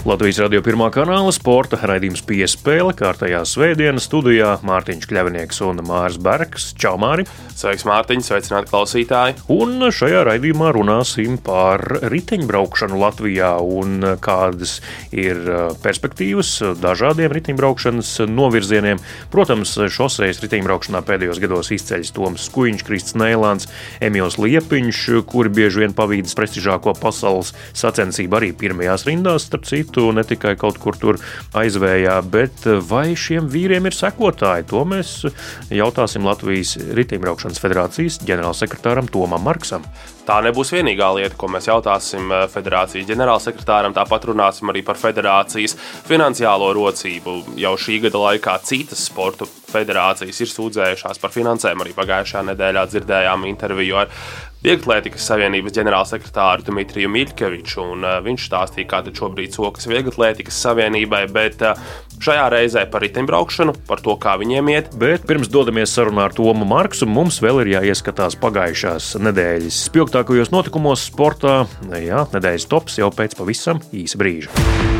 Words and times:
Latvijas 0.00 0.38
radio 0.40 0.62
pirmā 0.64 0.86
kanāla 0.88 1.28
sporta 1.36 1.76
raidījums 1.84 2.22
piespēle 2.24 2.94
kārtējā 2.96 3.42
svētdienas 3.44 4.06
studijā 4.08 4.54
Mārtiņš 4.64 5.04
Kļavinieks 5.10 5.58
un 5.66 5.82
Mārs 5.84 6.16
Bergs. 6.16 6.70
Čau, 6.80 6.94
Māri! 6.96 7.26
Sveiks, 7.52 7.84
Mārtiņ! 7.84 8.22
Sveicināti 8.24 8.72
klausītāji! 8.72 9.36
Un 9.52 9.84
šajā 9.92 10.22
raidījumā 10.24 10.70
runāsim 10.72 11.36
par 11.44 11.84
riteņbraukšanu 12.00 12.96
Latvijā 12.96 13.50
un 13.60 14.14
kādas 14.24 14.78
ir 15.12 15.42
uh, 15.44 15.76
perspektīvas 15.84 16.54
dažādiem 16.80 17.36
riteņbraukšanas 17.36 18.14
novirzieniem. 18.32 19.04
Protams, 19.28 19.76
šoseis 19.92 20.40
riteņbraukšanā 20.46 21.04
pēdējos 21.04 21.42
gados 21.44 21.72
izceļas 21.76 22.14
Toms 22.16 22.48
Skuiņš, 22.48 22.86
Krists 22.88 23.18
Neilāns, 23.20 23.68
Emīls 24.00 24.40
Liepiņš, 24.40 25.04
kuri 25.28 25.52
bieži 25.60 25.84
vien 25.84 25.92
pavīdas 25.92 26.40
prestižāko 26.40 26.96
pasaules 27.04 27.52
sacensību 27.76 28.40
arī 28.40 28.52
pirmajās 28.56 29.04
rindās, 29.10 29.50
starp 29.50 29.68
citu 29.68 29.89
citu, 29.90 30.12
ne 30.12 30.22
tikai 30.24 30.54
kaut 30.56 30.78
kur 30.78 30.96
tur 30.96 31.18
aizvējā, 31.54 32.20
bet 32.30 32.66
vai 32.88 33.14
šiem 33.18 33.48
vīriem 33.50 33.86
ir 33.86 33.96
sekotāji? 33.96 34.68
To 34.70 34.84
mēs 34.86 35.26
jautāsim 35.70 36.26
Latvijas 36.26 36.76
Riteņbraukšanas 36.78 37.60
federācijas 37.60 38.20
ģenerālsekretāram 38.24 39.10
Tomam 39.10 39.42
Marksam. 39.42 39.84
Tā 40.30 40.36
nebūs 40.46 40.68
vienīgā 40.70 41.08
lieta, 41.16 41.34
ko 41.34 41.48
mēs 41.50 41.64
jautāsim 41.66 42.28
eh, 42.30 42.44
federācijas 42.52 43.08
ģenerālsekretāram. 43.08 43.96
Tāpat 43.96 44.28
runāsim 44.30 44.70
arī 44.70 44.84
par 44.86 44.94
federācijas 45.00 45.74
finansiālo 46.06 46.68
rocību. 46.76 47.34
Jau 47.58 47.72
šī 47.74 47.96
gada 48.04 48.20
laikā 48.28 48.54
citas 48.62 49.02
sporta 49.08 49.48
federācijas 49.70 50.38
ir 50.44 50.52
sūdzējušās 50.52 51.18
par 51.18 51.34
finansēm. 51.34 51.82
Arī 51.82 51.96
pagājušajā 51.98 52.44
nedēļā 52.52 52.86
dzirdējām 52.92 53.48
interviju 53.50 53.98
ar 54.04 54.14
Vieglatlētikas 54.60 55.24
Savienības 55.24 55.72
ģenerālsekretāru 55.72 56.66
Dimitriju 56.66 57.08
Miļkeviču. 57.14 57.80
Uh, 57.96 58.18
viņš 58.26 58.44
stāstīja, 58.50 58.90
kāda 58.90 59.12
šobrīd 59.16 59.56
sokas 59.56 59.88
Vieglatlētikas 59.88 60.58
Savienībai, 60.66 61.22
bet 61.32 61.64
uh, 61.64 61.80
šajā 62.20 62.44
reizē 62.52 62.82
par 62.92 63.00
riteņbraukšanu, 63.06 63.78
par 63.88 64.02
to, 64.04 64.18
kā 64.20 64.34
viņiem 64.40 64.68
iet. 64.74 64.90
Bet 65.00 65.24
pirms 65.28 65.48
dodamies 65.48 65.94
sarunā 65.96 66.28
ar 66.28 66.36
Tomu 66.36 66.68
Marksu, 66.68 67.08
mums 67.08 67.40
vēl 67.40 67.62
ir 67.62 67.72
jāieskatās 67.78 68.36
pagājušās 68.42 69.14
nedēļas 69.24 69.80
spilgtākajos 70.20 70.50
notikumos 70.52 71.06
sportā. 71.08 71.64
Jā, 71.96 72.26
nedēļas 72.34 72.68
tops 72.68 73.00
jau 73.00 73.08
pēc 73.08 73.38
pavisam 73.38 73.80
īsa 73.92 74.20
brīža. 74.20 74.99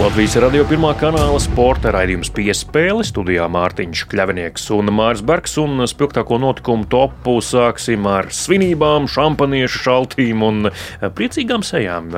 Latvijas 0.00 0.32
radio 0.40 0.64
pirmā 0.64 0.94
kanāla 0.96 1.36
sporta 1.44 1.90
raidījums 1.92 2.30
piespēle 2.32 3.02
studijā 3.04 3.44
Mārtiņš 3.52 4.06
Kļavinieks 4.08 4.62
un 4.72 4.88
Mārs 4.96 5.20
Bergs. 5.20 5.58
Un 5.60 5.82
spilgtāko 5.84 6.38
notikumu 6.40 6.86
topu 6.88 7.34
sāksim 7.44 8.06
ar 8.08 8.30
svinībām, 8.32 9.04
šampaniešu 9.12 9.82
šaltīm 9.84 10.44
un 10.46 10.70
priecīgām 11.18 11.60
sejām. 11.68 12.08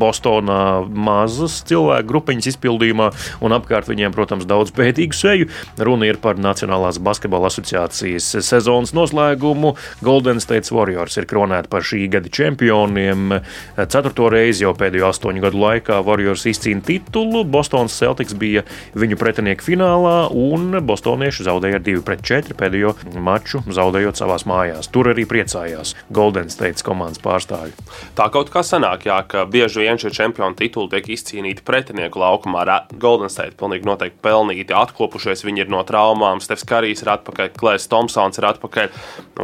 Bostonā 0.00 0.58
mazas 0.90 1.60
cilvēku 1.70 2.08
grupiņas 2.10 2.50
izpildījumā 2.50 3.12
un 3.46 3.54
apkārt 3.54 3.86
viņiem, 3.86 4.10
protams, 4.16 4.48
daudz 4.50 4.74
pētīgu 4.74 5.14
seju. 5.14 5.46
Runa 5.78 6.10
ir 6.10 6.18
par 6.18 6.42
Nacionālās 6.42 6.98
basketbola 6.98 7.52
asociācijas 7.52 8.32
sezonas 8.48 8.96
noslēgumu. 8.98 9.76
Golden 10.02 10.42
State 10.42 10.74
Warriors 10.74 11.22
ir 11.22 11.30
kronēti 11.30 11.70
par 11.70 11.86
šī 11.86 12.02
gada 12.18 12.34
čempioniem. 12.34 13.38
Ceturto 13.78 14.26
reizi 14.34 14.66
jau 14.66 14.74
pēdējo 14.74 15.14
astoņu 15.14 15.46
gadu 15.46 15.64
laikā 15.68 16.02
Warriors 16.02 16.48
izcīnīja 16.50 16.95
titulu. 16.96 17.44
Bostonas 17.44 17.96
Celtics 17.96 18.34
bija 18.36 18.64
viņu 18.96 19.18
pretinieku 19.20 19.64
finālā, 19.66 20.16
un 20.32 20.80
bostonieši 20.86 21.46
zaudēja 21.46 21.80
ar 21.80 21.86
2-4 21.86 22.56
pēdējo 22.56 22.94
maču, 23.22 23.62
zaudējot 23.68 24.18
savās 24.18 24.46
mājās. 24.48 24.90
Tur 24.92 25.12
arī 25.12 25.26
priecājās 25.28 25.94
Golden 26.14 26.50
State 26.52 26.84
komandas 26.86 27.20
pārstāvji. 27.22 27.74
Tā 28.16 28.28
kaut 28.32 28.50
kā 28.52 28.62
sanāk, 28.66 29.06
jā, 29.08 29.18
ka 29.28 29.44
bieži 29.50 29.84
vien 29.84 30.00
šie 30.00 30.12
čempionu 30.14 30.56
tituli 30.58 30.90
tiek 30.92 31.08
izcīnīti 31.16 31.64
pretinieku 31.66 32.20
laukumā. 32.22 32.64
Golden 33.00 33.30
State 33.32 33.56
pilnīgi 33.60 33.86
noteikti 33.88 34.22
pelnīti, 34.24 34.74
atkopušies 34.76 35.44
viņi 35.46 35.64
ir 35.64 35.72
no 35.72 35.82
traumām. 35.86 36.40
Stefs 36.44 36.66
Karijs 36.68 37.04
ir 37.04 37.12
atpakaļ, 37.14 37.52
Klais 37.58 37.86
Thompsons 37.90 38.38
ir 38.40 38.46
atpakaļ, 38.48 38.90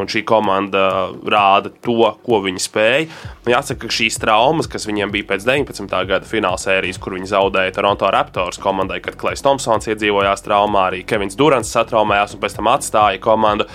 un 0.00 0.10
šī 0.10 0.24
komanda 0.28 0.86
rāda 1.22 1.72
to, 1.84 2.12
ko 2.24 2.40
viņi 2.44 2.62
spēja. 2.62 3.08
Jāsaka, 3.48 3.88
ka 3.88 3.96
šīs 3.96 4.20
traumas, 4.22 4.68
kas 4.70 4.86
viņiem 4.86 5.10
bija 5.14 5.26
pēc 5.32 5.46
19. 5.48 5.88
gada 6.08 6.28
fināla 6.28 6.60
sērijas, 6.60 7.00
kur 7.02 7.16
viņi 7.16 7.26
zaudēja, 7.26 7.41
zaudēja 7.42 7.74
Toronto 7.74 8.10
Raptors 8.10 8.60
komandai, 8.62 9.00
kad 9.02 9.16
Klais 9.18 9.42
Thompsons 9.42 9.88
iedzīvojās 9.90 10.44
traumā, 10.44 10.88
arī 10.90 11.02
Kevins 11.06 11.38
Durants 11.38 11.72
satraumējās 11.74 12.36
un 12.36 12.42
pēc 12.42 12.58
tam 12.58 12.70
atstāja 12.70 13.20
komandu. 13.22 13.66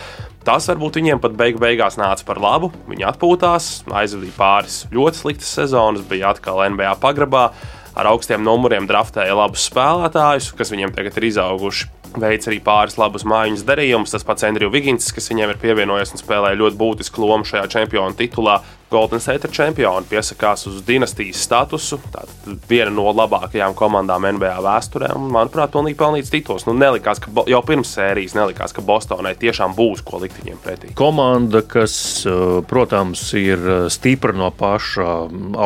Tas 0.47 0.69
varbūt 0.69 1.01
viņiem 1.01 1.19
pat 1.19 1.33
beigu 1.35 1.59
beigās 1.59 1.97
nāca 1.99 2.23
par 2.27 2.39
labu. 2.39 2.69
Viņi 2.87 3.03
atpūtās, 3.09 3.67
aizvadīja 3.91 4.37
pāris 4.37 4.77
ļoti 4.93 5.19
sliktas 5.19 5.51
sezonas, 5.57 6.05
bija 6.07 6.31
atkal 6.31 6.63
NBA 6.71 6.93
pagrabā, 7.03 7.49
ar 7.97 8.11
augstiem 8.13 8.45
numuriem 8.45 8.87
draftēja 8.87 9.35
labus 9.35 9.67
spēlētājus, 9.67 10.53
kas 10.55 10.71
viņiem 10.71 10.95
tagad 10.95 11.19
ir 11.19 11.27
izauguši. 11.33 11.91
Veids 12.17 12.47
arī 12.47 12.61
pāris 12.63 12.95
labus 12.95 13.27
mājiņas 13.27 13.65
darījumus. 13.67 14.13
Tas 14.15 14.23
pats 14.23 14.47
Andrija 14.47 14.71
Vigins, 14.71 15.11
kas 15.11 15.27
viņiem 15.27 15.51
ir 15.51 15.59
pievienojies 15.59 16.15
un 16.15 16.21
spēlēja 16.21 16.61
ļoti 16.61 16.79
būtisku 16.79 17.25
lomu 17.25 17.43
šajā 17.49 17.67
čempionu 17.73 18.15
titulā. 18.15 18.61
Golden 18.91 19.19
State 19.19 19.49
čempioni 19.51 20.07
piesakās 20.07 20.63
uz 20.69 20.79
dinastijas 20.87 21.41
statusu. 21.43 21.97
Tā 22.13 22.21
ir 22.23 22.53
viena 22.69 22.91
no 22.95 23.09
labākajām 23.11 23.73
komandām 23.75 24.23
NBA 24.37 24.53
vēsturē. 24.63 25.09
Un, 25.17 25.25
manuprāt, 25.33 25.73
pilnīgi 25.73 25.97
pelnīts 25.99 26.31
tituls. 26.31 26.63
Nu, 26.69 26.75
nelikās, 26.77 27.19
ka 27.19 27.43
jau 27.51 27.59
pirms 27.67 27.91
sērijas 27.97 28.37
nelikās, 28.37 28.71
ka 28.71 28.83
Bostonai 28.87 29.33
tiešām 29.39 29.75
būs 29.75 30.05
ko 30.07 30.21
likt 30.21 30.39
viņiem 30.39 30.61
pretī. 30.63 30.93
Komanda, 30.95 31.59
kas, 31.67 31.97
eh, 32.23 32.61
protams, 32.69 33.25
ir 33.35 33.59
eh, 33.59 33.89
stipra 33.91 34.31
no 34.31 34.47
paša 34.55 35.09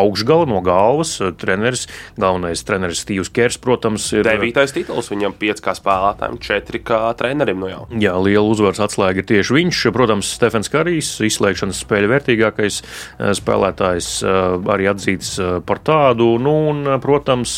augšgala, 0.02 0.50
no 0.50 0.64
galvas. 0.66 1.14
Treneris, 1.38 1.86
galvenais 2.18 2.66
treneris 2.66 3.04
Steve's 3.06 3.30
Kers, 3.30 3.60
protams, 3.62 4.10
ir. 4.18 4.26
Devītais 4.26 4.74
tituls 4.74 5.12
viņam 5.14 5.38
pieci 5.38 5.62
kā 5.62 5.78
spēlētājiem, 5.78 6.42
četri 6.42 6.82
kā 6.82 7.04
trenerim. 7.22 7.62
Nu 7.62 7.70
jau. 7.70 7.86
Jā, 8.02 8.18
liela 8.18 8.50
uzvaras 8.50 8.82
atslēga 8.82 9.22
ir 9.22 9.30
tieši 9.30 9.60
viņš. 9.60 9.86
Protams, 9.94 10.34
Stefans 10.42 10.74
Karijs, 10.74 11.14
izslēgšanas 11.30 11.86
spēļu 11.86 12.14
vērtīgākais 12.16 12.82
Eh, 13.20 13.21
spēlētājs 13.38 14.08
eh, 14.26 14.40
arī 14.74 14.88
atzīts 14.92 15.34
eh, 15.42 15.52
par 15.66 15.82
tādu. 15.86 16.34
Nu, 16.42 16.54
un, 16.72 16.84
protams, 17.04 17.54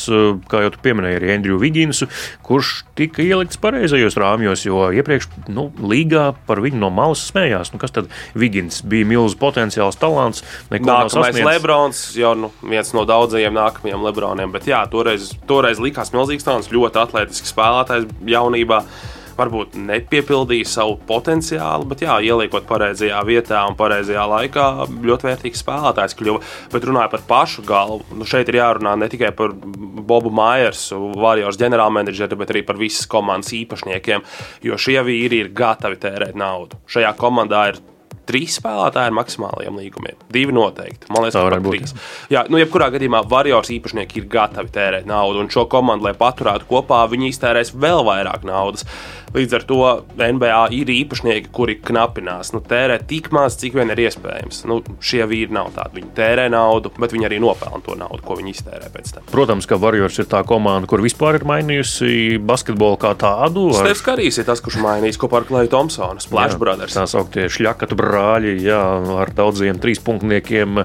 kā 0.50 0.64
jau 0.66 0.74
tu 0.74 0.82
pieminēji, 0.84 1.20
arī 1.20 1.32
Andriju 1.38 1.60
Viginsu, 1.62 2.08
kurš 2.46 2.74
tika 2.98 3.24
ielikts 3.24 3.60
pareizajos 3.62 4.18
rāmjos, 4.20 4.66
jo 4.68 4.90
iepriekš 4.96 5.30
nu, 5.54 5.70
līgā 5.80 6.30
par 6.48 6.62
viņu 6.64 6.82
no 6.82 6.92
malas 6.94 7.24
smējās. 7.30 7.74
Nu, 7.74 7.82
kas 7.82 7.96
tad 7.96 8.12
Vigins 8.38 8.82
bija 8.88 9.08
milzīgs 9.10 9.40
potenciāls 9.40 10.00
talants? 10.02 10.44
Nākamais 10.74 11.40
Lebrons, 11.40 12.04
jau 12.20 12.34
nu, 12.38 12.52
viens 12.68 12.94
no 12.96 13.06
daudzajiem 13.10 13.56
nākamajiem 13.56 14.06
Lebroniem, 14.08 14.54
bet 14.54 14.68
jā, 14.70 14.84
toreiz, 14.92 15.32
toreiz 15.50 15.82
likās 15.84 16.14
milzīgs 16.16 16.46
talants, 16.46 16.72
ļoti 16.74 17.04
atletisks 17.06 17.54
spēlētājs 17.54 18.10
jaunībā 18.34 18.84
varbūt 19.38 19.78
nepiepildīja 19.80 20.70
savu 20.70 20.98
potenciālu, 21.10 21.88
bet 21.90 22.04
jā, 22.06 22.18
ieliekot 22.24 22.68
pareizajā 22.70 23.22
vietā 23.28 23.62
un 23.70 23.78
pareizajā 23.80 24.26
laikā, 24.34 24.68
ļoti 25.04 25.30
vērtīgs 25.30 25.64
spēlētājs 25.64 26.18
kļuva. 26.20 26.44
Bet 26.74 26.90
runājot 26.90 27.16
par 27.16 27.26
pašu 27.30 27.66
galvu, 27.68 28.18
nu 28.20 28.28
šeit 28.30 28.52
ir 28.52 28.60
jārunā 28.62 28.96
ne 29.00 29.10
tikai 29.12 29.32
par 29.38 29.54
Bobu 29.54 30.34
Maiersu, 30.34 31.00
Vārjos 31.20 31.60
ģenerālmenedžeri, 31.62 32.40
bet 32.40 32.54
arī 32.54 32.66
par 32.68 32.82
visas 32.82 33.08
komandas 33.10 33.54
īpašniekiem, 33.56 34.26
jo 34.68 34.78
šie 34.80 35.00
vīri 35.08 35.44
ir 35.44 35.56
gatavi 35.56 36.00
tērēt 36.04 36.38
naudu. 36.40 36.82
Šajā 36.92 37.16
komandā 37.20 37.68
ir 37.72 37.82
trīs 38.30 38.58
spēlētāji 38.60 39.12
ar 39.12 39.16
maksimāliem 39.18 39.80
līgumiem. 39.82 40.20
Divi 40.34 40.56
noteikti. 40.56 41.10
Man 41.14 41.26
liekas, 41.26 41.40
ir 41.40 41.66
trīs. 41.68 41.96
Jā, 42.32 42.46
nu, 42.52 42.60
jebkurā 42.62 42.90
gadījumā 42.94 43.24
Varjors 43.30 43.72
īpašnieki 43.76 44.22
ir 44.22 44.30
gatavi 44.32 44.72
tērēt 44.74 45.10
naudu, 45.10 45.44
un 45.44 45.52
šo 45.54 45.66
komandu, 45.72 46.08
lai 46.08 46.16
paturētu 46.18 46.70
kopā, 46.70 47.04
viņi 47.12 47.34
iztērēs 47.34 47.74
vēl 47.76 48.06
vairāk 48.08 48.48
naudas. 48.48 48.88
Līdz 49.34 49.56
ar 49.58 49.64
to 49.66 49.78
NBA 50.14 50.58
ir 50.78 50.90
īpašnieki, 50.94 51.50
kuri 51.56 51.74
knapinās, 51.82 52.52
nu, 52.54 52.60
tērē 52.62 53.00
tik 53.10 53.32
maz, 53.34 53.56
cik 53.58 53.74
vien 53.80 53.90
ir 53.90 54.04
iespējams. 54.06 54.62
Nu, 54.70 54.78
šie 55.02 55.24
vīri 55.30 55.56
nav 55.56 55.72
tādi. 55.74 55.98
Viņi 55.98 56.12
tērē 56.18 56.46
naudu, 56.54 56.92
bet 57.02 57.16
viņi 57.16 57.26
arī 57.26 57.40
nopelna 57.42 57.82
to 57.82 57.98
naudu, 57.98 58.22
ko 58.26 58.38
viņi 58.38 58.54
iztērē 58.54 58.92
pēc 58.94 59.16
tam. 59.16 59.26
Protams, 59.32 59.66
ka 59.70 59.80
Warriors 59.82 60.20
ir 60.22 60.28
tā 60.30 60.44
komanda, 60.46 60.90
kur 60.90 61.02
vispār 61.02 61.40
ir 61.40 61.48
mainījusi 61.50 62.38
basketbolu 62.46 63.00
kā 63.02 63.16
tādu. 63.18 63.72
Ar... 63.74 63.88
Stefs 63.88 64.06
Karijs 64.06 64.38
ir 64.38 64.48
tas, 64.52 64.62
kurš 64.62 64.78
mainījis 64.84 65.18
kopā 65.24 65.42
ar 65.42 65.50
Klaju 65.50 65.74
Thompsonu, 65.74 66.22
Splash 66.22 66.54
jā, 66.54 66.62
Brothers. 66.62 66.94
Tā 67.00 67.08
sauktie 67.10 67.48
šļakatu 67.50 67.98
brāļi, 67.98 68.54
jā, 68.68 68.84
ar 69.24 69.34
daudziem 69.34 69.82
trīspunktniekiem 69.82 70.84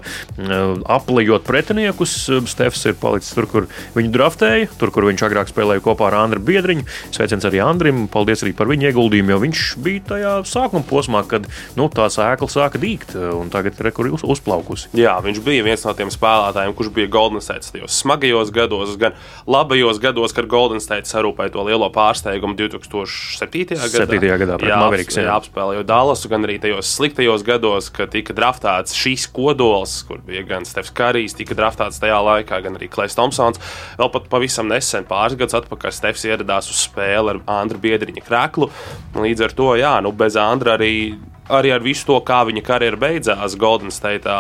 aplējot 0.89 1.45
pretiniekus. 1.45 2.17
Stefs 2.49 2.89
ir 2.89 2.97
palicis 2.97 3.37
tur, 3.37 3.51
kur 3.53 3.69
viņu 3.99 4.15
draftēja, 4.17 4.73
tur, 4.81 4.95
kur 4.95 5.11
viņš 5.11 5.29
agrāk 5.29 5.53
spēlēja 5.53 5.85
kopā 5.85 6.09
ar 6.09 6.21
Andru 6.23 6.41
Biedriņu. 6.49 6.89
Sveiciens 7.13 7.45
arī 7.45 7.61
Andrim! 7.61 8.07
Paldies! 8.09 8.38
Paldies 8.39 8.47
arī 8.47 8.55
par 8.57 8.69
viņa 8.71 8.91
ieguldījumu, 8.93 9.33
jo 9.33 9.39
viņš 9.43 9.63
bija 9.83 10.03
tajā 10.13 10.33
sākuma 10.47 10.87
posmā, 10.87 11.23
kad 11.27 11.47
nu, 11.77 11.89
tā 11.91 12.07
sēkla 12.11 12.49
sāka 12.49 12.79
dīgt 12.79 13.15
un 13.17 13.51
tagad 13.51 13.79
ir 13.79 13.91
uz, 14.13 14.23
uzplaukusi. 14.23 14.91
Jā, 14.99 15.19
viņš 15.23 15.41
bija 15.43 15.65
viens 15.65 15.85
no 15.85 15.95
tiem 15.95 16.11
spēlētājiem, 16.11 16.75
kurš 16.77 16.93
bija 16.95 17.11
Golden 17.11 17.43
State 17.43 17.69
tajos 17.73 17.97
smagajos 17.99 18.53
gados, 18.55 18.97
gan 18.99 19.17
labajos 19.47 19.99
gados, 19.99 20.33
kad 20.33 20.49
Golden 20.49 20.81
State 20.81 21.09
sarūpēja 21.11 21.55
to 21.55 21.65
lielo 21.67 21.89
pārsteigumu 21.91 22.57
2007. 22.59 23.75
gadā. 23.75 24.07
7. 24.07 24.31
gadā 24.45 24.59
pret 24.61 24.75
Mavericks. 24.75 25.19
Jā, 25.19 25.35
apspēlēja 25.39 25.87
Dallasu, 25.89 26.31
gan 26.31 26.47
arī 26.47 26.59
tajos 26.63 26.93
sliktajos 26.95 27.45
gados, 27.47 27.91
kad 27.95 28.13
tika 28.15 28.37
draftēts 28.37 28.97
šīs 28.99 29.29
kodols, 29.35 30.01
kur 30.09 30.23
bija 30.27 30.45
gan 30.47 30.69
Stefs 30.69 30.95
Karijs, 30.95 31.37
tika 31.39 31.57
draftēts 31.59 32.01
tajā 32.03 32.19
laikā, 32.31 32.61
gan 32.65 32.79
arī 32.79 32.91
Klais 32.93 33.17
Thompsons. 33.19 33.61
Vēl 33.99 34.13
pat 34.15 34.29
pavisam 34.31 34.71
nesen, 34.71 35.07
pāris 35.09 35.39
gadus 35.39 35.59
atpakaļ, 35.59 35.95
Stefs 35.95 36.27
ieradās 36.29 36.71
uz 36.71 36.85
spēli 36.87 37.35
ar 37.35 37.41
Andru 37.59 37.81
Biedriņa 37.83 38.25
kreklu. 38.29 38.71
Līdz 39.17 39.49
ar 39.49 39.57
to, 39.57 39.73
jā, 39.81 39.95
nu, 40.05 40.13
bez 40.13 40.37
Andra 40.41 40.77
arī, 40.79 41.17
arī 41.49 41.73
ar 41.75 41.85
visu 41.85 42.11
to, 42.13 42.21
kā 42.27 42.45
viņa 42.49 42.65
karjera 42.67 43.01
beidzās 43.01 43.57
Golden 43.59 43.95
State, 43.95 44.39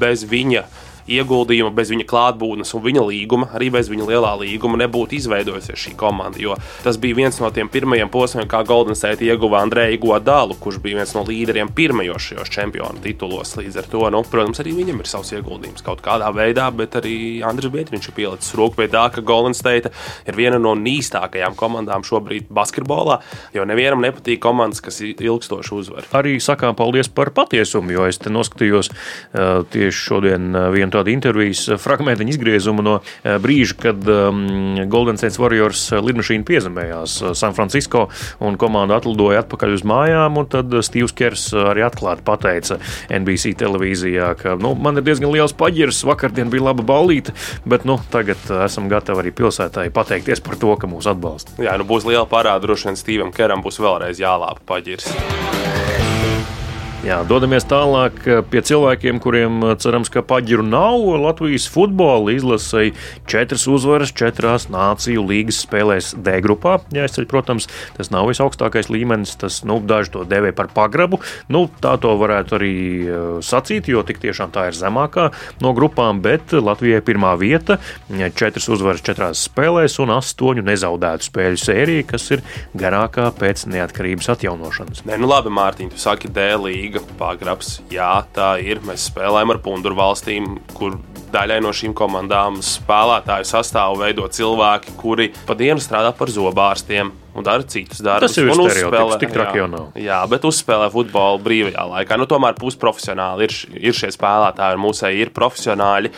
bez 0.00 0.26
viņa 0.28 0.66
ieguldījuma, 1.08 1.72
bez 1.74 1.92
viņa 1.92 2.06
klātbūtnes 2.08 2.74
un 2.76 2.84
viņa 2.84 3.04
līguma, 3.08 3.50
arī 3.56 3.70
bez 3.74 3.90
viņa 3.92 4.08
lielā 4.08 4.34
līguma, 4.42 4.80
nebūtu 4.82 5.18
izveidojusies 5.18 5.80
šī 5.86 5.94
komanda. 5.98 6.40
Jo 6.42 6.56
tas 6.84 6.98
bija 7.00 7.18
viens 7.18 7.38
no 7.42 7.50
tiem 7.54 7.70
pirmajiem 7.72 8.10
posmiem, 8.12 8.48
kā 8.50 8.62
Golden 8.68 8.98
State 8.98 9.26
ieguva 9.26 9.62
Andreju 9.64 10.00
Godalu, 10.04 10.56
kurš 10.60 10.80
bija 10.84 11.00
viens 11.00 11.14
no 11.16 11.24
līderiem 11.26 11.72
pirmajos 11.74 12.30
šajos 12.30 12.52
čempionu 12.54 13.02
titulos. 13.04 13.54
Līdz 13.58 13.80
ar 13.82 13.90
to, 13.90 14.04
nu, 14.14 14.22
protams, 14.28 14.60
arī 14.62 14.74
viņam 14.78 15.02
ir 15.02 15.10
savs 15.10 15.32
ieguldījums 15.36 15.84
kaut 15.86 16.02
kādā 16.04 16.30
veidā, 16.34 16.68
bet 16.74 16.98
arī 17.00 17.16
Andris 17.46 17.72
Bietriņš 17.74 18.10
ir 18.10 18.16
pielicis 18.16 18.56
roku 18.58 18.80
pie 18.80 18.88
tā, 18.92 19.06
ka 19.14 19.24
Golden 19.24 19.56
State 19.56 19.92
ir 20.28 20.38
viena 20.38 20.60
no 20.62 20.74
nīstākajām 20.78 21.56
komandām 21.58 22.04
šobrīd 22.06 22.50
basketbolā, 22.54 23.20
jo 23.56 23.66
nevienam 23.68 24.04
nepatīk 24.04 24.40
komandas, 24.44 24.82
kas 24.84 25.00
ilgstoši 25.02 25.74
uzvar. 25.74 26.08
Arī 26.16 26.36
sakām 26.42 26.76
paldies 26.78 27.10
par 27.12 27.32
patiesumu, 27.36 27.94
jo 27.96 28.06
es 28.08 28.20
te 28.22 28.32
noskatījos 28.32 28.90
uh, 28.92 29.64
tieši 29.72 29.98
šodien 29.98 30.50
uh, 30.52 30.68
vienu 30.74 30.92
tādu 30.98 31.12
intervijas 31.14 31.64
fragmentiņu 31.80 32.34
izgriezumu 32.34 32.84
no 32.84 32.98
eh, 32.98 33.38
brīža, 33.42 33.76
kad 33.82 34.10
um, 34.10 34.78
Golden 34.90 35.18
State 35.20 35.38
Warriors 35.40 35.88
eh, 35.92 36.02
lidmašīna 36.02 36.46
piezemējās 36.48 37.18
eh, 37.22 37.34
San 37.38 37.56
Francisco 37.56 38.08
un 38.44 38.58
komanda 38.60 38.98
atlidoja 38.98 39.44
atpakaļ 39.44 39.76
uz 39.78 39.86
mājām. 39.88 40.42
Tad 40.50 40.74
Steve's 40.86 41.14
Kers 41.16 41.48
arī 41.56 41.84
atklāti 41.86 42.24
pateica 42.26 42.78
NBC 43.12 43.54
televīzijā, 43.58 44.32
ka 44.40 44.56
nu, 44.60 44.74
man 44.78 45.00
ir 45.00 45.06
diezgan 45.06 45.32
liels 45.34 45.54
paģirs, 45.58 46.04
vakardien 46.08 46.52
bija 46.52 46.68
laba 46.70 46.84
ballīte, 46.86 47.34
bet 47.68 47.86
nu, 47.88 47.98
tagad 48.12 48.50
esam 48.64 48.90
gatavi 48.90 49.24
arī 49.24 49.34
pilsētai 49.38 49.88
pateikties 49.94 50.44
par 50.44 50.58
to, 50.60 50.74
ka 50.80 50.90
mūs 50.90 51.08
atbalsta. 51.10 51.56
Jā, 51.62 51.78
nu 51.80 51.88
būs 51.88 52.08
liela 52.08 52.26
parāda, 52.30 52.66
droši 52.66 52.90
vien 52.90 53.00
Steve'am 53.00 53.34
Keram 53.34 53.64
būs 53.64 53.80
vēlreiz 53.82 54.22
jālāpa 54.22 54.64
paģirs. 54.74 56.07
Jā, 57.06 57.20
dodamies 57.22 57.62
tālāk 57.62 58.16
eh, 58.26 58.40
pie 58.42 58.58
cilvēkiem, 58.66 59.20
kuriem 59.22 59.60
eh, 59.62 59.74
cerams, 59.78 60.08
ka 60.10 60.18
paģiru 60.26 60.64
nav. 60.66 61.04
Latvijas 61.22 61.68
futbola 61.70 62.32
izlasīja 62.34 62.90
četras 63.30 63.68
uzvaras, 63.70 64.10
četrās 64.10 64.66
nāciju 64.74 65.22
līgas 65.28 65.60
spēlēs 65.62 66.08
D 66.18 66.34
grupā. 66.42 66.80
Jāizceļ, 66.90 67.28
protams, 67.30 67.68
tas 67.94 68.10
nav 68.10 68.26
visaugstākais 68.32 68.90
līmenis, 68.90 69.36
tas 69.38 69.60
nu, 69.62 69.76
daži 69.78 70.10
to 70.16 70.24
dēvē 70.26 70.50
par 70.58 70.72
pagrabu. 70.74 71.20
Nu, 71.46 71.68
tā 71.78 71.94
to 72.02 72.16
varētu 72.18 72.58
arī 72.58 72.72
eh, 72.74 73.22
sacīt, 73.46 73.92
jo 73.94 74.02
tik 74.02 74.18
tiešām 74.26 74.50
tā 74.58 74.66
ir 74.72 74.80
zemākā 74.80 75.28
no 75.62 75.72
grupām, 75.78 76.18
bet 76.24 76.50
Latvijai 76.50 77.04
pirmā 77.06 77.36
vieta- 77.38 77.78
četras 78.42 78.66
uzvaras 78.74 79.06
četrās 79.06 79.46
spēlēs 79.46 80.00
un 80.02 80.16
astoņu 80.18 80.66
nezaudētu 80.66 81.30
spēļu 81.30 81.62
sērija, 81.62 82.10
kas 82.10 82.26
ir 82.34 82.42
garākā 82.74 83.30
pēc 83.38 83.68
neatkarības 83.70 84.34
atjaunošanas. 84.34 85.06
Nē, 85.06 85.22
nu 85.22 85.30
labi, 85.30 85.54
Mārtiņ, 85.54 85.94
tu 85.94 86.02
saki 86.02 86.34
D 86.34 86.50
līga 86.58 86.87
līga, 86.88 87.02
pagrabs. 87.18 87.78
Jā, 87.92 88.24
tā 88.34 88.56
ir. 88.64 88.80
Mēs 88.86 89.08
spēlējam 89.10 89.52
ar 89.52 89.60
punduru 89.62 89.98
valstīm, 89.98 90.58
kur 90.76 90.96
daļai 91.32 91.60
no 91.60 91.72
šīm 91.76 91.94
komandām 91.96 92.62
spēlētāju 92.64 93.46
sastāvu 93.48 94.00
veido 94.00 94.28
cilvēki, 94.32 94.96
kuri 95.00 95.30
pa 95.46 95.56
dienu 95.58 95.82
strādā 95.82 96.14
par 96.16 96.32
zobārstiem 96.32 97.12
un 97.36 97.46
dara 97.46 97.66
citus 97.68 98.00
darbus. 98.00 98.32
Tas 98.32 98.40
ir 98.40 98.48
uzspēlē, 98.54 99.18
tik 99.20 99.34
traki 99.34 99.60
jau 99.60 99.68
nav. 99.70 99.90
Jā, 100.00 100.22
bet 100.30 100.46
uzspēlē 100.48 100.88
futbolu 100.94 101.42
brīvajā 101.44 101.84
laikā. 101.92 102.18
Nu, 102.18 102.28
tomēr 102.30 102.56
pusprofesionāli 102.58 103.48
ir, 103.48 103.58
ir 103.90 103.98
šie 103.98 104.14
spēlētāji, 104.14 104.78
un 104.78 104.86
mūsēji 104.88 105.26
ir 105.26 105.34
profesionāļi. 105.36 106.14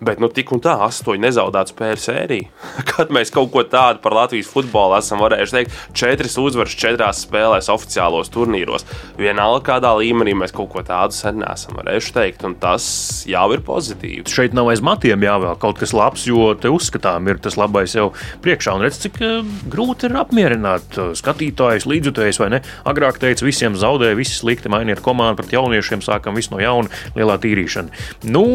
Bet 0.00 0.20
nu, 0.20 0.30
tik 0.32 0.48
un 0.54 0.62
tā, 0.64 0.78
astoņi 0.86 1.20
nezaudēta 1.26 1.74
spēļu 1.74 2.00
sērija. 2.00 2.48
Kad 2.90 3.10
mēs 3.12 3.32
kaut 3.34 3.50
ko 3.52 3.64
tādu 3.68 4.00
par 4.00 4.14
Latvijas 4.16 4.48
futbolu 4.48 4.96
esam 4.96 5.20
varējuši 5.20 5.56
teikt, 5.56 5.74
četras 5.96 6.38
uzvaras 6.40 6.76
četrās 6.80 7.20
spēlēs, 7.26 7.68
oficiālos 7.72 8.32
turnīros. 8.32 8.86
Vienalga, 9.20 9.60
kādā 9.66 9.92
līmenī 9.98 10.32
mēs 10.40 10.54
kaut 10.56 10.70
ko 10.72 10.84
tādu 10.86 11.16
sen 11.16 11.42
neesam 11.42 11.76
varējuši 11.76 12.14
teikt, 12.16 12.46
un 12.48 12.56
tas 12.62 12.86
jau 13.28 13.44
ir 13.52 13.64
pozitīvi. 13.66 14.24
Šeit 14.32 14.56
nav 14.56 14.70
aiz 14.72 14.80
matiem 14.84 15.20
jāvēl 15.26 15.58
kaut 15.60 15.82
kas 15.82 15.92
labs, 15.96 16.24
jo 16.30 16.48
te 16.56 16.72
uzskatām, 16.72 17.28
ir 17.28 17.42
tas 17.44 17.58
labais 17.60 17.96
jau 17.98 18.08
priekšā. 18.40 18.78
Un 18.78 18.86
redz, 18.86 19.02
cik 19.04 19.20
uh, 19.20 19.52
grūti 19.68 20.08
ir 20.08 20.16
apmierināt 20.22 20.96
uh, 20.96 21.12
skatītājus, 21.18 21.88
līdzjutējus, 21.90 22.40
vai 22.40 22.50
ne? 22.56 22.62
Agrāk 22.88 23.20
teica, 23.20 23.44
visiem 23.44 23.76
zaudēja, 23.76 24.16
visi 24.16 24.38
slikti, 24.40 24.72
mainiet 24.72 25.04
komandu 25.04 25.42
pret 25.42 25.52
jauniešiem, 25.58 26.00
sākam 26.04 26.40
visu 26.40 26.54
no 26.54 26.64
jauna, 26.64 26.88
lielā 27.18 27.36
tīrīšana. 27.44 28.02
Nu, 28.32 28.46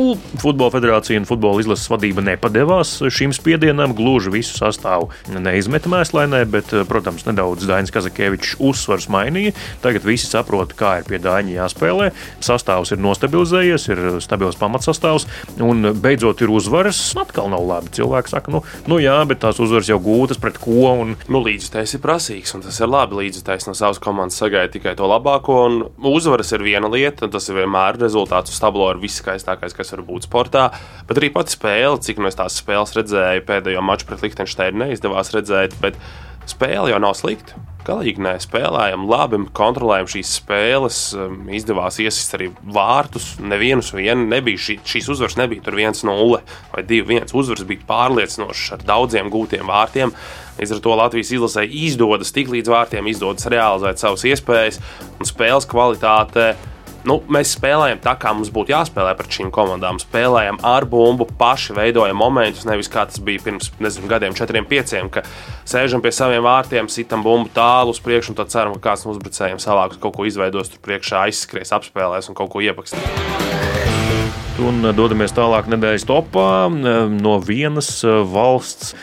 Futbola 0.42 0.74
federācija 0.74 1.20
un 1.22 1.28
futbola 1.28 1.35
izlases 1.36 1.90
vadība 1.92 2.24
nepadevās 2.26 2.98
šim 3.14 3.34
spiedienam, 3.36 3.94
gluži 3.96 4.34
visu 4.34 4.58
sastāvu 4.58 5.10
neizmeta 5.32 5.92
mēslainē, 5.92 6.44
bet, 6.50 6.74
protams, 6.90 7.26
nedaudz 7.28 7.68
Dainis 7.70 7.94
Kazakēvičs 7.96 8.58
uzsvars 8.64 9.10
mainīja. 9.12 9.56
Tagad 9.84 10.06
visi 10.08 10.30
saprot, 10.30 10.76
kā 10.78 11.00
ir 11.02 11.10
pie 11.10 11.20
Dāņa 11.24 11.56
jāspēlē. 11.60 12.12
Sastāvs 12.44 12.94
ir 12.96 13.02
nostabilizējies, 13.04 13.88
ir 13.92 14.04
stabils 14.24 14.60
pamatsastāvs, 14.60 15.28
un 15.64 15.92
beidzot 16.02 16.44
ir 16.46 16.54
uzvaras. 16.54 17.02
Atkal 17.20 17.52
nav 17.54 17.66
labi. 17.66 17.94
Cilvēki 17.96 18.34
saka, 18.34 18.54
nu, 18.54 18.64
nu 18.90 19.00
jā, 19.02 19.18
bet 19.30 19.44
tās 19.44 19.60
uzvaras 19.64 19.90
jau 19.92 20.00
gūtas 20.04 20.42
pret 20.42 20.60
ko. 20.62 20.96
Un... 21.06 21.16
Nu, 21.32 21.42
līdztais 21.46 21.96
ir 21.98 22.04
prasīgs, 22.04 22.56
un 22.58 22.66
tas 22.66 22.80
ir 22.82 22.92
labi. 22.92 23.20
Līdztais 23.24 23.68
no 23.70 23.76
savas 23.78 24.02
komandas 24.04 24.40
sagaida 24.42 24.74
tikai 24.76 24.96
to 24.98 25.08
labāko, 25.10 25.62
un 25.70 25.80
uzvaras 26.16 26.52
ir 26.56 26.66
viena 26.66 26.90
lieta, 26.92 27.28
un 27.28 27.34
tas 27.34 27.50
ir 27.50 27.60
vienmēr 27.62 28.00
rezultāts 28.02 28.54
uz 28.54 28.62
tablo 28.62 28.90
ir 28.92 29.02
viskaistākais, 29.02 29.76
kas 29.76 29.94
var 29.96 30.04
būt 30.08 30.28
sportā. 30.28 30.68
Bet 31.10 31.22
arī 31.26 31.34
pati 31.34 31.56
spēle, 31.56 32.02
cik 32.06 32.22
es 32.30 32.38
tās 32.38 32.60
spēles 32.62 32.94
redzēju, 32.96 33.46
pēdējo 33.48 33.82
maču 33.82 34.06
pret 34.06 34.22
Liechtensteinu 34.22 34.86
neizdevās 34.86 35.34
redzēt, 35.34 35.74
bet 35.82 35.98
spēle 36.46 36.92
jau 36.92 37.00
nav 37.02 37.16
slikta. 37.18 37.58
Galīgi 37.86 38.22
nē, 38.22 38.36
spēlējam 38.42 39.04
labi, 39.06 39.40
kontrolējam 39.54 40.08
šīs 40.10 40.32
spēles, 40.40 41.00
um, 41.18 41.36
izdevās 41.54 42.00
iesist 42.02 42.34
arī 42.34 42.48
vārtus. 42.74 43.36
Nevienus 43.38 43.92
vien 43.94 44.26
nebija 44.32 44.58
šī, 44.58 44.80
šīs 44.90 45.10
uzvaras, 45.14 45.38
nebija 45.38 45.62
tur 45.68 45.78
1-0 45.78 46.40
vai 46.74 46.86
2-1. 46.86 47.30
Uzvaras 47.38 47.68
bija 47.70 47.86
pārliecinošas 47.90 48.74
ar 48.74 48.86
daudziem 48.90 49.30
gūtiem 49.34 49.70
vārtiem. 49.70 50.14
Līdz 50.58 50.78
ar 50.78 50.82
to 50.82 50.98
Latvijas 50.98 51.34
izlasē 51.36 51.66
izdodas 51.68 52.34
tik 52.34 52.50
līdz 52.54 52.74
vārtiem, 52.74 53.10
izdodas 53.12 53.46
realizēt 53.54 54.02
savas 54.02 54.26
iespējas 54.34 54.82
un 55.20 55.30
spēles 55.30 55.70
kvalitāte 55.70 56.56
nu, 57.08 57.20
mēs 57.32 57.54
spēlējam 57.56 58.02
tā, 58.04 58.16
kā 58.20 58.34
mums 58.36 58.52
būtu 58.54 58.74
jāspēlē 58.74 59.14
pret 59.18 59.38
šīm 59.38 59.52
komandām. 59.56 60.00
Spēlējam 60.02 60.60
ar 60.66 60.88
bumbu, 60.90 61.28
paši 61.40 61.76
veidojam 61.78 62.20
momentus, 62.20 62.66
nevis 62.68 62.92
kā 62.92 63.06
tas 63.10 63.22
bija 63.24 63.44
pirms 63.46 63.72
nezinu, 63.84 64.10
gadiem, 64.12 64.36
četriem, 64.38 64.68
pieciem, 64.70 65.12
ka 65.14 65.26
sēžam 65.68 66.04
pie 66.06 66.14
saviem 66.16 66.46
vārtiem, 66.46 66.90
sitam 66.92 67.26
bumbu 67.26 67.52
tālu 67.56 67.96
uz 67.96 68.02
priekšu 68.04 68.34
un 68.34 68.42
tad 68.42 68.54
ceram, 68.54 68.76
ka 68.78 68.92
kāds 68.92 69.06
no 69.06 69.16
uzbrucējiem 69.16 69.62
savāks 69.64 70.02
kaut 70.02 70.18
ko 70.18 70.28
izveidos 70.30 70.74
tur 70.74 70.84
priekšā, 70.86 71.28
aizskries, 71.30 71.74
apspēlēs 71.76 72.32
un 72.32 72.38
kaut 72.38 72.54
ko 72.54 72.66
iepakstīs. 72.66 73.65
Un 74.64 74.86
dodamies 74.96 75.34
tālāk 75.36 75.68
nedēļas 75.68 76.06
topā 76.08 76.48
no 76.72 77.34
vienas 77.44 77.90
valsts 78.32 78.94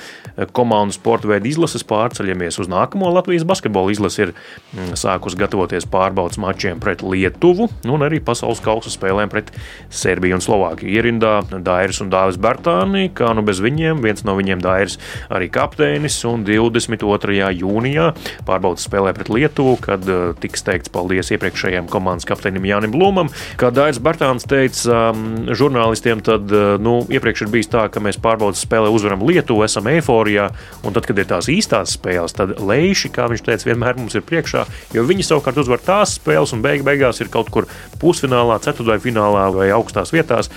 komandu 0.52 0.94
sporta 0.97 1.28
veidu 1.28 1.50
izlases 1.50 1.85
pārceļamies 1.85 2.59
uz 2.62 2.68
nākamo 2.71 3.11
Latvijas 3.12 3.44
basketbola 3.49 3.92
izlasi. 3.92 4.23
Ir 4.23 4.32
mm, 4.32 4.94
sākus 4.99 5.37
gatavoties 5.38 5.87
pārbaudas 5.90 6.38
mačiem 6.40 6.80
pret 6.82 7.02
Lietuvu 7.04 7.68
un 7.90 8.04
arī 8.06 8.21
pasaules 8.25 8.62
kausa 8.64 8.92
spēlēm 8.92 9.32
pret 9.32 9.52
Serbiju 9.92 10.38
un 10.38 10.44
Slovākiju. 10.44 10.92
Ierindā 10.92 11.35
Dairis 11.64 12.00
un 12.04 12.12
Dāvis 12.12 12.40
Bartāni, 12.40 13.09
kā 13.14 13.32
nu 13.37 13.44
bez 13.47 13.61
viņiem, 13.64 14.02
viens 14.04 14.25
no 14.28 14.37
viņiem 14.38 14.62
Dairis 14.64 14.99
arī 15.32 15.50
kapteinis 15.52 16.16
un 16.28 16.47
22. 16.49 17.52
jūnijā 17.61 18.09
pārbaudas 18.49 18.87
spēlē 18.88 19.14
pret 19.16 19.32
Lietuvu, 19.32 19.76
kad 19.85 20.09
tiks 20.40 20.64
teikts 20.66 20.92
paldies 20.92 21.32
iepriekšējiem 21.35 21.90
komandas 21.92 22.28
kapteinim 22.28 22.66
Jānim 22.68 22.94
Blūmam. 22.94 23.32
Kā 23.61 23.73
Dairis 23.75 24.00
Bartāns 24.02 24.49
teica 24.49 25.11
um, 25.12 25.41
žurnālistiem, 25.50 26.22
tad 26.25 26.52
uh, 26.54 26.75
nu, 26.82 27.00
iepriekš 27.11 27.46
ir 27.46 27.52
bijis 27.52 27.70
tā, 27.72 27.87
ka 27.92 28.02
mēs 28.02 28.20
pārbaudas 28.22 28.62
spēlē 28.66 28.90
uzvaram 28.92 29.25
Lietuvu, 29.26 29.64
esam 29.66 29.88
euforijā, 29.92 30.50
un 30.87 30.96
tad, 30.96 31.08
kad 31.08 31.18
ir 31.18 31.28
tās 31.30 31.50
īstās 31.52 31.96
spēles, 31.99 32.37
tad 32.38 32.54
lejuši, 32.61 33.12
kā 33.14 33.28
viņš 33.32 33.44
teica, 33.46 33.70
vienmēr 33.70 33.99
mums 34.00 34.16
ir 34.18 34.26
priekšā, 34.28 34.66
jo 34.96 35.06
viņi 35.08 35.26
savukārt 35.28 35.62
uzvar 35.62 35.82
tās 35.82 36.16
spēles 36.20 36.54
un 36.56 36.62
beig 36.64 36.87
beigās 36.87 37.22
ir 37.22 37.32
kaut 37.32 37.50
kur 37.54 37.68
pusfinālā, 38.02 38.61
ceturtajā 38.62 39.02
finālā 39.06 39.49
vai 39.54 39.72
augstās 39.75 40.14
vietās. 40.14 40.50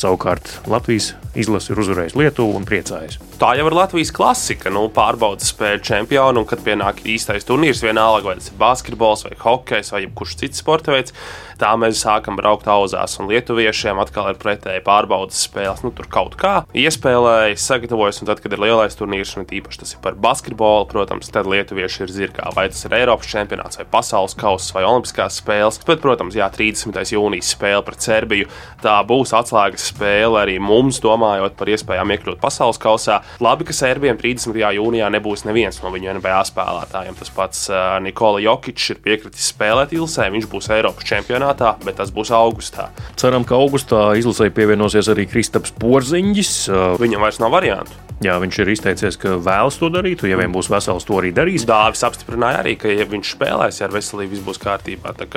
Savukārt 0.00 0.48
Latvijas 0.70 1.12
izlase 1.36 1.74
ir 1.74 1.80
uzvarējusi 1.82 2.18
Lietuvu 2.18 2.56
un 2.56 2.64
priecājas. 2.66 3.18
Tā 3.40 3.52
jau 3.56 3.66
ir 3.68 3.76
Latvijas 3.76 4.10
klasika. 4.12 4.70
Nu, 4.72 4.86
pārbaudas 4.92 5.52
spēļu 5.52 5.82
čempionu, 5.86 6.42
un 6.42 6.48
kad 6.48 6.62
pienāk 6.64 7.02
īstais 7.08 7.46
turnīrs, 7.48 7.82
vienalga 7.84 8.30
vai 8.30 8.36
tas 8.38 8.50
ir 8.50 8.58
basketbols, 8.60 9.24
vai 9.26 9.36
hokejs, 9.40 9.92
vai 9.94 10.02
jebkurš 10.04 10.36
cits 10.40 10.60
sporta 10.60 10.92
veids, 10.92 11.14
tā 11.60 11.70
mēs 11.80 12.02
sākam 12.02 12.36
braukt 12.36 12.68
auzās. 12.68 13.18
Un 13.20 13.28
lietuviešiem 13.30 14.00
atkal 14.02 14.32
ir 14.32 14.40
pretēji 14.40 14.82
pārbaudas 14.84 15.40
spēles. 15.46 15.84
Nu, 15.84 15.92
tur 15.96 16.08
kaut 16.12 16.36
kā 16.40 16.54
iespēlējas, 16.76 17.68
sagatavojas, 17.70 18.20
un 18.20 18.30
tad, 18.30 18.42
kad 18.44 18.56
ir 18.56 18.64
lielais 18.64 18.96
turnīrs, 18.98 19.36
un 19.36 19.48
īpaši 19.48 19.82
tas 19.84 19.94
ir 19.94 20.02
par 20.04 20.16
basketbolu, 20.20 20.88
protams, 20.90 21.32
tad 21.32 21.48
lietuvieši 21.48 22.04
ir 22.06 22.14
zirgā. 22.16 22.48
Vai 22.56 22.68
tas 22.72 22.84
ir 22.88 22.96
Eiropas 23.00 23.30
čempionāts, 23.30 23.80
vai 23.80 23.88
pasaules 23.92 24.36
kausa, 24.40 24.74
vai 24.76 24.84
olimpiskās 24.88 25.40
spēles. 25.40 25.80
Bet, 25.86 26.02
protams, 26.04 26.36
jā, 26.40 26.48
30. 26.52 27.00
jūnijas 27.16 27.54
spēle 27.56 27.84
pret 27.86 28.04
Serbiju. 28.04 28.50
Tā 28.84 28.98
būs 29.08 29.36
atslēgas 29.36 29.89
spēle 29.90 30.40
arī 30.40 30.56
mums, 30.62 31.02
domājot 31.04 31.56
par 31.58 31.70
iespējām 31.74 32.14
iekļūt 32.16 32.40
pasaules 32.42 32.80
kausā. 32.80 33.20
Labi, 33.42 33.68
ka 33.68 33.76
Serbijam 33.76 34.18
30. 34.20 34.56
jūnijā 34.78 35.10
nebūs 35.12 35.44
neviens 35.48 35.80
no 35.84 35.92
viņu 35.94 36.16
NBA 36.18 36.40
spēlētājiem. 36.50 37.18
Tas 37.20 37.32
pats 37.34 37.64
Nikola 38.04 38.42
Jokic 38.44 38.90
ir 38.94 39.00
piekritis 39.04 39.50
spēlēt 39.52 39.94
Ilsē, 39.96 40.30
viņš 40.32 40.50
būs 40.50 40.70
Eiropas 40.74 41.08
čempionātā, 41.10 41.74
bet 41.84 41.98
tas 42.00 42.12
būs 42.14 42.32
augustā. 42.34 42.90
Ceram, 43.20 43.46
ka 43.46 43.58
augustā 43.58 44.10
izlasē 44.20 44.50
pievienosies 44.54 45.10
arī 45.12 45.26
Kristaps 45.30 45.74
Porziņģis. 45.80 46.54
Viņam 47.00 47.26
vairs 47.26 47.42
nav 47.42 47.52
variantu. 47.54 48.06
Jā, 48.20 48.34
viņš 48.36 48.56
ir 48.60 48.68
izteicies, 48.74 49.16
ka 49.16 49.38
vēlas 49.40 49.78
to 49.80 49.88
darīt. 49.88 50.20
Ja 50.28 50.36
vien 50.36 50.52
būs 50.52 50.68
vesels, 50.68 51.06
to 51.08 51.16
arī 51.16 51.30
darīs. 51.32 51.64
Dāvis 51.68 52.04
apstiprināja 52.04 52.60
arī, 52.60 52.74
ka, 52.76 52.90
ja 52.92 53.06
viņš 53.08 53.32
spēlēs, 53.32 53.80
ja 53.80 53.88
ar 53.88 53.94
veselību 53.96 54.34
viss 54.34 54.44
būs 54.44 54.60
kārtībā, 54.60 55.14
tad 55.16 55.32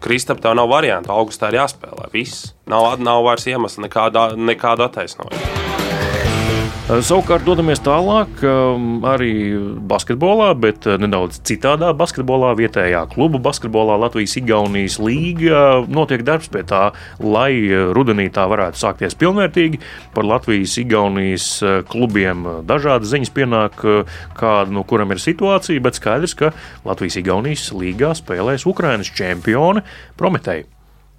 Kristapam 0.00 0.44
tev 0.44 0.54
nav 0.60 0.70
variantu. 0.70 1.10
Augustā 1.10 1.50
ir 1.50 1.58
jāspēlē. 1.58 2.06
Viss. 2.14 2.52
Nav, 2.70 3.00
nav 3.02 3.24
vairs 3.26 3.48
iemesla 3.50 3.88
nekādu, 3.88 4.28
nekādu 4.38 4.86
attaisnojumu. 4.86 5.48
Savukārt 6.90 7.44
dodamies 7.46 7.78
tālāk 7.86 8.40
arī 9.06 9.34
basketbolā, 9.90 10.48
bet 10.58 10.88
nedaudz 10.98 11.38
citādā 11.46 11.92
basketbolā, 11.94 12.48
vietējā 12.58 13.04
klubu 13.12 13.38
basketbolā 13.42 13.94
Latvijas-Igaunijas 14.02 14.96
līga. 14.98 15.60
Notiek 15.86 16.24
darbs 16.26 16.50
pie 16.50 16.64
tā, 16.66 16.88
lai 17.22 17.70
rudenī 17.94 18.26
tā 18.34 18.48
varētu 18.50 18.82
sākties 18.82 19.14
pilnvērtīgi. 19.22 19.78
Par 20.16 20.26
Latvijas-Igaunijas 20.32 21.46
klubiem 21.92 22.42
dažādas 22.66 23.14
ziņas 23.14 23.34
pienāk, 23.38 23.86
kāda 24.40 24.74
no 24.74 24.82
kurām 24.82 25.14
ir 25.14 25.22
situācija, 25.22 25.86
bet 25.86 26.02
skaidrs, 26.02 26.34
ka 26.42 26.50
Latvijas-Igaunijas 26.90 27.70
līgā 27.70 28.16
spēlēs 28.18 28.66
Ukrainas 28.66 29.14
čempioni 29.14 29.86
Prometēji. 30.18 30.66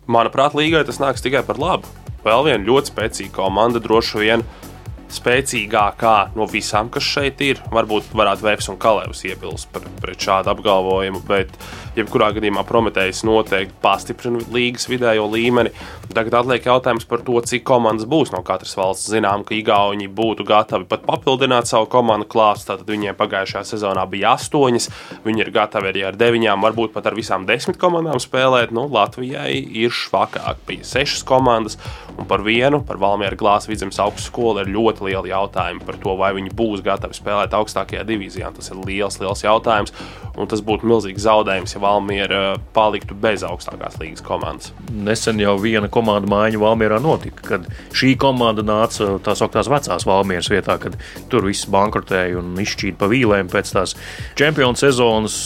Manuprāt, 0.09 0.55
līgai 0.57 0.81
tas 0.87 0.97
nāks 1.01 1.21
tikai 1.21 1.43
par 1.45 1.59
labu. 1.61 1.89
Vēl 2.25 2.45
viena 2.47 2.65
ļoti 2.65 2.91
spēcīga 2.91 3.35
komanda 3.35 3.81
droši 3.81 4.21
vien 4.21 4.43
spēcīgākā 5.15 6.15
no 6.37 6.47
visām, 6.49 6.89
kas 6.93 7.05
šeit 7.05 7.41
ir. 7.45 7.61
Varbūt 7.73 8.11
varētu 8.17 8.47
Vēps 8.47 8.69
un 8.71 8.79
Kalevs 8.81 9.23
iebilst 9.27 9.69
par, 9.73 9.85
pret 10.01 10.21
šādu 10.21 10.53
apgalvojumu, 10.53 11.21
bet 11.27 11.53
jebkurā 11.97 12.31
gadījumā 12.35 12.63
Prometējs 12.67 13.23
noteikti 13.27 13.75
pastiprina 13.83 14.41
līgas 14.53 14.87
vidējo 14.91 15.27
līmeni. 15.31 15.73
Tagad 16.11 16.41
atliek 16.41 16.65
jautājums 16.67 17.05
par 17.07 17.23
to, 17.27 17.37
cik 17.47 17.63
komandas 17.67 18.07
būs 18.09 18.33
no 18.33 18.41
katras 18.47 18.73
valsts. 18.79 19.09
Zinām, 19.11 19.45
ka 19.47 19.55
Igauni 19.55 20.09
būtu 20.11 20.45
gatavi 20.47 20.87
pat 20.89 21.05
papildināt 21.07 21.69
savu 21.69 21.87
komandu 21.91 22.27
klāstu. 22.31 22.71
Tātad 22.71 22.89
viņiem 22.91 23.17
pagājušajā 23.19 23.63
sezonā 23.67 24.03
bija 24.11 24.35
astoņas, 24.37 24.89
viņi 25.25 25.45
ir 25.45 25.53
gatavi 25.55 25.91
arī 25.91 26.05
ar 26.07 26.19
deviņām, 26.19 26.63
varbūt 26.67 26.95
pat 26.95 27.07
ar 27.09 27.17
visām 27.17 27.47
desmit 27.47 27.79
komandām 27.81 28.19
spēlēt. 28.23 28.73
Nu, 28.75 28.87
Latvijai 28.91 29.55
ir 29.83 29.95
švakāk, 29.95 30.63
bija 30.67 30.87
sešas 30.87 31.23
komandas, 31.27 31.79
un 32.17 32.27
par 32.27 32.43
vienu, 32.45 32.81
par 32.87 32.99
Valmieru 33.01 33.39
Glāzes 33.39 33.71
vidzemes 33.71 33.99
augstskolu 34.03 34.65
ir 34.65 34.71
ļoti 34.71 35.00
lieli 35.05 35.31
jautājumi 35.31 35.83
par 35.85 35.97
to, 36.01 36.15
vai 36.19 36.31
viņi 36.37 36.53
būs 36.57 36.83
gatavi 36.85 37.17
spēlēt 37.17 37.55
augstākajā 37.57 38.03
divīzijā. 38.07 38.51
Tas 38.55 38.71
ir 38.71 38.79
liels, 38.85 39.19
liels 39.21 39.43
jautājums, 39.43 39.93
un 40.39 40.49
tas 40.51 40.63
būtu 40.65 40.87
milzīgs 40.89 41.25
zaudējums, 41.25 41.75
ja 41.75 41.83
Valmiera 41.83 42.41
paliktu 42.75 43.17
bez 43.17 43.45
augstākās 43.47 43.99
līgas 44.01 44.23
komandas. 44.25 44.71
Nesen 44.91 45.41
jau 45.41 45.57
viena 45.61 45.89
komanda 45.91 46.29
maiņa 46.31 46.61
Valmierā 46.61 47.01
notika, 47.03 47.45
kad 47.53 47.69
šī 47.97 48.13
komanda 48.21 48.65
nāca 48.65 49.17
tā 49.23 49.35
sauktās 49.37 49.69
vecās 49.71 50.07
Valmieras 50.07 50.51
vietā, 50.51 50.77
kad 50.81 50.97
tur 51.31 51.47
viss 51.49 51.69
bankrotēja 51.71 52.39
un 52.41 52.53
izšķīda 52.61 52.99
pa 53.01 53.09
vīlēm 53.11 53.51
pēc 53.51 53.75
tās 53.75 53.95
čempionu 54.39 54.79
sezonas, 54.79 55.37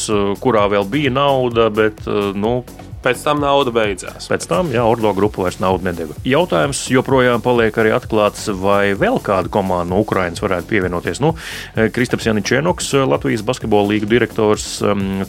kurā 0.43 0.67
vēl 0.71 0.87
bija 0.89 1.13
nauda, 1.13 1.69
bet 1.73 2.05
nu, 2.35 2.59
Pēc 3.05 3.21
tam 3.21 3.43
nauda 3.43 3.69
beidzās. 3.69 4.25
Pēc 4.31 4.47
tam, 4.49 4.71
jā, 4.73 4.81
Ordo 4.81 5.11
grupa 5.13 5.43
vairs 5.45 5.59
naudu 5.61 5.85
nedeva. 5.85 6.15
Jautājums 6.25 6.79
joprojām 6.89 7.43
paliek 7.45 7.75
arī 7.77 7.91
atklāts, 7.93 8.47
vai 8.49 8.95
vēl 8.97 9.19
kāda 9.21 9.51
komanda 9.53 9.91
no 9.91 10.01
Ukrainas 10.01 10.41
varētu 10.41 10.71
pievienoties. 10.71 11.21
Nu, 11.21 11.35
Kristaps 11.75 12.25
Janičēnoks, 12.25 12.89
Latvijas 13.05 13.45
basketbola 13.45 13.93
līga 13.93 14.09
direktors, 14.09 14.79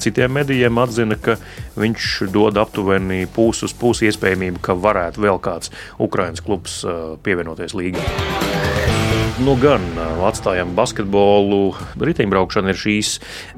citiem 0.00 0.32
medijiem 0.38 0.80
atzina, 0.80 1.20
ka 1.20 1.36
viņš 1.76 2.10
dod 2.32 2.56
aptuveni 2.64 3.26
pusi 3.36 3.68
uz 3.68 3.76
pusi 3.76 4.08
iespējamību, 4.08 4.64
ka 4.64 4.78
varētu 4.80 5.26
vēl 5.28 5.42
kāds 5.44 5.74
Ukraiņas 6.00 6.46
klubs 6.48 6.80
pievienoties 7.26 7.76
līgai. 7.76 8.45
Nu, 9.36 9.52
gan 9.60 9.82
atstājam 10.24 10.70
basketbolu. 10.72 11.74
Riteņbraukšana 12.00 12.72
ir 12.72 12.78
šīs 12.80 13.08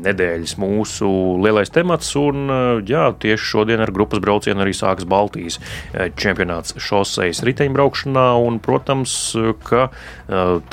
nedēļas 0.03 0.57
mūsu 0.59 1.07
lielais 1.39 1.71
temats. 1.71 2.09
Un, 2.19 2.51
jā, 2.83 3.05
tieši 3.23 3.47
šodien 3.53 3.85
ar 3.85 3.93
grupas 3.95 4.19
braucienu 4.19 4.65
arī 4.65 4.73
sāks 4.75 5.07
Baltijas 5.07 5.61
čempionāts 6.19 6.75
šoseis 6.83 7.45
riteņbraukšanā. 7.47 8.25
Un, 8.43 8.59
protams, 8.59 9.15
ka 9.69 9.85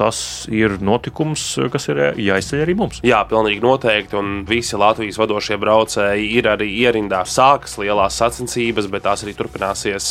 tas 0.02 0.24
ir 0.50 0.80
notikums, 0.82 1.46
kas 1.70 1.86
ir 1.94 2.02
jāizceļ 2.26 2.66
arī 2.66 2.78
mums. 2.82 3.04
Jā, 3.06 3.22
pilnīgi 3.30 3.62
noteikti. 3.62 4.18
Un 4.18 4.42
visi 4.50 4.74
Latvijas 4.82 5.22
vadošie 5.22 5.60
braucēji 5.62 6.34
ir 6.40 6.50
arī 6.56 6.72
ierindā. 6.82 7.22
Sākas 7.30 7.78
lielās 7.78 8.18
sacensības, 8.24 8.90
bet 8.90 9.06
tās 9.06 9.22
arī 9.22 9.38
turpināsies 9.38 10.10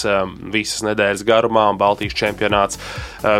visas 0.54 0.86
nedēļas 0.86 1.26
garumā. 1.26 1.66
Baltijas 1.82 2.14
čempionāts 2.22 2.78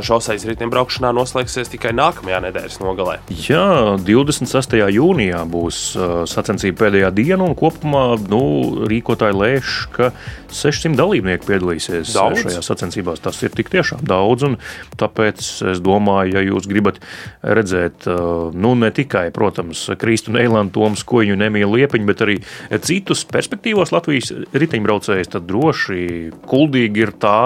šoseis 0.02 0.50
riteņbraukšanā 0.50 1.14
noslēgts 1.14 1.43
noslēgsies 1.44 1.72
tikai 1.72 1.92
nākamajā 1.94 2.40
nedēļas 2.46 2.78
nogalē. 2.80 3.18
Jā, 3.44 3.96
26. 4.00 4.76
jūnijā 4.94 5.42
būs 5.48 5.80
uh, 5.96 6.24
sacensība 6.28 6.86
pēdējā 6.86 7.10
diena, 7.14 7.44
un 7.44 7.54
kopumā 7.58 8.16
nu, 8.30 8.86
rīkotāji 8.88 9.36
lēš, 9.36 9.74
ka 9.92 10.10
600 10.54 10.96
dalībnieki 10.96 11.48
piedalīsies 11.48 12.14
daudz? 12.14 12.44
šajā 12.44 12.62
sacensībās. 12.64 13.20
Tas 13.20 13.40
ir 13.44 13.52
tik 13.54 13.70
tiešām 13.72 14.04
daudz, 14.06 14.46
un 14.48 14.56
tāpēc 15.00 15.44
es 15.74 15.82
domāju, 15.84 16.38
ja 16.38 16.44
jūs 16.44 16.68
gribat 16.70 17.00
redzēt, 17.42 18.08
uh, 18.08 18.50
nu, 18.54 18.74
ne 18.78 18.90
tikai, 18.94 19.28
protams, 19.34 19.86
Kristu 20.00 20.32
un 20.32 20.40
Eilandu, 20.40 20.74
Toms, 20.78 21.04
Koņu 21.04 21.36
un 21.36 21.44
Emīlu 21.48 21.76
Liepiņu, 21.78 22.08
bet 22.08 22.24
arī 22.24 22.40
citus 22.84 23.26
perspektīvos 23.28 23.92
Latvijas 23.94 24.32
riteņbraucējus, 24.54 25.34
tad 25.36 25.48
droši 25.50 26.04
kuldīgi 26.48 27.04
ir 27.04 27.16
tā, 27.20 27.38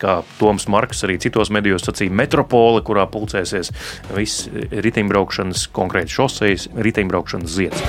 kā 0.00 0.20
Toms 0.40 0.68
Marks 0.72 1.04
arī 1.06 1.18
citos 1.22 1.52
medijos 1.54 1.86
sacīja, 1.86 2.14
metropole, 2.14 2.82
kurā 2.86 3.06
pulcēsies 3.10 3.72
viss 4.16 4.48
riteņbraukšanas, 4.70 5.68
konkrēti 5.76 6.16
šoseis, 6.18 6.68
riteņbraukšanas 6.76 7.56
zieds. 7.56 7.86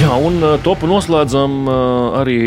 Jā, 0.00 0.14
un 0.16 0.38
topu 0.64 0.88
noslēdzam 0.88 1.66
arī 2.20 2.38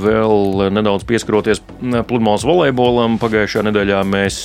vēl 0.00 0.70
nedaudz 0.72 1.04
pieskaroties 1.08 1.60
pludmales 2.08 2.46
volejbolam. 2.46 3.18
Pagājušajā 3.20 3.66
nedēļā 3.66 4.00
mēs 4.08 4.38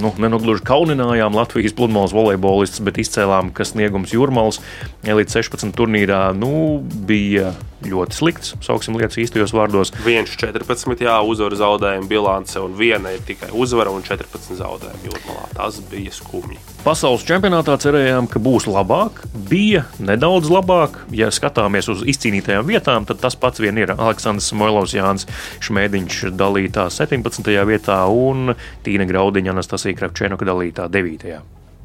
nu, 0.00 0.12
nenogluži 0.20 0.64
kauninājām 0.66 1.36
Latvijas 1.36 1.76
pludmales 1.76 2.14
volejbolistus, 2.16 2.82
bet 2.84 3.00
izcēlām, 3.02 3.52
ka 3.54 3.66
sniegums 3.68 4.14
Jūrmālas 4.14 4.60
līdz 5.04 5.38
16 5.40 5.74
turnīrā 5.76 6.26
nu, 6.38 6.82
bija 7.08 7.52
ļoti 7.84 8.16
slikts, 8.16 8.54
sauksim 8.64 8.96
lietas 8.98 9.18
īstajos 9.20 9.54
vārdos. 9.54 9.92
1-14, 10.04 11.04
jā, 11.04 11.16
uzvaru 11.26 11.58
zaudējumu 11.58 12.08
bilance, 12.10 12.56
un 12.60 12.76
viena 12.78 13.12
ir 13.14 13.24
tikai 13.26 13.50
uzvara 13.52 13.92
un 13.94 14.04
14 14.04 14.56
zaudējumi 14.60 15.10
jūrmalā. 15.10 15.48
Tas 15.56 15.80
bija 15.90 16.14
skumji. 16.14 16.60
Pasaules 16.84 17.24
čempionātā 17.24 17.78
cerējām, 17.80 18.26
ka 18.28 18.40
būs 18.44 18.66
labāk, 18.68 19.22
bija 19.48 19.86
nedaudz 20.04 20.50
labāk. 20.52 20.98
Ja 21.16 21.30
skatāmies 21.32 21.88
uz 21.92 22.02
izcīnītajām 22.08 22.66
vietām, 22.68 23.06
tad 23.08 23.22
tas 23.22 23.36
pats 23.40 23.62
vien 23.62 23.78
ir 23.80 23.94
Aleksandrs 23.94 24.50
Moilovs, 24.56 24.92
Jānis 24.96 25.28
Šmēdiņš 25.64 26.34
dalītā 26.36 26.90
17. 26.92 27.48
vietā 27.68 28.00
un 28.12 28.52
Tīna 28.84 29.08
Graudiņa 29.08 29.54
Anastasija 29.54 29.83
Kravčēnoka 29.92 30.48
dalītā 30.48 30.88
9. 30.88 31.34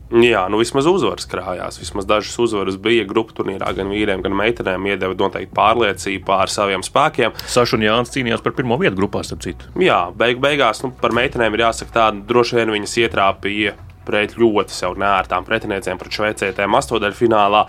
Jā, 0.09 0.47
nu 0.49 0.57
vismaz 0.57 0.87
uzvaras 0.89 1.27
krājās. 1.29 1.77
Vismaz 1.77 2.07
dažas 2.09 2.33
uzvaras 2.41 2.79
bija 2.81 3.03
grupu 3.05 3.35
turnīrā, 3.37 3.67
gan 3.77 3.91
vīriem, 3.93 4.23
gan 4.25 4.33
meitenēm. 4.39 4.87
Iedeva 4.89 5.13
noteikti 5.19 5.53
pārliecību 5.53 6.23
pār 6.25 6.49
saviem 6.49 6.81
spēkiem. 6.85 7.35
Saša 7.45 7.77
un 7.77 7.85
Jānis 7.85 8.15
cīnījās 8.15 8.41
par 8.41 8.55
pirmo 8.57 8.79
vietu 8.81 8.97
grupā, 8.97 9.21
starp 9.27 9.43
citu. 9.45 9.69
Jā, 9.77 10.07
beig 10.17 10.41
beigās 10.41 10.81
nu, 10.81 10.89
par 10.97 11.13
meitenēm 11.13 11.53
ir 11.53 11.67
jāsaka 11.67 11.93
tā, 11.93 12.07
droši 12.31 12.57
vien 12.57 12.73
viņas 12.73 12.97
ietrāpīja 13.03 13.75
pret 14.09 14.33
ļoti 14.39 14.73
sev 14.73 14.97
nērtām 14.97 15.45
pretiniecēm, 15.45 15.99
pret 16.01 16.15
šveicietēm 16.17 16.77
astotdaļfinālā. 16.79 17.63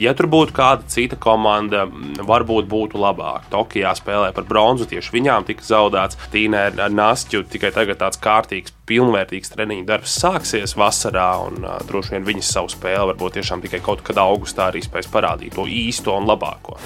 Ja 0.00 0.14
tur 0.16 0.26
būtu 0.30 0.54
kāda 0.56 0.88
cita 0.90 1.18
komanda, 1.20 1.84
varbūt 2.26 2.66
būtu 2.70 2.98
labāk. 2.98 3.46
Tokijā 3.52 3.94
spēlē 3.94 4.32
par 4.34 4.46
bronzu, 4.48 4.88
tieši 4.90 5.14
viņām 5.14 5.46
tika 5.46 5.66
zaudēts. 5.66 6.18
Tīnē 6.32 6.66
ar 6.74 6.94
Nāstu 6.94 7.44
tikai 7.46 7.70
tagad 7.74 8.00
tāds 8.02 8.18
kārtīgs, 8.22 8.74
pilnvērtīgs 8.88 9.54
treniņu 9.54 9.86
darbs 9.88 10.18
sāksies 10.18 10.76
vasarā, 10.78 11.30
un 11.46 11.62
uh, 11.62 11.78
droši 11.86 12.16
vien 12.16 12.26
viņas 12.26 12.52
savu 12.56 12.74
spēli 12.74 13.12
varbūt 13.12 13.38
tiešām 13.38 13.62
tikai 13.64 13.82
kaut 13.84 14.02
kad 14.06 14.18
augustā 14.22 14.70
arī 14.72 14.82
spēs 14.84 15.10
parādīt 15.12 15.54
to 15.54 15.68
īsto 15.70 16.16
un 16.18 16.28
labāko. 16.30 16.78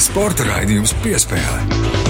Sporta 0.00 0.48
raidījums 0.48 0.96
piespēlē. 1.04 2.01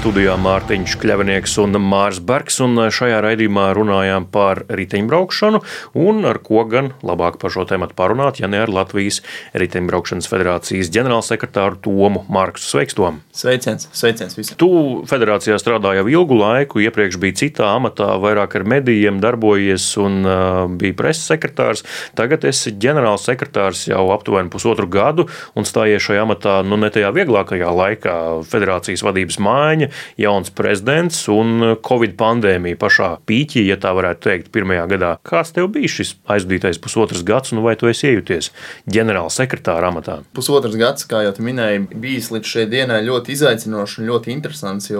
Studijā 0.00 0.32
Mārtiņš 0.40 0.94
Kļavinieks 0.96 1.58
un 1.60 1.76
Mārs 1.84 2.22
Bergs, 2.24 2.54
un 2.64 2.80
šajā 2.88 3.18
raidījumā 3.20 3.66
runājām 3.76 4.24
par 4.32 4.62
riteņbraukšanu, 4.72 5.58
un 6.00 6.24
ar 6.24 6.38
ko 6.40 6.62
gan 6.70 6.86
labāk 7.04 7.36
par 7.42 7.52
šo 7.52 7.66
tēmu 7.68 7.90
parunāt, 7.98 8.38
ja 8.40 8.48
ne 8.48 8.62
ar 8.62 8.72
Latvijas 8.72 9.18
Riteņbraukšanas 9.60 10.28
federācijas 10.30 10.88
ģenerālsekretāru 10.94 11.82
Tomu 11.84 12.22
Marksu. 12.32 12.64
Sveiks, 12.70 12.96
Tom! 12.96 13.18
Sveiciens, 13.36 13.90
sveiciens 13.92 14.38
visiem! 14.38 14.56
Tu 14.62 14.70
federācijā 15.10 15.58
strādāji 15.60 16.00
jau 16.00 16.06
ilgu 16.14 16.40
laiku, 16.40 16.80
iepriekš 16.80 17.20
biji 17.20 17.36
citā 17.42 17.68
amatā, 17.74 18.08
vairāk 18.24 18.56
ar 18.56 18.64
medijiem 18.72 19.20
darbojies 19.20 19.90
un 20.00 20.18
uh, 20.24 20.64
bija 20.80 20.96
preses 20.96 21.28
sekretārs. 21.28 21.84
Tagad 22.16 22.48
esi 22.48 22.72
ģenerālsekretārs 22.72 23.84
jau 23.92 24.06
aptuveni 24.16 24.48
pusotru 24.48 24.88
gadu 24.88 25.28
un 25.52 25.68
stājies 25.68 26.08
šajā 26.08 26.24
amatā 26.24 26.56
nu, 26.64 26.80
ne 26.80 26.88
tajā 26.88 27.12
vieglākajā 27.20 27.76
laikā- 27.84 28.18
federācijas 28.56 29.04
vadības 29.04 29.36
maiņa 29.44 29.89
jauns 30.20 30.52
prezidents 30.54 31.22
un 31.32 31.76
Covid 31.86 32.16
pandēmija 32.20 32.78
pašā 32.80 33.10
pīķī, 33.28 33.64
ja 33.68 33.78
tā 33.80 33.92
varētu 33.96 34.26
teikt, 34.28 34.50
pirmajā 34.54 34.86
gadā. 34.94 35.12
Kāds 35.26 35.54
tev 35.56 35.70
bija 35.74 35.90
šis 35.90 36.14
aizvadītais 36.30 36.80
pusotrs 36.82 37.24
gads, 37.26 37.54
un 37.54 37.64
vai 37.66 37.76
tu 37.80 37.90
esi 37.90 38.10
iejuties 38.10 38.50
ģenerāla 38.90 39.32
sekretāra 39.34 39.92
amatā? 39.92 40.20
Pusotrs 40.36 40.78
gads, 40.80 41.06
kā 41.10 41.24
jau 41.26 41.34
minēji, 41.40 41.86
bijis 42.00 42.30
līdz 42.34 42.54
šai 42.54 42.66
dienai 42.70 43.00
ļoti 43.06 43.36
izaicinošs 43.36 44.00
un 44.00 44.10
ļoti 44.10 44.34
interesants. 44.34 44.90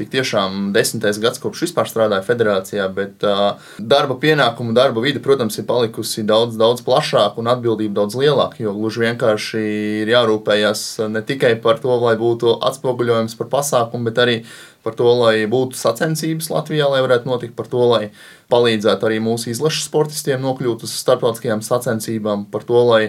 Tik 0.00 0.08
tiešām 0.14 0.70
desmitais 0.72 1.18
gads, 1.20 1.36
kopš 1.42 1.66
vispār 1.66 1.88
strādāju 1.90 2.24
federācijā, 2.24 2.86
bet 2.96 3.24
uh, 3.28 3.58
darba 3.76 4.16
pienākumu, 4.22 4.72
darba 4.76 5.02
vide, 5.04 5.20
protams, 5.20 5.58
ir 5.60 5.66
palikusi 5.68 6.24
daudz, 6.24 6.56
daudz 6.60 6.80
plašāka 6.86 7.36
un 7.42 7.50
atbildība 7.52 7.98
daudz 7.98 8.16
lielāka. 8.16 8.62
Jo 8.64 8.72
gluži 8.78 9.04
vienkārši 9.04 9.60
ir 10.00 10.14
jārūpējas 10.14 10.84
ne 11.12 11.20
tikai 11.26 11.52
par 11.60 11.82
to, 11.84 11.92
lai 12.00 12.14
būtu 12.20 12.56
atspoguļojums 12.70 13.36
par 13.36 13.50
pasākumu, 13.52 14.08
bet 14.08 14.22
arī 14.24 14.38
par 14.80 14.96
to, 14.96 15.10
lai 15.20 15.44
būtu 15.50 15.76
sacensības 15.76 16.48
Latvijā, 16.48 16.88
lai 16.88 17.02
varētu 17.04 17.28
notikt, 17.28 17.56
par 17.58 17.68
to, 17.68 17.82
lai 17.90 18.08
palīdzētu 18.52 19.06
arī 19.06 19.20
mūsu 19.20 19.52
izlašu 19.52 19.84
sportistiem 19.84 20.40
nokļūt 20.40 20.86
uz 20.86 20.96
starptautiskajām 21.02 21.60
sacensībām, 21.66 22.48
par 22.48 22.64
to, 22.64 22.80
lai 22.88 23.02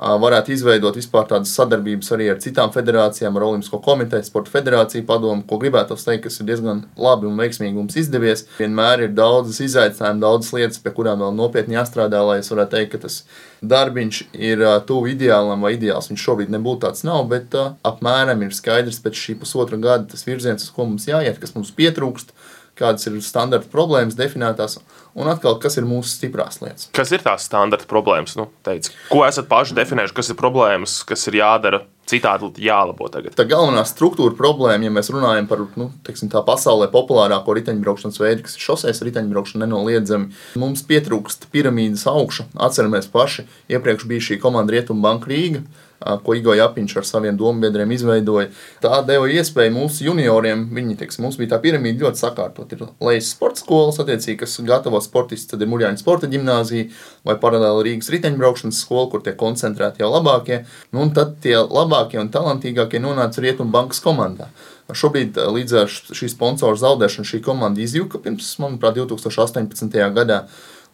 varētu 0.00 0.54
izveidot 0.54 0.96
vispār 0.96 1.26
tādas 1.28 1.52
sadarbības 1.56 2.08
arī 2.16 2.30
ar 2.32 2.38
citām 2.40 2.72
federācijām, 2.72 3.36
ar 3.36 3.44
Olimpisko 3.50 3.80
komiteju, 3.84 4.24
Sporta 4.24 4.52
federāciju 4.54 5.04
padomu, 5.08 5.44
ko 5.46 5.58
gribētu 5.60 5.98
teikt, 6.00 6.24
kas 6.24 6.40
ir 6.40 6.48
diezgan 6.48 6.86
labi 6.96 7.28
un 7.28 7.36
veiksmīgi 7.40 7.76
mums 7.76 7.98
izdevies. 8.00 8.46
Vienmēr 8.56 9.04
ir 9.04 9.12
daudzas 9.16 9.60
izaicinājumas, 9.66 10.22
daudzas 10.24 10.54
lietas, 10.56 10.80
pie 10.80 10.94
kurām 10.96 11.20
vēl 11.20 11.36
nopietni 11.36 11.76
jāstrādā, 11.76 12.22
lai 12.24 12.38
es 12.40 12.48
varētu 12.52 12.76
teikt, 12.76 12.94
ka 12.94 13.02
tas 13.04 13.18
darbiņš 13.60 14.22
ir 14.40 14.64
tuvu 14.88 15.12
ideālam 15.12 15.66
vai 15.66 15.74
ideāls. 15.76 16.08
Viņš 16.08 16.24
šobrīd 16.24 16.54
nebūtu 16.54 16.86
tāds 16.86 17.04
nav, 17.04 17.26
bet 17.28 17.52
apmēram 17.56 18.46
ir 18.46 18.56
skaidrs 18.56 19.02
pēc 19.04 19.20
šī 19.20 19.36
pusotra 19.42 19.76
gada 19.80 20.08
tas 20.08 20.24
virziens, 20.24 20.64
uz 20.64 20.72
ko 20.72 20.88
mums 20.88 21.10
jāiet, 21.10 21.36
kas 21.42 21.52
mums 21.58 21.74
pietrūkst 21.76 22.32
kādas 22.80 23.06
ir 23.08 23.18
standarta 23.24 23.68
problēmas 23.72 24.16
definētās, 24.18 24.78
un 25.14 25.30
atkal, 25.30 25.58
kas 25.62 25.78
ir 25.80 25.86
mūsu 25.88 26.12
stiprās 26.14 26.60
lietas. 26.62 26.88
Kas 26.96 27.12
ir 27.14 27.24
tās 27.24 27.46
standarta 27.48 27.88
problēmas? 27.90 28.36
Nu, 28.38 28.48
teic, 28.66 28.90
ko 29.10 29.24
esat 29.26 29.48
paši 29.50 29.76
definējuši, 29.78 30.16
kas 30.16 30.32
ir 30.32 30.38
problēmas, 30.40 31.00
kas 31.08 31.26
ir 31.30 31.40
jādara? 31.42 31.84
Citādi 32.10 32.64
jālabo 32.64 33.06
tagad. 33.12 33.36
Tā 33.38 33.44
galvenā 33.46 33.84
struktūra 33.86 34.34
problēma, 34.34 34.82
ja 34.82 34.90
mēs 34.90 35.12
runājam 35.14 35.46
par 35.46 35.60
nu, 35.78 35.92
teiksim, 36.02 36.26
tā 36.32 36.40
pasaulē 36.42 36.88
populārāko 36.90 37.54
riteņbraukšanas 37.54 38.18
veidu, 38.18 38.42
kas 38.48 38.56
ir 38.56 38.64
šoseis 38.64 39.02
riteņbraukšana, 39.06 39.62
nenoliedzami. 39.62 40.32
Mums 40.58 40.82
pietrūkst 40.88 41.46
piramīdas 41.54 42.08
augša. 42.10 42.48
Atceramies 42.66 43.06
paši, 43.12 43.46
iepriekš 43.70 44.08
bija 44.10 44.26
šī 44.26 44.40
komanda 44.42 44.74
Rietumbanka 44.74 45.30
Rīga 45.30 45.62
ko 46.00 46.34
Igo 46.36 46.54
Japiņš 46.56 46.96
ar 46.96 47.06
saviem 47.08 47.36
dombiedriem 47.40 47.90
izveidoja. 47.94 48.48
Tā 48.82 49.02
deva 49.06 49.28
iespēju 49.28 49.74
mūsu 49.74 50.06
junioriem, 50.08 50.66
viņi, 50.74 50.96
teiks, 51.00 51.20
mums 51.20 51.36
bija 51.40 51.54
tā 51.54 51.60
piramīda 51.62 52.06
ļoti 52.06 52.22
sakārtot. 52.22 52.72
Ir 52.72 52.86
lejas 53.04 53.30
sporta 53.34 53.62
skolas, 53.62 54.00
attiecīgi, 54.02 54.38
kas 54.42 54.58
gatavo 54.66 55.00
sportistus, 55.04 55.50
tad 55.52 55.64
ir 55.64 55.70
Muļāņa 55.72 56.00
sporta 56.00 56.30
ģimnāzija 56.32 56.88
vai 57.28 57.36
paralēli 57.42 57.86
Rīgas 57.90 58.10
riteņbraukšanas 58.14 58.82
skola, 58.86 59.06
kur 59.12 59.24
tiek 59.26 59.38
koncentrēti 59.40 60.04
jau 60.04 60.10
labākie. 60.14 60.64
Nu, 60.90 61.04
un 61.04 61.14
tad 61.16 61.36
tie 61.44 61.58
labākie 61.60 62.20
un 62.22 62.32
talantīgākie 62.32 63.02
nonāca 63.02 63.44
Rietumbankas 63.44 64.02
komandā. 64.04 64.50
Šobrīd 64.90 65.36
līdz 65.38 65.76
ar 65.84 65.90
šī 65.90 66.28
sponsora 66.32 66.78
zaudēšanu 66.80 67.28
šī 67.28 67.40
komanda 67.44 67.82
izjuka 67.82 68.18
pirms, 68.22 68.48
manuprāt, 68.62 68.98
2018. 68.98 69.98
gadā. 70.16 70.44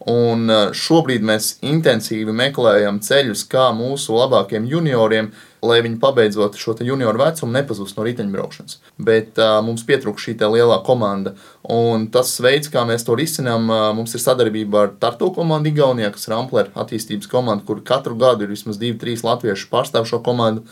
Un 0.07 0.47
eh, 0.47 0.69
šobrīd 0.71 1.25
mēs 1.27 1.57
intensīvi 1.67 2.31
meklējam 2.31 3.01
ceļus, 3.03 3.43
kā 3.51 3.67
mūsu 3.75 4.15
labākiem 4.15 4.67
junioriem, 4.69 5.33
lai 5.67 5.81
viņi 5.83 5.99
pabeidzot 5.99 6.55
šo 6.55 6.77
junioru 6.85 7.19
vecumu, 7.19 7.51
nepazust 7.51 7.97
no 7.97 8.05
riteņbraukšanas. 8.05 8.77
Bet 9.03 9.39
uh, 9.41 9.57
mums 9.65 9.83
pietrūkst 9.87 10.29
šī 10.29 10.35
lielā 10.53 10.77
komanda. 10.85 11.33
Un 11.73 12.05
tas 12.13 12.35
veids, 12.39 12.69
kā 12.71 12.85
mēs 12.87 13.03
to 13.07 13.17
risinām, 13.17 13.65
uh, 13.67 13.87
mums 13.97 14.13
ir 14.15 14.21
sadarbība 14.23 14.83
ar 14.85 14.93
Tartu 15.01 15.31
komandu 15.35 15.73
Igaunijā, 15.73 16.11
kas 16.13 16.29
ir 16.29 16.37
Amplera 16.37 16.71
attīstības 16.77 17.27
komanda, 17.31 17.65
kur 17.65 17.81
katru 17.83 18.15
gadu 18.15 18.45
ir 18.45 18.53
vismaz 18.53 18.77
divi, 18.77 18.99
trīs 19.01 19.25
latvieši 19.25 19.67
pārstāv 19.73 20.07
šo 20.07 20.21
komandu. 20.23 20.63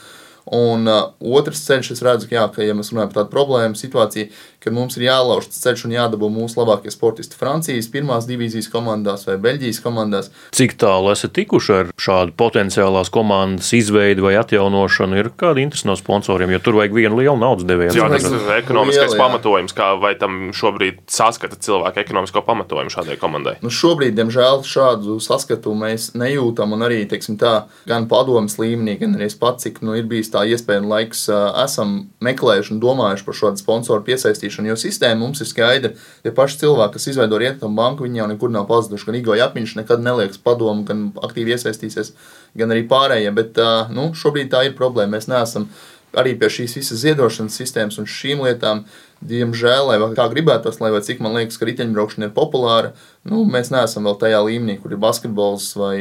Un 0.54 0.86
uh, 0.86 1.08
otrs 1.26 1.64
ceļš, 1.66 1.96
es 1.96 2.06
redzu, 2.06 2.30
ka, 2.30 2.38
jā, 2.38 2.46
ka 2.54 2.66
ja 2.66 2.78
mēs 2.78 2.94
runājam 2.94 3.10
par 3.10 3.24
tādu 3.24 3.34
problēmu 3.34 3.80
situāciju, 3.80 4.30
ka 4.66 4.74
mums 4.74 4.98
ir 4.98 5.06
jālauž 5.08 5.50
tas 5.52 5.62
ceļš 5.64 5.86
un 5.88 5.94
jādabū 5.96 6.30
mūsu 6.34 6.60
labākie 6.60 6.92
sportisti 6.94 7.38
Francijas 7.38 7.88
pirmās 7.94 8.26
divīzijas 8.30 8.68
komandās 8.74 9.28
vai 9.28 9.38
Beļģijas 9.42 9.82
komandās. 9.84 10.32
Cik 10.56 10.76
tālu 10.82 11.12
esat 11.14 11.36
tikuši 11.38 11.74
ar 11.76 11.92
šādu 12.02 12.34
potenciālās 12.40 13.12
komandas 13.14 13.70
izveidi 13.78 14.24
vai 14.26 14.36
atjaunošanu? 14.42 15.20
Ir 15.22 15.32
kādi 15.38 15.66
interesi 15.66 15.88
no 15.90 15.96
sponsoriem, 16.00 16.56
jo 16.56 16.62
tur 16.66 16.80
vajag 16.80 16.96
vienu 16.98 17.20
lielu 17.22 17.38
naudas 17.40 17.68
devēju. 17.70 17.94
Jā, 18.00 18.10
tas 18.12 18.26
ir 18.26 18.50
ekonomiskais 18.58 19.14
liela, 19.14 19.22
pamatojums, 19.22 19.76
kā 19.78 19.92
vai 20.02 20.16
tam 20.20 20.50
šobrīd 20.56 21.04
saskata 21.12 21.60
cilvēku 21.62 22.02
ekonomisko 22.02 22.44
pamatojumu 22.48 22.94
šādai 22.94 23.20
komandai? 23.22 23.58
Nu, 23.62 23.72
šobrīd, 23.74 24.16
diemžēl, 24.18 24.64
šādu 24.66 25.20
saskatu 25.24 25.76
mēs 25.78 26.14
nejūtam 26.18 26.74
un 26.76 26.88
arī, 26.88 27.04
teiksim 27.10 27.38
tā, 27.42 27.68
gan 27.90 28.10
padomas 28.12 28.58
līmenī, 28.62 28.98
gan 29.02 29.16
arī 29.20 29.30
es 29.30 29.38
pats, 29.40 29.66
cik 29.66 29.82
nu, 29.86 29.96
ir 30.00 30.08
bijis 30.10 30.32
tā 30.34 30.44
iespēja 30.50 30.84
un 30.84 30.90
laiks 30.92 31.28
esam 31.30 31.96
meklējuši 32.26 32.76
un 32.76 32.82
domājuši 32.84 33.26
par 33.28 33.40
šādu 33.40 33.62
sponsoru 33.62 34.06
piesaistīšanu. 34.08 34.55
Jo 34.64 34.78
sistēma 34.80 35.20
mums 35.20 35.42
ir 35.44 35.50
skaidra. 35.50 35.92
Tie 36.24 36.32
paši 36.36 36.62
cilvēki, 36.62 36.96
kas 36.96 37.10
izveido 37.12 37.40
rietumu 37.42 37.76
banku, 37.76 38.06
viņi 38.08 38.22
jau 38.22 38.30
nekur 38.32 38.54
nav 38.54 38.70
pazuduši. 38.70 39.10
Gan 39.10 39.20
Igo 39.20 39.36
Japņš 39.36 39.76
nekad 39.82 40.06
neliekas 40.06 40.40
padomu, 40.40 40.86
gan 40.88 41.10
aktīvi 41.26 41.56
iesaistīsies, 41.58 42.14
gan 42.56 42.72
arī 42.72 42.86
pārējie. 42.88 43.36
Bet 43.36 43.60
nu, 43.92 44.14
šobrīd 44.16 44.54
tā 44.54 44.64
ir 44.70 44.78
problēma. 44.80 45.18
Mēs 45.18 45.28
neesam 45.32 45.68
arī 46.16 46.36
pie 46.40 46.48
šīs 46.52 46.78
visas 46.80 47.02
ziedošanas 47.04 47.58
sistēmas 47.60 48.00
un 48.00 48.08
šīm 48.10 48.44
lietām, 48.46 48.86
diemžēl, 49.26 49.90
lai 49.90 49.98
kā 50.16 50.28
gribētos, 50.32 50.80
lai 50.80 50.94
cik 51.04 51.22
man 51.24 51.36
liekas, 51.36 51.60
ka 51.60 51.68
riteņbraukšana 51.68 52.30
ir 52.30 52.36
populāra, 52.36 52.94
nu, 53.28 53.44
mēs 53.50 53.72
neesam 53.74 54.08
vēl 54.08 54.16
tajā 54.22 54.42
līmenī, 54.48 54.78
kur 54.82 54.96
ir 54.96 55.02
basketbols 55.02 55.74
vai 55.80 55.98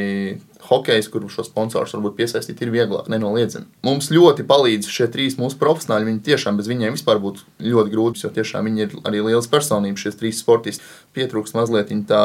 hokejs, 0.69 1.07
kur 1.11 1.25
šo 1.31 1.45
sponsorus 1.45 1.93
varbūt 1.95 2.17
piesaistīt, 2.19 2.61
ir 2.63 2.71
vieglāk, 2.73 3.09
nenoliedzami. 3.11 3.67
Mums 3.85 4.11
ļoti 4.13 4.45
palīdz 4.47 4.89
šie 4.91 5.07
trīs 5.13 5.37
mūsu 5.39 5.59
profesionāļi. 5.61 6.09
Viņi 6.09 6.23
tiešām 6.29 6.59
bez 6.59 6.69
viņiem 6.71 6.95
vispār 6.97 7.21
būtu 7.23 7.45
ļoti 7.65 7.93
grūti, 7.93 8.23
jo 8.25 8.31
tiešām 8.35 8.69
viņi 8.69 8.85
ir 8.85 8.95
arī 9.07 9.23
liels 9.25 9.49
personības, 9.51 10.05
šie 10.05 10.15
trīs 10.19 10.41
sportisti. 10.43 10.85
Pietrūks 11.17 11.55
mazliet 11.57 11.93
tā. 12.09 12.23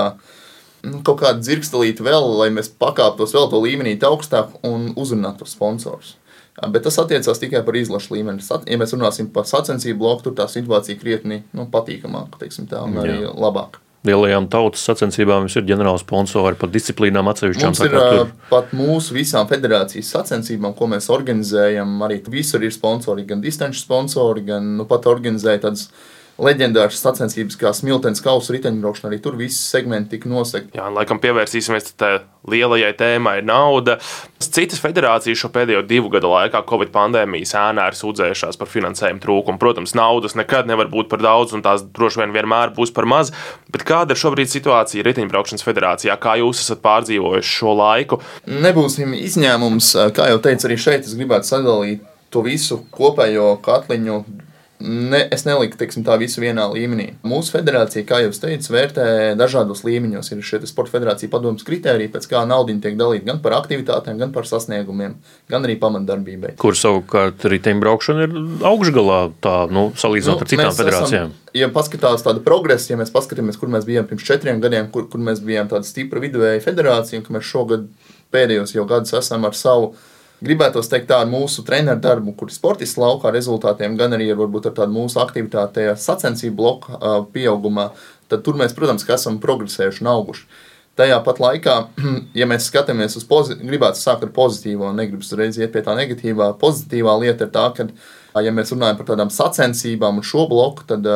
Nu, 0.80 1.02
kaut 1.04 1.20
kāda 1.20 1.42
dzirkstelīte 1.44 2.00
vēl, 2.06 2.24
lai 2.40 2.48
mēs 2.56 2.72
pakāptos 2.80 3.34
vēl 3.36 3.50
to 3.52 3.58
līmenī 3.60 3.98
augstāk 4.08 4.54
un 4.64 4.94
uzrunātu 4.96 5.44
sponsorus. 5.44 6.14
Bet 6.60 6.84
tas 6.84 6.96
attiecās 7.00 7.40
tikai 7.40 7.60
par 7.64 7.76
izlašu 7.76 8.16
līmeni. 8.16 8.44
Ja 8.68 8.80
mēs 8.80 8.96
runāsim 8.96 9.28
par 9.32 9.44
sacensību 9.48 10.00
bloku, 10.00 10.28
tur 10.28 10.38
tā 10.40 10.48
situācija 10.48 11.00
krietni 11.00 11.42
nu, 11.52 11.68
patīkamāka, 11.72 12.40
teiksim 12.40 12.68
tā, 12.68 12.80
un 12.88 12.96
arī 13.00 13.20
Jā. 13.22 13.36
labāka 13.36 13.84
lielajām 14.06 14.46
tautas 14.52 14.84
sacensībām 14.88 15.48
ir 15.48 15.66
ģenerāla 15.68 16.00
sponsori 16.00 16.56
par 16.60 16.70
disciplīnām 16.72 17.28
atsevišķām. 17.32 17.74
Mums 17.74 17.82
ir 17.84 17.96
tur... 17.96 18.30
pat 18.48 18.72
mūsu 18.76 19.16
visām 19.16 19.48
federācijas 19.50 20.12
sacensībām, 20.16 20.72
ko 20.78 20.88
mēs 20.90 21.10
organizējam. 21.12 21.98
Arī 22.06 22.20
visur 22.32 22.64
ir 22.64 22.72
sponsori, 22.74 23.26
gan 23.28 23.44
distanču 23.44 23.82
sponsori, 23.82 24.46
gan 24.48 24.74
nu, 24.78 24.88
pat 24.88 25.08
organizēja 25.10 25.66
tādas 25.66 25.90
leģendāras 26.40 27.00
sacensības, 27.02 27.58
kā 27.60 27.72
smiltens 27.76 28.22
kausa 28.24 28.54
riteņbraukšana. 28.56 29.10
Arī 29.10 29.20
tur 29.22 29.36
visi 29.38 29.60
segmenti 29.60 30.16
tika 30.16 30.30
nosekti. 30.30 30.76
Jā, 30.78 30.88
laikam 30.92 31.20
pievērsīsimies 31.22 31.92
tai 32.00 32.18
lielajai 32.50 32.92
tēmai- 32.96 33.36
nauda. 33.52 33.98
Citas 34.40 34.80
federācijas 34.80 35.38
šo 35.38 35.50
pēdējo 35.52 35.86
divu 35.86 36.10
gadu 36.10 36.32
laikā 36.32 36.64
Covid 36.66 36.90
pandēmijas 36.90 37.54
ēnā 37.54 37.86
ir 37.88 37.98
sūdzējušās 37.98 38.58
par 38.58 38.68
finansējumu 38.68 39.20
trūkumu. 39.20 39.58
Protams, 39.58 39.94
naudas 39.94 40.34
nekad 40.34 40.66
nevar 40.66 40.88
būt 40.88 41.08
par 41.08 41.18
daudz, 41.18 41.52
un 41.52 41.62
tās 41.62 41.82
droši 41.82 42.24
vien 42.24 42.32
vienmēr 42.32 42.74
būs 42.74 42.92
par 42.92 43.04
maz. 43.04 43.30
Bet 43.70 43.84
kāda 43.84 44.10
ir 44.10 44.16
šobrīd 44.16 44.48
situācija 44.48 45.04
riteņbraukšanas 45.04 45.66
federācijā? 45.66 46.18
Kā 46.18 46.38
jūs 46.40 46.64
esat 46.64 46.82
pārdzīvojuši 46.82 47.56
šo 47.60 47.76
laiku? 47.76 48.20
Nebūsim 48.46 49.14
izņēmums. 49.14 50.12
Kā 50.12 50.30
jau 50.32 50.38
teicu, 50.38 50.66
arī 50.66 50.76
šeit 50.76 51.04
es 51.04 51.14
gribētu 51.14 51.44
sadalīt 51.44 52.00
to 52.30 52.42
visu 52.46 52.84
kopējo 52.94 53.60
katliņu 53.62 54.24
ne, 54.80 55.20
es 55.32 55.44
neliku 55.44 55.78
teiksim, 55.80 56.04
tā 56.06 56.16
visu 56.20 56.40
vienā 56.42 56.64
līmenī. 56.72 57.06
Mūsu 57.26 57.54
federācija, 57.54 58.04
kā 58.08 58.20
jau 58.24 58.32
teicu, 58.44 58.72
vērtē 58.74 59.04
dažādos 59.38 59.82
līmeņos. 59.86 60.32
Ir 60.32 60.42
šie 60.46 60.60
sporta 60.68 60.94
federācija 60.96 61.30
padomus 61.32 61.66
kritēriji, 61.66 62.12
pēc 62.14 62.28
kā 62.30 62.42
nauda 62.48 62.74
tiek 62.82 62.96
dalīta 62.98 63.28
gan 63.28 63.42
par 63.44 63.58
aktivitātēm, 63.60 64.18
gan 64.20 64.34
par 64.34 64.48
sasniegumiem, 64.48 65.16
gan 65.50 65.68
arī 65.68 65.76
pamatdarbībai. 65.80 66.54
Kur 66.60 66.78
savukārt 66.78 67.44
riteņbraukšana 67.52 68.28
ir 68.28 68.36
augšgalā, 68.70 69.20
tā, 69.44 69.56
nu, 69.72 69.88
salīdzinot 70.00 70.40
nu, 70.40 70.46
ar 70.46 70.52
citām 70.54 70.76
federācijām. 70.76 71.34
Esam, 71.34 71.58
ja 71.60 71.70
paskatās 71.74 72.24
tādu 72.26 72.44
progresu, 72.46 72.92
ja 72.92 73.00
mēs 73.00 73.12
paskatāmies, 73.14 73.58
kur 73.60 73.72
mēs 73.72 73.88
bijām 73.88 74.08
pirms 74.10 74.26
četriem 74.26 74.62
gadiem, 74.62 74.88
kur, 74.94 75.08
kur 75.12 75.22
mēs 75.24 75.42
bijām 75.44 75.68
tāda 75.72 75.88
stipra 75.88 76.22
viduvēja 76.22 76.62
federācija, 76.64 77.20
un 77.20 77.26
ka 77.26 77.36
mēs 77.36 77.50
šogad 77.50 77.90
pēdējos 78.34 78.76
jau 78.76 78.86
gadus 78.88 79.16
esam 79.18 79.44
ar 79.48 79.58
savu 79.58 79.92
gribētos 80.44 80.88
teikt, 80.90 81.08
tā 81.10 81.20
ar 81.24 81.30
mūsu 81.30 81.64
treneru 81.66 82.00
darbu, 82.02 82.34
kur 82.38 82.50
ir 82.50 82.56
sportists 82.56 82.98
laukā 83.00 83.32
rezultātiem, 83.34 83.96
gan 84.00 84.16
arī 84.16 84.30
varbūt 84.36 84.70
ar 84.70 84.76
tādu 84.80 84.96
mūsu 84.96 85.20
aktivitāti 85.22 85.90
sacensību 86.00 86.56
bloku 86.56 86.98
pieaugumā, 87.34 87.90
tad 88.30 88.44
tur 88.46 88.58
mēs, 88.60 88.74
protams, 88.76 89.06
esam 89.08 89.40
progresējuši 89.42 90.04
un 90.04 90.12
auguši. 90.14 90.46
Tajā 91.00 91.20
pat 91.24 91.38
laikā, 91.40 91.74
ja 92.40 92.48
mēs 92.50 92.66
skatāmies 92.68 93.16
uz 93.16 93.26
pozitīvu, 93.28 93.68
gribētu 93.70 94.00
sākt 94.00 94.26
ar 94.26 94.32
pozitīvo, 94.36 94.90
negribas 94.96 95.30
uzreiz 95.30 95.58
iet 95.60 95.72
pie 95.74 95.84
tā 95.86 95.94
negatīvā. 95.96 96.52
Pozitīvā 96.60 97.14
lieta 97.22 97.46
ir 97.46 97.52
tā, 97.54 97.68
ka 97.76 97.86
Ja 98.38 98.52
mēs 98.54 98.70
runājam 98.70 98.98
par 99.00 99.08
tādām 99.08 99.30
sacensībām 99.34 100.20
un 100.20 100.26
šo 100.26 100.44
bloku, 100.50 100.84
tad 100.86 101.06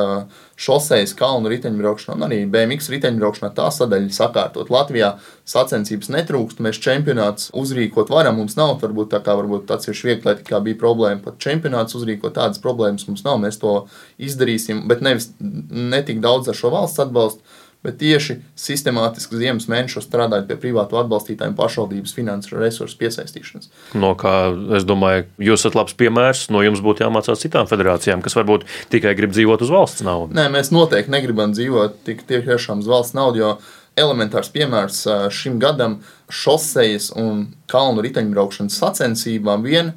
šoseis, 0.58 1.14
kalnu 1.18 1.50
riteņbraukšana 1.52 2.16
un 2.16 2.26
arī 2.26 2.40
BMX 2.50 2.90
riteņbraukšana 2.92 3.50
tā 3.54 3.68
sadaļa 3.74 4.10
sakārtot. 4.14 4.70
Latvijā 4.74 5.14
sacensības 5.50 6.10
netrūkst, 6.14 6.62
mēs 6.64 6.80
čempionāts 6.82 7.50
uzrīkot 7.54 8.10
varam. 8.10 8.38
Mums 8.40 8.58
nav 8.58 8.76
varbūt 8.82 9.12
tā 9.14 9.22
kā 9.24 9.34
varbūt 9.38 9.66
tāds 9.70 9.90
ir 9.90 9.98
viegli, 9.98 10.36
kā 10.46 10.62
bija 10.64 10.78
problēma. 10.80 11.22
Pat 11.24 11.38
čempionāts 11.42 11.98
uzrīkot 11.98 12.36
tādas 12.38 12.62
problēmas 12.62 13.06
mums 13.10 13.26
nav. 13.26 13.38
Mēs 13.42 13.60
to 13.62 13.76
izdarīsim, 14.18 14.86
bet 14.90 15.02
nevis 15.04 15.30
netik 15.40 16.22
daudz 16.24 16.50
ar 16.50 16.58
šo 16.58 16.74
valsts 16.74 17.02
atbalstu 17.02 17.62
bet 17.84 17.98
tieši 18.00 18.38
sistemātiski 18.58 19.36
ziemas 19.38 19.68
mēnešos 19.70 20.06
strādājot 20.08 20.48
pie 20.48 20.56
privātu 20.62 20.98
atbalstītājiem 21.02 21.56
pašvaldības 21.58 22.16
finansu 22.16 22.56
resursu 22.56 22.98
piesaistīšanas. 23.02 23.70
No 24.00 24.14
kā 24.18 24.34
es 24.78 24.86
domāju, 24.88 25.28
jūs 25.50 25.60
esat 25.60 25.76
labs 25.78 25.96
piemērs, 26.00 26.46
no 26.54 26.64
jums 26.64 26.82
būtu 26.84 27.04
jāmācās 27.04 27.44
citām 27.44 27.68
federācijām, 27.70 28.24
kas 28.24 28.38
varbūt 28.38 28.66
tikai 28.94 29.14
grib 29.18 29.36
dzīvot 29.36 29.64
uz 29.66 29.72
valsts 29.74 30.04
naudu. 30.06 30.32
Nē, 30.36 30.48
mēs 30.54 30.72
noteikti 30.74 31.12
negribam 31.12 31.52
dzīvot 31.54 32.00
tik 32.08 32.24
tiešām 32.30 32.80
uz 32.80 32.88
valsts 32.90 33.16
naudu, 33.18 33.42
jo 33.44 33.52
elementārs 34.00 34.50
piemērs 34.54 35.04
šim 35.34 35.60
gadam 35.62 36.00
šosejas 36.32 37.12
un 37.20 37.46
kalnu 37.70 38.02
riteņbraukšanas 38.08 38.80
sacensībām 38.80 39.62
vien 39.66 39.92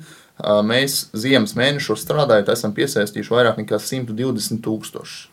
mēs 0.67 1.07
ziemas 1.17 1.55
mēnešos 1.57 2.03
strādājot, 2.03 2.51
esam 2.53 2.75
piesaistījuši 2.77 3.33
vairāk 3.33 3.63
nekā 3.63 3.79
120 3.81 4.61
tūkstošus. 4.65 5.31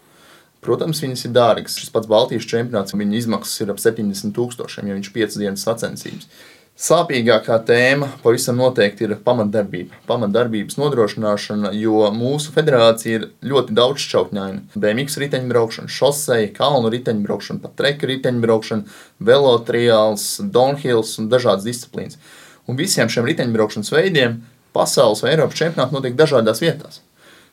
Protams, 0.65 1.03
viņas 1.05 1.27
ir 1.29 1.37
dārgas. 1.37 1.77
Šis 1.77 1.93
pats 1.93 2.09
Baltijas 2.09 2.49
čempionāts, 2.49 2.97
viņa 2.97 3.19
izmaksas 3.21 3.61
ir 3.61 3.73
ap 3.75 3.81
70 3.83 4.33
tūkstošiem, 4.37 4.89
ja 4.89 4.97
viņš 4.97 5.11
ir 5.11 5.17
5 5.19 5.41
dienas 5.43 5.65
sacensības. 5.67 6.29
Sāpīgākā 6.75 7.61
tēma 7.69 8.09
pavisam 8.25 8.57
noteikti 8.59 9.05
ir 9.07 9.13
pamatdarbība, 9.23 9.95
pamatdarbības 10.09 10.75
nodrošināšana, 10.81 11.71
jo 11.79 12.01
mūsu 12.11 12.51
federācija 12.57 13.21
ir 13.21 13.27
ļoti 13.47 13.77
daudzšķautņaina. 13.79 14.75
BMX 14.75 15.21
riteņbraukšana, 15.23 15.93
šoseja, 15.95 16.51
kalnu 16.57 16.91
riteņbraukšana, 16.97 17.63
pat 17.63 17.77
treka 17.79 18.11
riteņbraukšana, 18.11 18.99
velotriāls, 19.31 20.27
downhills 20.57 21.15
un 21.23 21.31
dažādas 21.31 21.69
disciplīnas. 21.69 22.19
Un 22.67 22.81
visiem 22.81 23.13
šiem 23.13 23.31
riteņbraukšanas 23.31 23.95
veidiem 23.95 24.41
pasaules 24.75 25.23
vai 25.23 25.37
Eiropas 25.37 25.61
čempionāti 25.61 25.95
notiek 25.95 26.19
dažādās 26.19 26.65
vietās. 26.65 27.05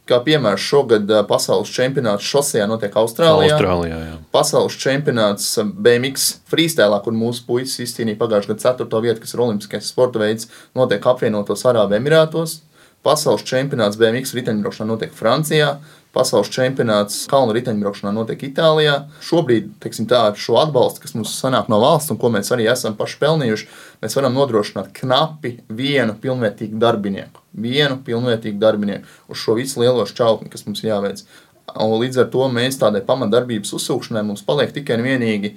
Kā 0.09 0.17
piemērs, 0.25 0.63
šogad 0.65 1.11
pasaules 1.29 1.69
čempionāts 1.71 2.25
šosejā 2.25 2.65
notiek 2.67 2.95
Austrālijā. 2.97 3.53
Austrālijā 3.53 3.99
jā. 4.01 4.15
pasaules 4.33 4.75
čempionāts 4.81 5.53
BMX 5.61 6.25
freestēlā, 6.49 6.97
kur 7.05 7.13
mūsu 7.15 7.45
puisis 7.45 7.85
izcīnīja 7.85 8.17
pagājušā 8.19 8.55
gada 8.55 8.73
4. 8.81 9.01
vietu, 9.05 9.21
kas 9.21 9.35
ir 9.35 9.43
olimpiskais 9.45 9.91
sporta 9.93 10.23
veids, 10.23 10.49
notiek 10.77 11.05
apvienotos 11.13 11.65
Arābu 11.69 11.99
Emirātos. 11.99 12.59
Pasaules 13.05 13.45
čempionāts 13.49 13.97
BMX 13.97 14.33
riteņbraukšanā 14.37 14.89
notiek 14.89 15.13
Francijā. 15.17 15.75
Pasaules 16.13 16.49
čempionāts 16.51 17.21
kalnu 17.31 17.53
riteņbraukšanā 17.55 18.11
notiek 18.13 18.41
Itālijā. 18.49 18.97
Šobrīd, 19.25 19.71
teiksim, 19.81 20.09
tā, 20.11 20.25
ar 20.29 20.37
šo 20.37 20.57
atbalstu, 20.61 21.05
kas 21.05 21.15
mums 21.15 21.33
sanāk 21.37 21.69
no 21.71 21.79
valsts 21.81 22.13
un 22.13 22.19
ko 22.21 22.29
mēs 22.33 22.51
arī 22.53 22.67
esam 22.69 22.97
paši 22.99 23.21
pelnījuši, 23.21 23.69
mēs 24.03 24.17
varam 24.19 24.35
nodrošināt 24.37 24.91
knapi 24.97 25.55
vienu 25.71 26.17
pilnvērtīgu 26.21 26.81
darbinieku. 26.81 27.40
Vienu 27.51 27.99
pilnvērtīgu 28.05 28.59
darbinieku 28.61 29.31
uz 29.31 29.41
šo 29.41 29.57
visu 29.57 29.81
lielo 29.81 30.05
šķautni, 30.07 30.51
kas 30.51 30.63
mums 30.67 30.83
jāveic. 30.85 31.25
Un 31.71 31.93
līdz 32.01 32.23
ar 32.23 32.31
to 32.31 32.47
mēs 32.51 32.79
tādai 32.79 33.03
pamatdarbības 33.05 33.73
uzsūkšanai 33.77 34.23
mums 34.27 34.43
paliek 34.47 34.73
tikai 34.75 34.97
un 34.99 35.05
vienīgi 35.07 35.53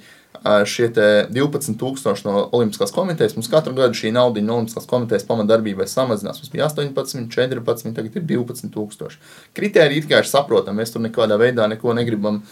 šie 0.69 0.89
12,000 1.31 2.27
no 2.27 2.43
Olimpiskās 2.53 2.93
komitejas. 2.95 3.35
Mums 3.35 3.49
katru 3.51 3.73
gadu 3.75 3.97
šī 3.97 4.11
nauda 4.13 4.43
no 4.43 4.59
Olimpiskās 4.59 4.87
komitejas 4.89 5.25
pamatdarbībai 5.27 5.87
samazinās. 5.89 6.41
Mums 6.41 6.51
bija 6.53 6.67
18, 6.67 7.27
14, 7.33 7.95
tagad 7.95 8.15
ir 8.19 8.27
12,000. 8.29 9.17
Kritēriji 9.57 10.03
it 10.03 10.09
kā 10.11 10.21
ir 10.21 10.29
saprotami, 10.29 10.83
mēs 10.83 10.93
tur 10.93 11.03
nekādā 11.03 11.39
veidā 11.41 11.67
neko 11.71 11.95
negribam, 11.97 12.43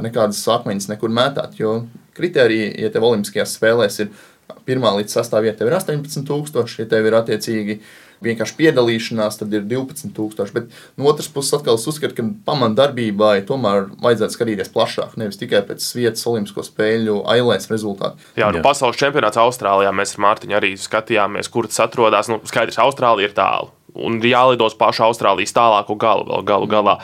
nekādas 0.00 0.40
akmeņas 0.48 0.88
nekur 0.92 1.12
mētāt, 1.12 1.58
jo 1.58 1.82
kritēriji, 2.16 2.70
ja 2.84 2.92
tev 2.92 3.08
Olimpiskajās 3.10 3.56
spēlēs 3.58 3.98
ir 4.04 4.12
pirmā 4.68 4.94
līdz 4.98 5.18
sastāvā 5.18 5.48
vieta, 5.48 5.62
tev 5.62 5.72
ir 5.72 5.76
18,000, 5.80 6.78
ja 6.78 6.88
tev 6.88 7.08
ir 7.08 7.18
attiecīgi 7.18 7.78
vienkārši 8.24 8.56
piedalīšanās, 8.60 9.40
tad 9.40 9.54
ir 9.56 9.66
12,000. 9.68 10.54
Bet 10.54 10.70
no 10.98 11.10
otras 11.10 11.28
puses, 11.32 11.54
atkal 11.58 11.78
es 11.80 11.86
uzskatu, 11.90 12.16
ka 12.18 12.26
pamatdarbībai 12.48 13.34
tomēr 13.48 13.90
vajadzētu 14.02 14.38
skatīties 14.38 14.72
plašāk, 14.74 15.18
nevis 15.20 15.40
tikai 15.40 15.64
pēc 15.68 15.86
vietas 15.98 16.26
Olimpisko 16.30 16.64
spēļu 16.66 17.20
ailēs 17.34 17.70
rezultātu. 17.72 18.22
Jā, 18.38 18.50
nu, 18.52 18.62
Jā. 18.62 18.66
pasaules 18.66 19.00
čempionāts 19.00 19.40
Austrālijā 19.42 19.92
mēs 19.96 20.16
ar 20.16 20.26
Mārtiņu 20.26 20.58
arī 20.58 20.74
skatījāmies, 20.80 21.52
kur 21.52 21.70
tas 21.70 21.84
atrodas. 21.86 22.30
Nu, 22.32 22.40
skaidrs, 22.48 22.80
Austrālija 22.82 23.30
ir 23.30 23.36
tālu 23.36 23.72
un 23.94 24.18
jālidos 24.24 24.76
pašu 24.78 25.06
Austrālijas 25.08 25.54
tālāko 25.56 25.96
galu, 26.00 26.26
vēl 26.28 26.44
galu 26.48 26.68
galā. 26.70 26.96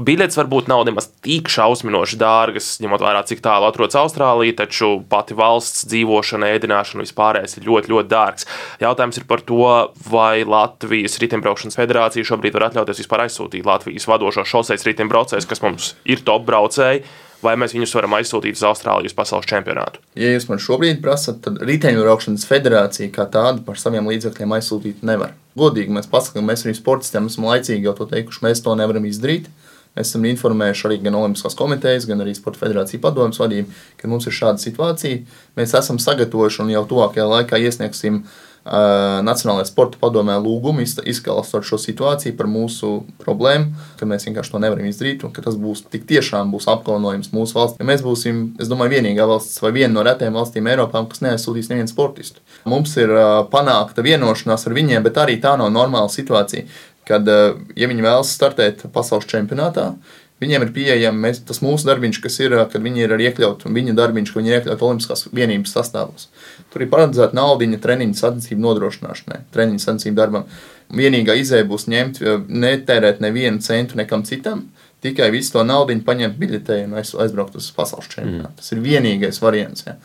Biļetes 0.00 0.38
varbūt 0.38 0.68
nav 0.70 0.86
nemaz 0.88 1.10
tik 1.20 1.50
šausminoši 1.52 2.16
dārgas, 2.20 2.70
ņemot 2.80 3.02
vērā, 3.04 3.20
cik 3.28 3.42
tālu 3.44 3.66
atrodas 3.68 3.98
Austrālija, 4.00 4.56
taču 4.62 4.94
pati 5.10 5.36
valsts 5.36 5.84
dzīvošana, 5.90 6.52
ēdināšana 6.56 7.04
vispārējais 7.04 7.58
ir 7.58 7.68
ļoti, 7.68 7.92
ļoti 7.92 8.12
dārgs. 8.12 8.48
Jautājums 8.80 9.20
ir 9.20 9.26
par 9.28 9.44
to, 9.44 9.66
vai 10.08 10.46
Latvijas 10.48 11.18
riteņbraukšanas 11.20 11.76
federācija 11.76 12.30
šobrīd 12.30 12.56
var 12.56 12.70
atļauties 12.70 13.02
vispār 13.04 13.26
aizsūtīt 13.26 13.68
Latvijas 13.68 14.08
vadošo 14.08 14.46
šoseis 14.48 14.86
riteņbraucējus, 14.88 15.50
kas 15.50 15.66
mums 15.66 15.92
ir 16.08 16.24
top 16.24 16.48
braucēji 16.48 17.04
vai 17.44 17.56
mēs 17.60 17.74
viņus 17.76 17.94
varam 17.96 18.16
aizsūtīt 18.18 18.58
uz 18.58 18.64
Austrālijas 18.68 19.16
pasaules 19.16 19.48
čempionātu. 19.50 20.02
Ja 20.18 20.32
jūs 20.34 20.48
man 20.50 20.60
šobrīd 20.62 21.00
prasat, 21.04 21.40
tad 21.44 21.60
riteņbraukšanas 21.66 22.46
federācija 22.48 23.12
kā 23.14 23.26
tāda 23.32 23.64
par 23.66 23.80
saviem 23.80 24.08
līdzekļiem 24.10 24.56
aizsūtīt 24.58 25.04
nevar. 25.06 25.34
Godīgi 25.58 25.96
mēs 25.96 26.10
pasakām, 26.10 26.46
mēs 26.48 26.66
arī 26.66 26.76
sportistiem 26.78 27.30
esam 27.30 27.48
laicīgi 27.48 27.88
jau 27.88 27.96
to 27.98 28.06
teikuši, 28.10 28.44
mēs 28.46 28.62
to 28.64 28.76
nevaram 28.78 29.08
izdarīt. 29.08 29.50
Mēs 29.98 30.12
esam 30.12 30.22
informējuši 30.28 30.84
arī 30.86 30.96
gan 31.02 31.16
Olimpiskās 31.18 31.56
komitejas, 31.58 32.04
gan 32.06 32.22
arī 32.22 32.30
Sporta 32.38 32.60
federācijas 32.60 33.02
padomjas 33.02 33.40
vadību, 33.42 33.72
ka 33.98 34.10
mums 34.10 34.28
ir 34.30 34.36
šāda 34.36 34.62
situācija. 34.62 35.24
Mēs 35.58 35.74
esam 35.74 35.98
sagatavojuši 35.98 36.62
un 36.62 36.70
jau 36.70 36.84
tuvākajā 36.92 37.24
laikā 37.26 37.58
iesniegsim 37.58 38.20
uh, 38.20 38.36
Nacionālajā 38.64 39.70
sporta 39.70 39.96
padomē 40.00 40.34
lūgumu 40.42 40.84
izskaidrot 40.84 41.64
šo 41.64 41.78
situāciju 41.80 42.36
par 42.36 42.48
mūsu 42.50 42.90
problēmu, 43.22 43.72
ka 43.96 44.08
mēs 44.08 44.26
vienkārši 44.28 44.52
to 44.52 44.60
nevaram 44.60 44.90
izdarīt 44.90 45.24
un 45.24 45.32
ka 45.32 45.44
tas 45.46 45.56
būs 45.56 45.86
tik 45.88 46.04
tiešām 46.10 46.52
būs 46.52 46.68
apkaunojums 46.68 47.32
mūsu 47.32 47.56
valsts. 47.56 47.80
Ja 47.80 47.88
mēs 47.88 48.04
būsim, 48.04 48.42
es 48.60 48.68
domāju, 48.68 48.98
vienīgā 48.98 49.24
valsts 49.30 49.62
vai 49.64 49.72
viena 49.78 49.94
no 49.96 50.04
retajām 50.04 50.36
valstīm 50.36 50.68
Eiropā, 50.68 51.02
kas 51.08 51.24
neaizsūtīs 51.24 51.72
nevienu 51.72 51.88
sportistu. 51.88 52.44
Mums 52.68 52.92
ir 53.00 53.16
panākta 53.52 54.04
vienošanās 54.04 54.68
ar 54.68 54.76
viņiem, 54.76 55.04
bet 55.08 55.20
arī 55.24 55.40
tā 55.40 55.56
nav 55.56 55.72
normāla 55.72 56.12
situācija. 56.12 56.68
Kad, 57.08 57.26
ja 57.26 57.88
viņi 57.90 58.04
vēlas 58.04 58.36
startēt 58.36 58.84
pasaules 58.92 59.26
čempionātā, 59.26 59.94
Viņiem 60.40 60.62
ir 60.64 60.70
pieejama 60.72 61.34
tas 61.44 61.60
mūsu 61.60 61.84
darbiņš, 61.84 62.18
kas 62.24 62.38
ir, 62.40 62.54
kad 62.72 62.80
viņi 62.80 63.04
ir 63.04 63.12
iekļauti, 63.26 63.68
un 63.68 63.76
viņa 63.76 63.94
darbiņš, 63.98 64.30
ka 64.32 64.40
viņi 64.40 64.52
ir 64.52 64.56
iekļauti 64.56 64.86
Olimpiskās 64.86 65.26
vienības 65.36 65.74
sastāvos. 65.76 66.30
Tur 66.70 66.84
ir 66.84 66.90
paredzēta 66.92 67.34
naudiņa 67.34 67.80
treniņu 67.82 68.18
sacensību 68.18 68.62
nodrošināšanai, 68.62 69.40
treniņu 69.54 69.82
sacensību 69.82 70.18
darbam. 70.18 70.46
Vienīgā 70.94 71.34
izēja 71.38 71.66
būs 71.70 71.88
ņemt, 71.90 72.20
netērēt 72.46 73.22
nevienu 73.22 73.62
centu 73.62 73.98
nekam 73.98 74.22
citam, 74.26 74.68
tikai 75.02 75.30
visu 75.34 75.56
to 75.56 75.64
naudu 75.66 75.98
paņemt 76.06 76.38
biļetē 76.38 76.82
un 76.86 76.98
aiz, 77.00 77.14
aizbraukt 77.14 77.58
uz 77.58 77.70
pasaules 77.74 78.10
čempionātu. 78.10 78.52
Mm. 78.52 78.58
Tas 78.58 78.74
ir 78.74 78.82
vienīgais 78.84 79.42
variants. 79.42 79.86
Ja. 79.86 79.96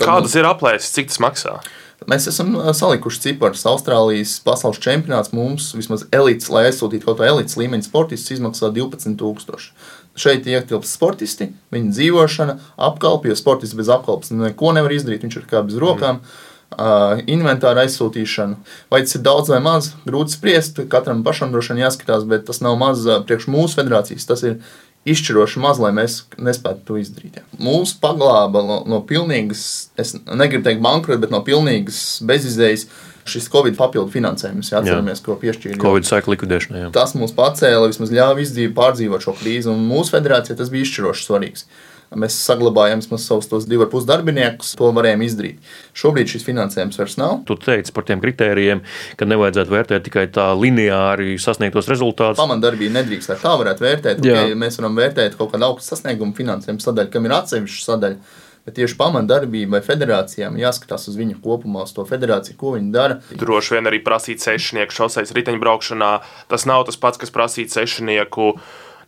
Kādas 0.00 0.36
ir 0.36 0.48
aplēses, 0.48 0.92
cik 0.96 1.12
tas 1.12 1.20
maksā? 1.22 1.60
Mēs 2.08 2.24
esam 2.30 2.54
salikuši 2.76 3.20
ciparus. 3.26 3.66
Austrālijas 3.68 4.38
pasaules 4.44 4.80
čempionāts 4.80 5.34
mums 5.36 5.68
vismaz 5.76 6.06
elites, 6.16 6.48
lai 6.52 6.66
aizsūtītu 6.70 7.04
kaut 7.04 7.20
ko 7.20 7.26
elites 7.28 7.58
līmeņa 7.60 7.84
sportistus, 7.84 8.38
izmaksā 8.38 8.70
12,000. 8.72 9.74
Šeit 10.20 10.46
ietilpst 10.50 10.98
sportisti, 10.98 11.50
viņa 11.72 11.94
dzīvošana, 11.96 12.56
apkalpe, 12.90 13.30
jo 13.30 13.38
sportists 13.38 13.78
bez 13.78 13.88
apkalpes 13.92 14.34
neko 14.34 14.74
nevar 14.76 14.92
izdarīt. 14.92 15.24
Viņš 15.24 15.40
ir 15.40 15.50
kā 15.50 15.64
bez 15.66 15.80
rokām. 15.80 16.20
Mm. 16.20 16.46
Uh, 16.70 17.18
inventāra 17.26 17.82
aizsūtīšana. 17.82 18.76
Vai 18.92 19.00
tas 19.02 19.16
ir 19.16 19.24
daudz 19.26 19.50
vai 19.50 19.58
maz, 19.64 19.88
grūti 20.06 20.36
spriest. 20.36 20.78
Katram 20.92 21.24
pašam 21.26 21.50
droši 21.50 21.74
vien 21.74 21.82
jāskatās, 21.82 22.22
bet 22.30 22.44
tas 22.46 22.62
nav 22.62 22.76
maz 22.78 23.02
priekš 23.26 23.48
mūsu 23.50 23.80
federācijas. 23.80 24.28
Tas 24.28 24.44
ir 24.46 24.60
izšķiroši 25.08 25.60
maz, 25.62 25.80
lai 25.80 25.92
mēs 25.96 26.20
nespētu 26.38 26.84
to 26.86 26.98
izdarīt. 27.00 27.40
Ja. 27.40 27.46
Mūsu 27.62 27.96
paglāba 28.02 28.62
no, 28.66 28.80
no 28.88 29.00
pilnīgas, 29.06 29.62
es 30.00 30.14
negribu 30.28 30.66
teikt 30.66 30.84
bankrota, 30.84 31.22
bet 31.22 31.32
no 31.32 31.40
pilnīgas 31.46 32.20
bezizējas. 32.28 32.86
Šis 33.30 33.46
Covid 33.52 33.78
papildu 33.78 34.10
finansējums, 34.14 34.72
ja 34.72 34.80
atceramies, 34.80 35.22
ko 35.24 35.36
piešķīra. 35.40 35.78
Covid 35.82 36.08
sēklu 36.08 36.34
likvidēšanai. 36.34 36.88
Tas 36.96 37.14
mums 37.18 37.36
pacēla, 37.36 37.90
vismaz 37.92 38.12
ļāva 38.14 38.42
izdzīvot, 38.42 38.76
pārdzīvot 38.76 39.26
šo 39.26 39.36
krīzi, 39.38 39.70
un 39.72 39.86
mūsu 39.86 40.16
federācijai 40.16 40.58
tas 40.58 40.72
bija 40.72 40.88
izšķiroši 40.88 41.26
svarīgs. 41.28 41.66
Mēs 42.18 42.34
saglabājām 42.42 43.04
savus 43.06 43.46
tos 43.46 43.68
divus 43.70 43.86
ar 43.86 43.90
pus 43.92 44.06
darbiniekus, 44.08 44.72
to 44.74 44.88
varējām 44.96 45.20
izdarīt. 45.22 45.68
Šobrīd 45.94 46.32
šis 46.32 46.42
finansējums 46.42 46.98
vairs 46.98 47.14
nav. 47.20 47.36
Tu 47.46 47.54
teici 47.62 47.94
par 47.94 48.06
tiem 48.08 48.22
kritērijiem, 48.22 48.82
ka 49.18 49.28
nevajadzētu 49.30 49.74
vērtēt 49.76 50.06
tikai 50.08 50.26
tā 50.34 50.48
lineāri 50.58 51.38
sasniegtos 51.38 51.86
rezultātus. 51.90 52.40
Pamatdarbība 52.42 52.96
nedrīkst 52.98 53.30
tā 53.38 53.54
varētu 53.62 53.86
vērtēt. 53.86 54.24
Okay, 54.24 54.58
mēs 54.58 54.80
varam 54.82 54.98
vērtēt 54.98 55.38
kaut 55.38 55.54
kādu 55.54 55.70
augstu 55.70 55.94
sasniegumu 55.94 56.34
finansējumu 56.34 56.82
sadaļu, 56.82 57.14
kam 57.14 57.30
ir 57.30 57.36
atsevišķa 57.38 57.86
sadaļa. 57.92 58.39
Bet 58.68 58.76
tieši 58.76 58.96
pamatdarbībai 59.00 59.80
federācijām 59.84 60.58
jāskatās 60.60 61.08
uz 61.08 61.16
viņu 61.16 61.38
kopumā, 61.44 61.86
uz 61.88 61.94
to 61.96 62.04
federāciju, 62.08 62.58
ko 62.60 62.74
viņi 62.76 62.92
dara. 62.94 63.16
Droši 63.32 63.78
vien 63.78 63.88
arī 63.88 64.02
prasīt 64.04 64.44
sešnieku 64.44 64.94
šoseis 64.94 65.32
riteņbraukšanā. 65.36 66.12
Tas 66.52 66.68
nav 66.68 66.84
tas 66.88 67.00
pats, 67.00 67.20
kas 67.22 67.32
prasīt 67.34 67.72
sešnieku 67.72 68.52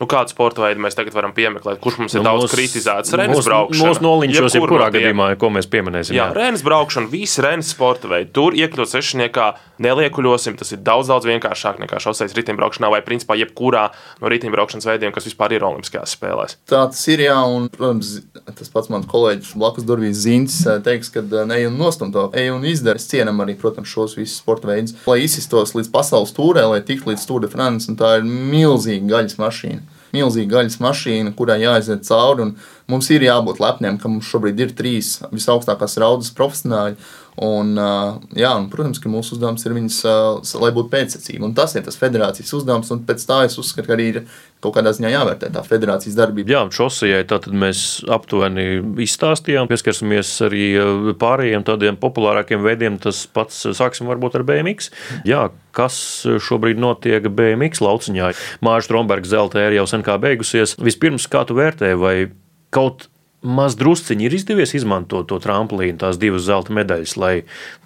nu, 0.03 0.09
kādu 0.11 0.35
sporta 0.35 0.65
veidu 0.65 0.83
mēs 0.83 0.97
tagad 0.99 1.15
varam 1.15 1.35
piemeklēt, 1.37 1.79
kurš 1.83 2.01
mums 2.03 2.17
ir 2.17 2.23
nu, 2.23 2.27
daudz 2.27 2.47
mūs, 2.49 2.55
kritizēts. 2.57 3.15
Renes 3.19 3.47
braukšana. 3.47 3.91
Mūsu 3.93 4.03
noliņķos, 4.03 4.57
jebkurā 4.59 4.89
gadījumā, 4.95 5.29
ko 5.39 5.53
mēs 5.55 5.69
pieminēsim. 5.71 6.17
Jā, 6.19 6.29
jā. 6.33 6.39
renes 6.39 6.65
braukšana, 6.67 7.11
visi 7.13 7.45
renes 7.45 7.71
sporta 7.71 8.11
veidi. 8.11 8.33
Tur 8.35 8.57
iekļūt 8.59 8.91
sešniekā 8.97 9.47
neliekuļosim. 9.83 10.57
Tas 10.59 10.75
ir 10.75 10.83
daudz, 10.85 11.11
daudz 11.13 11.29
vienkāršāk 11.31 11.79
nekā 11.83 12.01
šoseis 12.03 12.35
riteņbraukšanā 12.39 12.91
vai 12.93 13.03
principā 13.07 13.37
jebkurā 13.39 13.89
no 14.23 14.33
riteņbraukšanas 14.33 14.89
veidiem, 14.91 15.15
kas 15.15 15.29
vispār 15.31 15.57
ir 15.57 15.67
Olimpiskajās 15.67 16.17
spēlēs. 16.17 16.59
Tā 16.71 16.83
tas 16.91 17.03
ir, 17.13 17.25
jā, 17.29 17.39
un, 17.47 17.69
protams, 17.73 18.17
tas 18.59 18.73
pats 18.73 18.91
mans 18.93 19.09
kolēģis 19.11 19.55
blakus 19.59 19.87
durvīs 19.89 20.23
Zins 20.25 20.59
eh, 20.67 20.83
teiks, 20.85 21.13
ka 21.15 21.23
eh, 21.23 21.47
ne 21.49 21.63
jau 21.63 21.73
nostum 21.75 22.13
to, 22.15 22.29
ej 22.39 22.53
un 22.55 22.67
izdara. 22.69 23.01
Es 23.01 23.09
cienam 23.11 23.43
arī, 23.45 23.57
protams, 23.59 23.91
šos 23.93 24.19
visus 24.19 24.41
sporta 24.43 24.71
veidus, 24.71 24.97
lai 25.07 25.23
izsistos 25.25 25.77
līdz 25.79 25.91
pasaules 25.95 26.35
tūrē, 26.37 26.67
lai 26.75 26.83
tiktu 26.87 27.13
līdz 27.13 27.27
Tour 27.29 27.47
de 27.47 27.51
France, 27.53 27.91
un 27.91 27.99
tā 28.01 28.19
ir 28.21 28.29
milzīga 28.29 29.17
gaļas 29.17 29.41
mašīna 29.43 29.92
milzīga 30.13 30.59
gaļas 30.59 30.79
mašīna, 30.83 31.35
kurai 31.37 31.61
jāaiziet 31.63 32.07
cauri. 32.09 32.53
Mums 32.91 33.09
ir 33.15 33.25
jābūt 33.27 33.61
lepniem, 33.63 33.99
ka 34.01 34.11
mums 34.11 34.29
šobrīd 34.29 34.61
ir 34.61 34.75
trīs 34.79 35.17
visaugstākās 35.33 35.99
raudas 36.03 36.33
profesionāļi. 36.37 36.99
Un, 37.41 37.73
jā, 38.37 38.51
un, 38.59 38.67
protams, 38.69 38.99
ka 39.01 39.09
mūsu 39.09 39.39
uzdevums 39.39 39.63
ir 39.65 39.73
viņas, 39.73 39.99
lai 40.61 40.69
būtu 40.77 40.91
pēcsacība. 40.93 41.49
Tas 41.57 41.73
ir 41.79 41.85
tas 41.87 41.97
federācijas 41.97 42.53
uzdevums, 42.59 42.91
un 42.93 43.05
pēc 43.09 43.25
tā 43.25 43.39
es 43.47 43.57
uzskatu, 43.61 43.89
ka 43.89 43.95
arī 43.97 44.09
ir 44.11 44.19
kaut 44.63 44.77
kādā 44.77 44.93
ziņā 44.95 45.11
jāvērtē 45.15 45.49
tā 45.55 45.63
federācijas 45.65 46.19
darbība. 46.19 46.53
Jā, 46.53 46.61
šosejai 46.77 47.23
tātad 47.31 47.57
mēs 47.57 48.03
aptuveni 48.13 48.67
izstāstījām, 49.03 49.71
pieskarsimies 49.71 50.35
arī 50.47 50.67
pārējiem 51.19 51.65
tādiem 51.67 51.97
populārākiem 52.03 52.63
veidiem. 52.67 53.01
Tas 53.03 53.25
pats 53.33 53.65
sāksim 53.81 54.11
varbūt 54.13 54.37
ar 54.37 54.45
BMX. 54.47 54.93
Jā, 55.29 55.47
kas 55.75 55.97
šobrīd 56.29 56.83
notiek 56.83 57.31
BMX 57.33 57.81
lauciņā? 57.83 58.29
Mārs 58.63 58.91
Strombergs 58.91 59.33
zelta 59.33 59.65
ir 59.65 59.81
jau 59.81 59.89
sen 59.89 60.05
kā 60.05 60.19
beigusies. 60.21 60.77
Vispirms, 60.85 61.27
kā 61.33 61.47
tu 61.49 61.57
vērtē, 61.57 61.95
vai 61.97 62.17
kaut 62.73 63.09
maz 63.43 63.77
drusciņi 63.79 64.27
ir 64.27 64.37
izdevies 64.37 64.75
izmantot 64.79 65.29
to 65.31 65.39
tramplīnu, 65.43 65.99
tās 66.01 66.19
divas 66.21 66.47
zelta 66.47 66.75
medaļas, 66.75 67.17
lai 67.21 67.35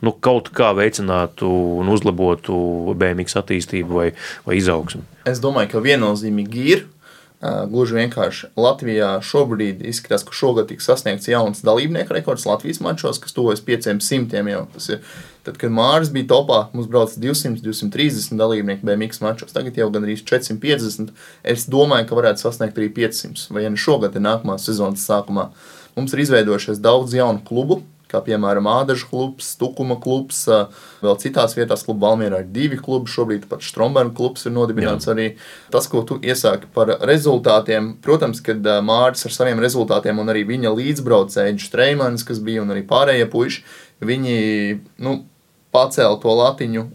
nu, 0.04 0.12
kaut 0.12 0.52
kā 0.56 0.72
veicinātu 0.76 1.48
un 1.80 1.92
uzlabotu 1.92 2.56
BMX 2.98 3.38
attīstību 3.40 4.00
vai, 4.00 4.10
vai 4.46 4.58
izaugsmu? 4.60 5.04
Es 5.26 5.40
domāju, 5.42 5.74
ka 5.74 5.86
viennozīmīgi 5.86 6.68
ir. 6.74 6.84
Gluži 7.46 7.98
vienkārši 7.98 8.48
Latvijā 8.56 9.10
šobrīd 9.22 9.82
izskatās, 9.84 10.24
ka 10.24 10.32
šogad 10.34 10.70
tiks 10.70 10.86
sasniegts 10.88 11.28
jauns 11.28 11.60
dalībnieku 11.66 12.16
rekords 12.16 12.46
Latvijas 12.48 12.80
mačos, 12.82 13.20
kas 13.20 13.36
tuvojas 13.36 13.60
500 13.62 14.40
jau. 14.50 14.62
Tas 14.72 14.88
ir 14.94 15.02
Tad, 15.46 15.60
kad 15.62 15.70
Mārcis 15.70 16.10
bija 16.10 16.26
topā, 16.32 16.60
mums 16.74 16.88
brauca 16.90 17.20
200, 17.22 17.60
230 17.62 18.34
dalībnieku 18.40 18.86
BMX 18.86 19.20
mačos. 19.22 19.54
Tagad 19.54 19.78
jau 19.78 19.86
gandrīz 19.94 20.24
450. 20.26 21.12
Es 21.46 21.68
domāju, 21.70 22.08
ka 22.08 22.18
varētu 22.18 22.42
sasniegt 22.42 22.78
arī 22.80 22.88
500 22.96 23.52
vai 23.54 23.62
ja 23.62 23.70
ne 23.70 23.78
šogad, 23.78 24.16
ja 24.18 24.24
nākamās 24.24 24.66
sezonas 24.66 25.06
sākumā. 25.06 25.52
Mums 25.94 26.16
ir 26.16 26.24
izveidojušies 26.24 26.82
daudz 26.82 27.14
jaunu 27.14 27.44
klubu, 27.46 27.84
kā 28.10 28.20
piemēram 28.26 28.66
Ādažu 28.70 29.06
klubs, 29.10 29.52
Tukuma 29.58 29.96
klubs, 30.02 30.42
vēl 31.02 31.16
citās 31.22 31.54
vietās, 31.56 31.84
kluba 31.86 32.08
Valmierā 32.10 32.42
ir 32.42 32.50
divi 32.54 32.78
klubi, 32.82 33.10
šobrīd 33.10 33.46
pat 33.50 33.62
Stromberga 33.66 34.14
klubs 34.18 34.46
ir 34.46 34.54
nodibināts 34.54 35.06
Jā. 35.06 35.14
arī. 35.14 35.28
Tas, 35.74 35.86
ko 35.90 36.02
tu 36.06 36.18
iesāki 36.22 36.70
par 36.74 36.90
rezultātiem, 37.06 37.94
protams, 38.02 38.42
kad 38.46 38.66
Mārcis 38.86 39.30
ar 39.30 39.38
saviem 39.38 39.62
rezultātiem 39.62 40.22
un 40.22 40.34
arī 40.34 40.42
viņa 40.50 40.74
līdzbraucēji 40.74 41.62
Streimans, 41.62 42.26
kas 42.26 42.42
bija 42.42 42.66
un 42.66 42.74
arī 42.74 42.82
pārējie 42.86 43.30
puiši, 43.32 43.64
viņi, 44.06 44.36
nu, 45.06 45.18
pacēla 45.76 46.16
to 46.22 46.38
latiņu 46.40 46.88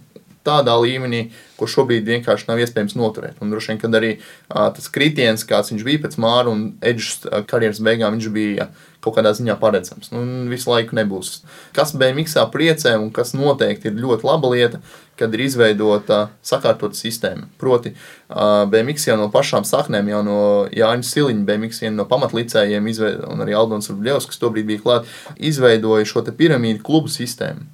tādā 0.46 0.74
līmenī, 0.82 1.26
ko 1.60 1.68
šobrīd 1.70 2.08
vienkārši 2.08 2.48
nav 2.50 2.62
iespējams 2.64 2.96
noturēt. 2.98 3.42
Un 3.42 3.52
droši 3.54 3.74
vien, 3.74 3.82
kad 3.82 3.98
arī 3.98 4.14
uh, 4.18 4.70
tas 4.74 4.90
kritiens, 4.94 5.46
kāds 5.48 5.74
viņš 5.74 5.84
bija 5.86 6.02
pēc 6.06 6.18
Māra 6.22 6.50
un 6.50 6.72
Edžas 6.82 7.22
karjeras 7.50 7.82
beigām, 7.86 8.18
viņš 8.18 8.32
bija 8.34 8.72
kaut 9.02 9.16
kādā 9.18 9.32
ziņā 9.38 9.56
paredzams. 9.62 10.12
Nu, 10.14 10.24
visu 10.50 10.70
laiku 10.70 10.98
nebūs. 10.98 11.40
Kas 11.78 11.94
BMX 11.98 12.38
priecē 12.54 12.98
un 13.02 13.10
kas 13.14 13.34
noteikti 13.38 13.90
ir 13.90 14.02
ļoti 14.02 14.28
laba 14.28 14.52
lieta, 14.54 14.82
kad 15.18 15.34
ir 15.38 15.44
izveidota 15.46 16.20
sakārtota 16.46 16.98
sistēma. 16.98 17.46
Proti, 17.62 17.94
uh, 17.94 18.66
BMX 18.70 19.10
jau 19.12 19.18
no 19.22 19.30
pašām 19.34 19.66
saknēm, 19.68 20.10
jau 20.10 20.26
no 20.26 20.42
Jāņa 20.74 21.06
Siliņa, 21.06 21.46
BMX 21.46 21.86
viena 21.86 22.00
no 22.02 22.10
pamatlicējiem, 22.10 22.92
un 23.30 23.46
arī 23.46 23.58
Aldons 23.58 23.94
Rubļevs, 23.94 24.30
kas 24.30 24.42
tobrīd 24.42 24.70
bija 24.70 24.86
klāt, 24.86 25.18
izveidoja 25.38 26.10
šo 26.10 26.26
piramīdu 26.26 26.82
klubu 26.86 27.14
sistēmu. 27.14 27.70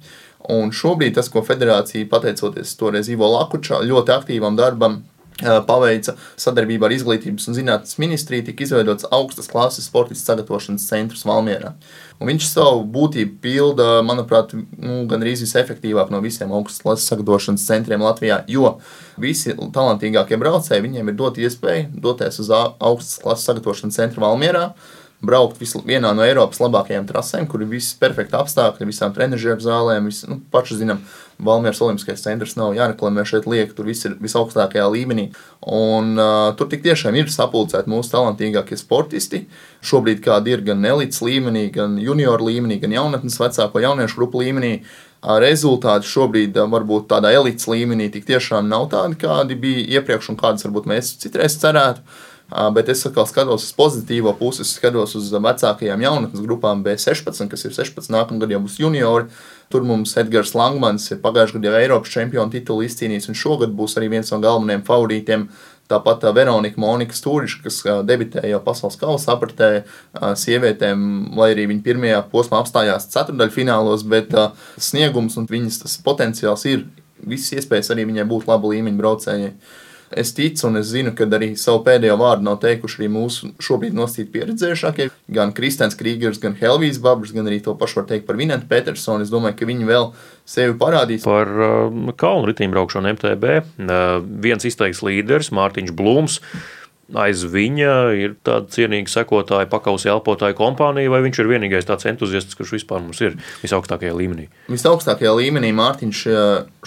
Un 0.54 0.70
šobrīd 0.70 1.16
tas, 1.18 1.28
ko 1.32 1.42
federācija, 1.44 2.06
pateicoties 2.10 2.76
toreiz 2.78 3.10
Ivo 3.10 3.26
Lakučā, 3.32 3.82
ļoti 3.84 4.14
aktīvam 4.14 4.58
darbam, 4.58 5.02
paveica 5.38 6.14
sadarbībā 6.38 6.88
ar 6.88 6.94
Izglītības 6.96 7.48
un 7.48 7.56
zinātnes 7.56 7.98
ministriju, 8.02 8.44
tika 8.48 8.64
izveidots 8.64 9.06
augstas 9.14 9.48
klases 9.50 9.86
sportistu 9.86 10.26
sagatavošanas 10.26 10.86
centrs 10.88 11.24
Valmjerā. 11.28 11.74
Viņš 12.18 12.48
savu 12.48 12.82
būtību 12.90 13.38
pilda, 13.42 13.88
manuprāt, 14.06 14.54
nu, 14.54 15.04
gandrīz 15.10 15.44
visefektīvāk 15.44 16.10
no 16.10 16.20
visiem 16.24 16.52
augstas 16.54 16.82
klases 16.82 17.06
sagatavošanas 17.12 17.66
centriem 17.68 18.02
Latvijā, 18.02 18.42
jo 18.50 18.78
visi 19.20 19.54
talantīgākie 19.54 20.40
braucēji 20.40 20.86
viņiem 20.88 21.12
ir 21.12 21.18
dot 21.18 21.38
iespēju 21.38 22.00
doties 22.02 22.42
uz 22.42 22.50
augstas 22.58 23.20
klases 23.22 23.46
sagatavošanas 23.46 24.00
centru 24.00 24.26
Valmjerā 24.26 24.72
braukt 25.24 25.58
visu, 25.58 25.80
vienā 25.86 26.12
no 26.14 26.22
Eiropas 26.22 26.60
labākajām 26.62 27.06
trasēm, 27.08 27.48
kur 27.50 27.62
ir 27.64 27.70
viss 27.72 27.96
perfekti 27.98 28.36
apstākļi, 28.38 28.86
visām 28.86 29.14
trenižeru 29.14 29.62
zālēm. 29.64 30.06
Vis, 30.10 30.22
nu, 30.30 30.38
paši 30.52 30.78
zinām, 30.82 31.00
Valmieras 31.42 31.80
Olimpiskais 31.82 32.22
centrs 32.22 32.56
nav 32.58 32.72
jāreklamē 32.74 33.22
šeit 33.26 33.46
liek, 33.50 33.70
tur 33.74 33.86
viss 33.90 34.06
ir 34.06 34.16
visaugstākajā 34.22 34.86
līmenī. 34.94 35.28
Un, 35.62 36.14
uh, 36.18 36.52
tur 36.58 36.70
tik 36.70 36.82
tiešām 36.86 37.18
ir 37.18 37.30
sapulcēti 37.30 37.90
mūsu 37.90 38.14
talantīgākie 38.14 38.78
sportisti. 38.78 39.44
Šobrīd 39.86 40.22
kādi 40.24 40.54
ir 40.54 40.64
gan 40.66 40.86
elites 40.86 41.22
līmenī, 41.22 41.68
gan 41.74 41.98
junior 42.02 42.42
līmenī, 42.42 42.80
gan 42.82 42.94
jaunatnes 42.94 43.38
vecāko 43.42 43.82
jauniešu 43.82 44.18
grupu 44.18 44.42
līmenī. 44.42 44.78
Rezultāti 45.18 46.06
šobrīd 46.06 46.58
varbūt 46.70 47.08
tādā 47.10 47.32
elites 47.34 47.66
līmenī 47.66 48.06
tik 48.14 48.26
tiešām 48.28 48.68
nav 48.70 48.86
tādi, 48.92 49.18
kādi 49.18 49.56
bija 49.58 49.98
iepriekš 49.98 50.30
un 50.30 50.38
kādas 50.38 50.66
varbūt 50.66 50.86
mēs 50.90 51.16
citreiz 51.22 51.58
cerētu. 51.58 52.06
Bet 52.48 52.88
es 52.88 53.04
atkal 53.04 53.26
skatos 53.28 53.66
uz 53.66 53.72
pozitīvo 53.76 54.32
pusi, 54.38 54.64
skatos 54.64 55.12
uz 55.18 55.26
vecākajām 55.34 56.00
jaunatnes 56.00 56.40
grupām 56.40 56.80
B16, 56.84 57.44
kas 57.52 57.64
ir 57.68 57.74
16, 57.76 58.08
nākamā 58.14 58.40
gada 58.40 58.54
jau 58.56 58.60
būs 58.64 58.78
juniori. 58.80 59.26
Tur 59.68 59.84
mums 59.84 60.14
Edgars 60.16 60.54
Langmans 60.56 61.10
ir 61.12 61.20
pagājušajā 61.20 61.60
gadā 61.60 61.82
Eiropas 61.82 62.14
čempionu 62.14 62.48
titulu 62.54 62.86
izcīnījis, 62.86 63.28
un 63.28 63.36
šogad 63.36 63.74
būs 63.76 63.98
arī 64.00 64.08
viens 64.14 64.32
no 64.32 64.38
galvenajiem 64.40 64.84
favorītiem. 64.86 65.44
Tāpat 65.88 66.24
Veronika 66.36 66.80
Monika 66.80 67.16
Stūriša, 67.16 67.60
kas 67.64 67.82
debitēja 68.08 68.54
jau 68.54 68.60
pasaules 68.64 68.96
kausa 69.00 69.34
apritē 69.34 69.68
sievietēm, 70.36 71.04
lai 71.36 71.50
arī 71.54 71.66
viņa 71.68 71.84
pirmajā 71.84 72.22
posmā 72.32 72.60
apstājās 72.60 73.08
ceturdaļfinālos, 73.12 74.04
bet 74.08 74.32
sniegums 74.76 75.36
un 75.40 75.48
viņas 75.48 75.98
potenciāls 76.04 76.64
ir 76.68 76.84
visas 77.24 77.60
iespējas 77.60 77.92
arī 77.92 78.08
viņai 78.08 78.26
būt 78.28 78.48
laba 78.48 78.72
līmeņa 78.72 79.00
braucējai. 79.00 79.52
Es 80.10 80.32
ticu 80.32 80.68
un 80.68 80.80
es 80.80 80.88
zinu, 80.88 81.12
ka 81.16 81.26
arī 81.36 81.50
savu 81.60 81.82
pēdējo 81.86 82.16
vārdu 82.20 82.46
nav 82.46 82.58
teikuši 82.62 83.02
arī 83.02 83.08
mūsu 83.12 83.50
šobrīd 83.62 83.96
nostīt 83.96 84.30
pieredzējušākie. 84.32 85.08
Gan 85.36 85.52
Kristēns 85.56 85.98
Krīgers, 85.98 86.40
gan 86.40 86.56
Helvijas 86.58 87.00
Babrs, 87.04 87.34
gan 87.36 87.50
arī 87.50 87.60
to 87.64 87.74
pašu 87.78 88.00
var 88.00 88.08
teikt 88.08 88.26
par 88.28 88.38
Vinētu 88.40 88.68
Petersonu. 88.70 89.26
Es 89.26 89.32
domāju, 89.32 89.58
ka 89.60 89.68
viņi 89.68 89.88
vēl 89.88 90.10
sevi 90.48 90.78
parādīs. 90.80 91.28
Par 91.28 91.52
uh, 91.52 92.14
kalnu 92.20 92.48
ritīmbraukšanu 92.52 93.14
MTB 93.18 93.54
uh, 93.58 94.18
viens 94.44 94.64
izteikts 94.64 95.04
līderis 95.04 95.52
Mārtiņš 95.56 95.94
Blūms 95.98 96.40
aiz 97.16 97.44
viņa 97.48 97.92
ir 98.20 98.34
tāda 98.44 98.68
cienīga 98.72 99.08
sekotāja, 99.12 99.68
pakausi 99.70 100.10
elpotāja 100.12 100.56
kompānija, 100.58 101.10
vai 101.12 101.22
viņš 101.24 101.40
ir 101.40 101.50
vienīgais 101.52 101.88
tāds 101.88 102.08
entuziasts, 102.10 102.56
kurš 102.58 102.74
vispār 102.76 103.00
mums 103.04 103.22
ir 103.24 103.38
visaugstākajā 103.62 104.12
līmenī? 104.16 104.48
Visaugstākajā 104.68 105.32
līmenī 105.38 105.72
Mārtiņš 105.76 106.24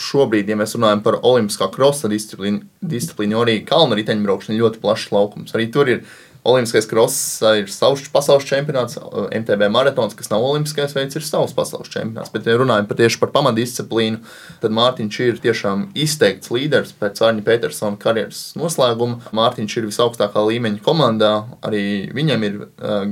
šobrīd, 0.10 0.51
ja 0.51 0.60
mēs 0.60 0.77
runājam 0.77 1.01
par 1.05 1.17
olimpiskā 1.25 1.71
krosa 1.73 2.12
disciplīnu, 2.12 2.62
disciplīnu 2.93 3.41
arī 3.41 3.62
kalnu 3.65 3.97
riteņbraukšanu, 3.97 4.62
ļoti 4.62 4.84
plašs 4.84 5.10
laukums. 5.15 5.55
Arī 5.57 5.71
tur 5.73 5.89
ir 5.89 6.05
Olimpiskais 6.41 6.88
kross 6.89 7.17
ir 7.60 7.67
savs 7.69 8.08
pasaules 8.10 8.47
čempionāts, 8.49 8.95
MTB 9.38 9.67
maratons, 9.69 10.15
kas 10.17 10.32
nav 10.32 10.41
olimpiskais 10.41 10.95
veids, 10.97 11.13
ir 11.13 11.21
savs 11.21 11.54
pasaules 11.54 11.91
čempionāts. 11.93 12.32
Bet, 12.34 12.49
ja 12.49 12.56
runājam 12.58 12.88
par 12.89 12.97
tieši 12.97 13.19
par 13.21 13.30
pamatdisciplīnu, 13.36 14.23
tad 14.63 14.73
Mārtiņš 14.73 15.19
ir 15.27 15.41
tiešām 15.43 15.86
izteikts 15.93 16.49
līderis 16.49 16.95
pēc 16.97 17.21
Arņa 17.27 17.45
Petersona 17.45 18.01
karjeras 18.01 18.56
noslēguma. 18.58 19.21
Mārtiņš 19.38 19.77
ir 19.77 19.89
visaugstākā 19.91 20.41
līmeņa 20.49 20.82
komandā. 20.82 21.34
Arī 21.62 21.84
viņam 22.17 22.47
ir 22.49 22.62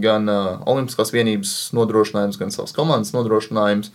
gan 0.01 0.25
Olimpiskās 0.65 1.13
vienības 1.13 1.57
nodrošinājums, 1.77 2.41
gan 2.41 2.55
savas 2.55 2.73
komandas 2.73 3.13
nodrošinājums. 3.13 3.93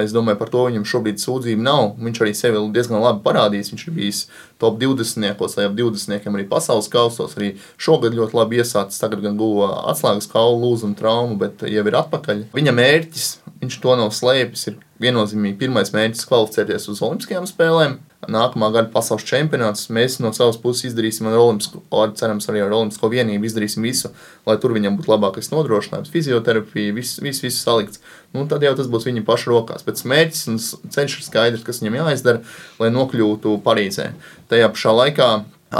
Es 0.00 0.14
domāju, 0.14 0.38
par 0.40 0.50
to 0.52 0.66
viņam 0.68 0.84
šobrīd 0.88 1.22
sūdzību 1.22 1.64
nav. 1.64 1.92
Viņš 2.02 2.20
arī 2.22 2.34
sevi 2.36 2.62
diezgan 2.74 3.02
labi 3.02 3.22
parādījis. 3.24 3.72
Viņš 3.72 3.86
ir 3.88 3.96
bijis 3.96 4.20
top 4.62 4.78
20, 4.82 5.42
vai 5.56 5.66
ap 5.66 5.76
20 5.78 6.30
arī 6.32 6.46
pasaules 6.50 6.90
kausos. 6.92 7.36
Arī 7.38 7.54
šogad 7.80 8.16
ļoti 8.18 8.38
labi 8.38 8.62
iesācis. 8.62 9.00
Tagad 9.02 9.24
gan 9.24 9.40
guva 9.40 9.72
atslēgas 9.92 10.30
kaulu 10.32 10.62
lūzumu 10.66 10.98
traumu, 10.98 11.40
bet 11.40 11.64
jau 11.66 11.84
ir 11.88 11.98
atpakaļ. 12.02 12.46
Viņa 12.54 12.76
mērķis, 12.78 13.28
viņš 13.64 13.82
to 13.82 13.98
nav 13.98 14.14
slēpis, 14.14 14.68
ir 14.70 14.80
viennozīmīgi 15.02 15.60
pirmais 15.64 15.94
mērķis 15.94 16.28
kvalificēties 16.30 16.90
uz 16.92 17.02
Olimpiskajām 17.02 17.48
spēlēm 17.50 18.00
nākamā 18.30 18.68
gada 18.74 18.90
pasaules 18.92 19.24
čempionāts. 19.26 19.88
Mēs 19.92 20.18
no 20.22 20.30
savas 20.36 20.58
puses 20.62 20.90
izdarīsim 20.90 21.26
ar 21.30 21.38
Olimpisko, 21.40 21.82
cerams, 22.18 22.46
arī 22.50 22.62
ar 22.62 22.74
Olimpisko 22.76 23.10
vienību 23.10 23.48
izdarīsim 23.48 23.86
visu, 23.86 24.12
lai 24.46 24.58
tur 24.62 24.74
viņam 24.76 24.98
būtu 24.98 25.10
labākais 25.10 25.50
nodrošinājums, 25.52 26.12
fizioterapija, 26.12 26.94
viss, 26.94 27.18
viss, 27.22 27.42
viss 27.42 27.64
salikts. 27.66 28.02
Nu, 28.32 28.46
tad 28.50 28.62
jau 28.64 28.74
tas 28.78 28.90
būs 28.90 29.08
viņa 29.08 29.24
paša 29.26 29.50
rokās. 29.50 29.86
Pēc 29.86 30.04
mērķis 30.08 30.46
un 30.52 30.60
ceļš 30.62 31.18
ir 31.18 31.26
skaidrs, 31.26 31.66
kas 31.66 31.82
viņam 31.82 31.98
jāizdara, 32.02 32.44
lai 32.78 32.92
nokļūtu 32.94 33.58
Parīzē. 33.66 34.12
Tajā 34.52 34.70
pašā 34.72 34.94
laikā 35.00 35.32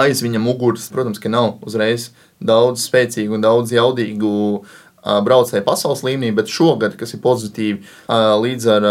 aiz 0.02 0.22
viņa 0.24 0.40
muguras, 0.42 0.88
protams, 0.92 1.20
ka 1.22 1.31
nav 1.33 1.61
uzreiz 1.66 2.11
daudz 2.42 2.88
spēcīgu 2.88 3.37
un 3.37 3.44
daudz 3.44 3.72
jaudīgu 3.74 4.33
braucēji 5.03 5.65
pasaules 5.67 6.05
līmenī, 6.07 6.31
bet 6.37 6.51
šogad, 6.53 6.97
kas 6.99 7.15
ir 7.17 7.23
pozitīvi, 7.25 7.81
līdz 8.43 8.69
ar 8.77 8.88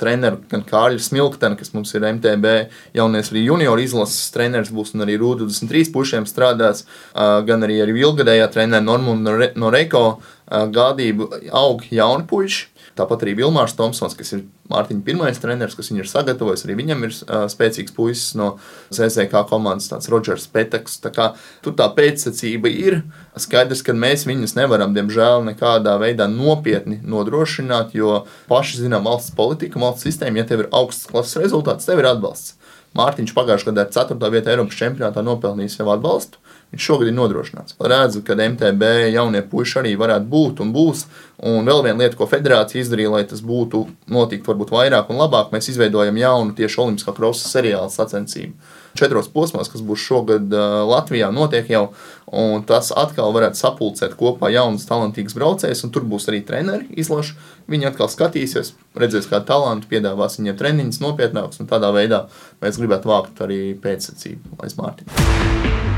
treneru 0.00 0.40
gan 0.50 0.64
Kārļu 0.68 1.02
Smilktenu, 1.04 1.58
kas 1.60 1.74
mums 1.76 1.92
ir 1.94 2.06
MTB 2.08 2.54
jaunies 2.96 3.32
arī 3.32 3.44
junioru 3.44 3.84
izlases 3.84 4.32
treneris 4.34 4.72
būs 4.74 4.94
un 4.96 5.04
arī 5.04 5.18
Rūdu 5.20 5.48
23 5.50 5.92
pušiem 5.94 6.28
strādās, 6.30 6.86
gan 7.14 7.66
arī 7.66 7.82
ar 7.84 7.92
ilgadējā 7.92 8.50
treneru 8.54 8.88
Normundu 8.88 9.36
Noreko 9.60 10.06
gādību 10.48 11.30
aug 11.52 11.84
jauni 11.92 12.28
puiši. 12.28 12.73
Tāpat 12.94 13.24
arī 13.24 13.32
Vilmārs 13.40 13.74
Thompsons, 13.74 14.14
kas 14.14 14.30
ir 14.36 14.44
Mārtiņa 14.70 15.02
pirmais 15.06 15.40
treneris, 15.42 15.74
kas 15.74 15.90
viņu 15.90 16.04
ir 16.04 16.08
sagatavojis, 16.10 16.62
arī 16.66 16.76
viņam 16.78 17.02
ir 17.06 17.14
uh, 17.14 17.44
spēcīgs 17.50 17.94
puisis 17.96 18.36
no 18.38 18.52
ZZK 18.94 19.42
komandas, 19.50 19.90
tāds 19.90 20.10
Rodžers 20.12 20.46
Peteks. 20.52 21.00
Tā 21.02 21.10
kā 21.14 21.26
tur 21.64 21.74
tā 21.78 21.88
pēcsacība 21.96 22.70
ir. 22.70 23.00
Skaidrs, 23.40 23.82
ka 23.82 23.96
mēs 23.98 24.28
viņus 24.30 24.54
nevaram, 24.60 24.94
diemžēl, 24.94 25.42
nekādā 25.50 25.96
veidā 25.98 26.28
nopietni 26.30 27.00
nodrošināt, 27.02 27.96
jo 27.98 28.22
paši 28.50 28.84
zinām 28.84 29.10
valsts 29.10 29.34
politika, 29.34 29.82
valsts 29.82 30.06
sistēma, 30.06 30.44
ja 30.44 30.48
tev 30.52 30.64
ir 30.64 30.70
augsts 30.70 31.10
klases 31.10 31.42
rezultāts, 31.42 31.90
tev 31.90 31.98
ir 31.98 32.12
atbalsts. 32.14 32.54
Mārtiņš 32.94 33.34
pagājušajā 33.34 33.72
gadā 33.72 33.88
ar 33.88 33.94
4. 34.14 34.30
vietu 34.30 34.52
Eiropas 34.52 34.78
čempionātā 34.78 35.26
nopelnījis 35.26 35.80
sev 35.80 35.90
atbalstu. 35.90 36.38
Viņš 36.74 36.86
šogad 36.88 37.06
ir 37.06 37.14
nodrošināts. 37.14 37.76
Redzu, 37.78 38.24
ka 38.26 38.34
MTB 38.34 38.88
jaunie 39.14 39.44
puiši 39.46 39.76
arī 39.78 39.92
varētu 39.94 40.26
būt 40.26 40.62
un 40.64 40.72
būs. 40.74 41.04
Un 41.46 41.68
vēl 41.68 41.84
viena 41.86 42.02
lieta, 42.02 42.16
ko 42.18 42.26
federācija 42.26 42.82
izdarīja, 42.82 43.12
lai 43.12 43.20
tas 43.30 43.44
būtu 43.46 43.84
notikt 44.10 44.48
varbūt 44.50 44.72
vairāk 44.74 45.12
un 45.12 45.20
labāk, 45.22 45.52
mēs 45.54 45.70
izveidojam 45.70 46.18
jaunu 46.18 46.54
tieši 46.58 46.80
Olimpiskā 46.82 47.14
krosa 47.14 47.46
seriāla 47.50 47.92
sacensību. 47.94 48.58
Četros 48.98 49.30
posmos, 49.30 49.70
kas 49.70 49.82
būs 49.86 50.02
šogad 50.02 50.50
uh, 50.54 50.82
Latvijā, 50.90 51.30
notiek 51.34 51.70
jau, 51.70 51.84
un 52.30 52.66
tas 52.66 52.90
atkal 52.94 53.34
varētu 53.34 53.58
sapulcēt 53.58 54.18
kopā 54.18 54.50
jaunus, 54.54 54.86
talantīgus 54.90 55.38
braucējus, 55.38 55.86
un 55.86 55.94
tur 55.94 56.06
būs 56.10 56.26
arī 56.30 56.42
treneri 56.46 56.90
izlaši. 57.02 57.38
Viņi 57.70 57.90
atkal 57.90 58.10
skatīsies, 58.10 58.74
redzēs, 58.98 59.30
kādu 59.30 59.50
talantu 59.50 59.90
piedāvās 59.90 60.38
viņiem 60.40 60.58
treniņus 60.58 61.02
nopietnākus, 61.06 61.62
un 61.62 61.70
tādā 61.70 61.94
veidā 61.94 62.24
mēs 62.62 62.82
gribētu 62.82 63.10
vākt 63.14 63.42
arī 63.46 63.60
pēcsacību 63.82 64.62
aiz 64.62 64.78
Mārtiņa. 64.78 65.93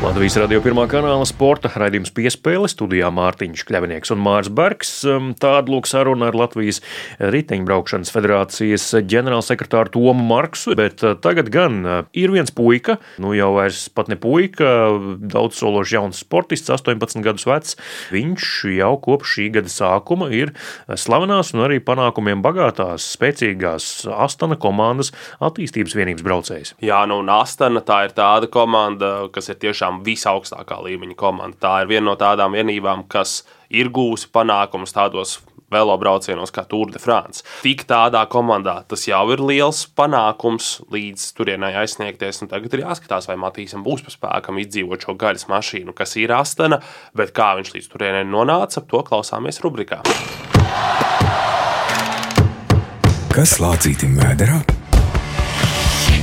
Latvijas 0.00 0.38
radio 0.40 0.62
pirmā 0.64 0.86
kanāla 0.88 1.26
sporta 1.28 1.68
raidījums 1.76 2.08
piespēle 2.16 2.64
studijā 2.72 3.10
Mārtiņš 3.12 3.66
Kļavinieks 3.68 4.14
un 4.14 4.22
Mārs 4.24 4.48
Bergs. 4.48 4.92
Um, 5.04 5.34
tāda 5.36 5.68
lūk 5.68 5.84
saruna 5.90 6.30
ar 6.30 6.38
Latvijas 6.40 6.78
riteņbraukšanas 7.20 8.08
federācijas 8.14 8.86
ģenerālsekretāru 9.04 9.92
Tomu 9.92 10.24
Marksu, 10.24 10.72
bet 10.78 11.04
uh, 11.04 11.12
tagad 11.20 11.50
gan 11.52 11.76
uh, 11.84 11.98
ir 12.16 12.32
viens 12.32 12.48
puika, 12.48 12.96
nu 13.20 13.34
jau 13.36 13.50
vairs 13.58 13.82
pat 13.92 14.08
ne 14.08 14.16
puika, 14.16 14.70
daudz 15.20 15.60
sološs 15.60 15.92
jauns 15.92 16.22
sportists, 16.24 16.72
18 16.72 17.20
gadus 17.26 17.44
vecs. 17.50 17.76
Viņš 18.16 18.48
jau 18.78 18.94
kopš 19.04 19.36
šī 19.36 19.50
gada 19.58 19.74
sākuma 19.74 20.30
ir 20.32 20.54
slavenās 20.88 21.52
un 21.52 21.66
arī 21.66 21.76
panākumiem 21.84 22.40
bagātās, 22.40 23.04
spēcīgās 23.18 24.08
Astana 24.16 24.56
komandas 24.56 25.12
attīstības 25.44 25.98
vienības 26.00 26.24
braucējs. 26.24 26.74
Jā, 26.80 27.04
nu 27.04 27.20
un 27.20 27.28
Astana 27.36 27.84
tā 27.84 28.06
ir 28.08 28.16
tāda 28.16 28.48
komanda, 28.48 29.12
kas 29.36 29.52
ir 29.52 29.60
tiešām 29.60 29.89
tiešām 29.90 30.04
visaugstākā 30.04 30.80
līmeņa 30.84 31.16
komanda. 31.16 31.56
Tā 31.58 31.82
ir 31.82 31.88
viena 31.88 32.10
no 32.10 32.16
tādām 32.16 32.54
vienībām, 32.54 33.08
kas 33.08 33.44
ir 33.70 33.90
gūsi 33.90 34.30
panākumus 34.32 34.92
tādos 34.92 35.40
velobraucienos 35.70 36.50
kā 36.50 36.64
Tour 36.66 36.90
de 36.90 36.98
France. 36.98 37.44
Tik 37.62 37.84
tādā 37.86 38.26
komandā 38.28 38.84
tas 38.88 39.06
jau 39.06 39.30
ir 39.30 39.38
liels 39.38 39.86
panākums 39.86 40.80
līdz 40.90 41.32
turienai 41.36 41.76
aizsniegties. 41.78 42.42
Tagad 42.50 42.74
ir 42.74 42.84
jāskatās, 42.84 43.28
vai 43.28 43.36
Matīsam 43.36 43.84
būs 43.84 44.02
pa 44.02 44.10
spēkam 44.10 44.58
izdzīvot 44.58 45.06
šo 45.06 45.14
gaļas 45.14 45.46
mašīnu, 45.48 45.94
kas 45.94 46.16
ir 46.16 46.34
astana, 46.34 46.80
bet 47.14 47.30
kā 47.32 47.54
viņš 47.58 47.74
līdz 47.74 47.88
turienai 47.92 48.26
nonāca, 48.26 48.82
to 48.82 49.04
klausāmies 49.06 49.62
rubrikā. 49.62 50.02
Kas 53.30 53.60
lācītim 53.62 54.18
vēderā? 54.18 54.79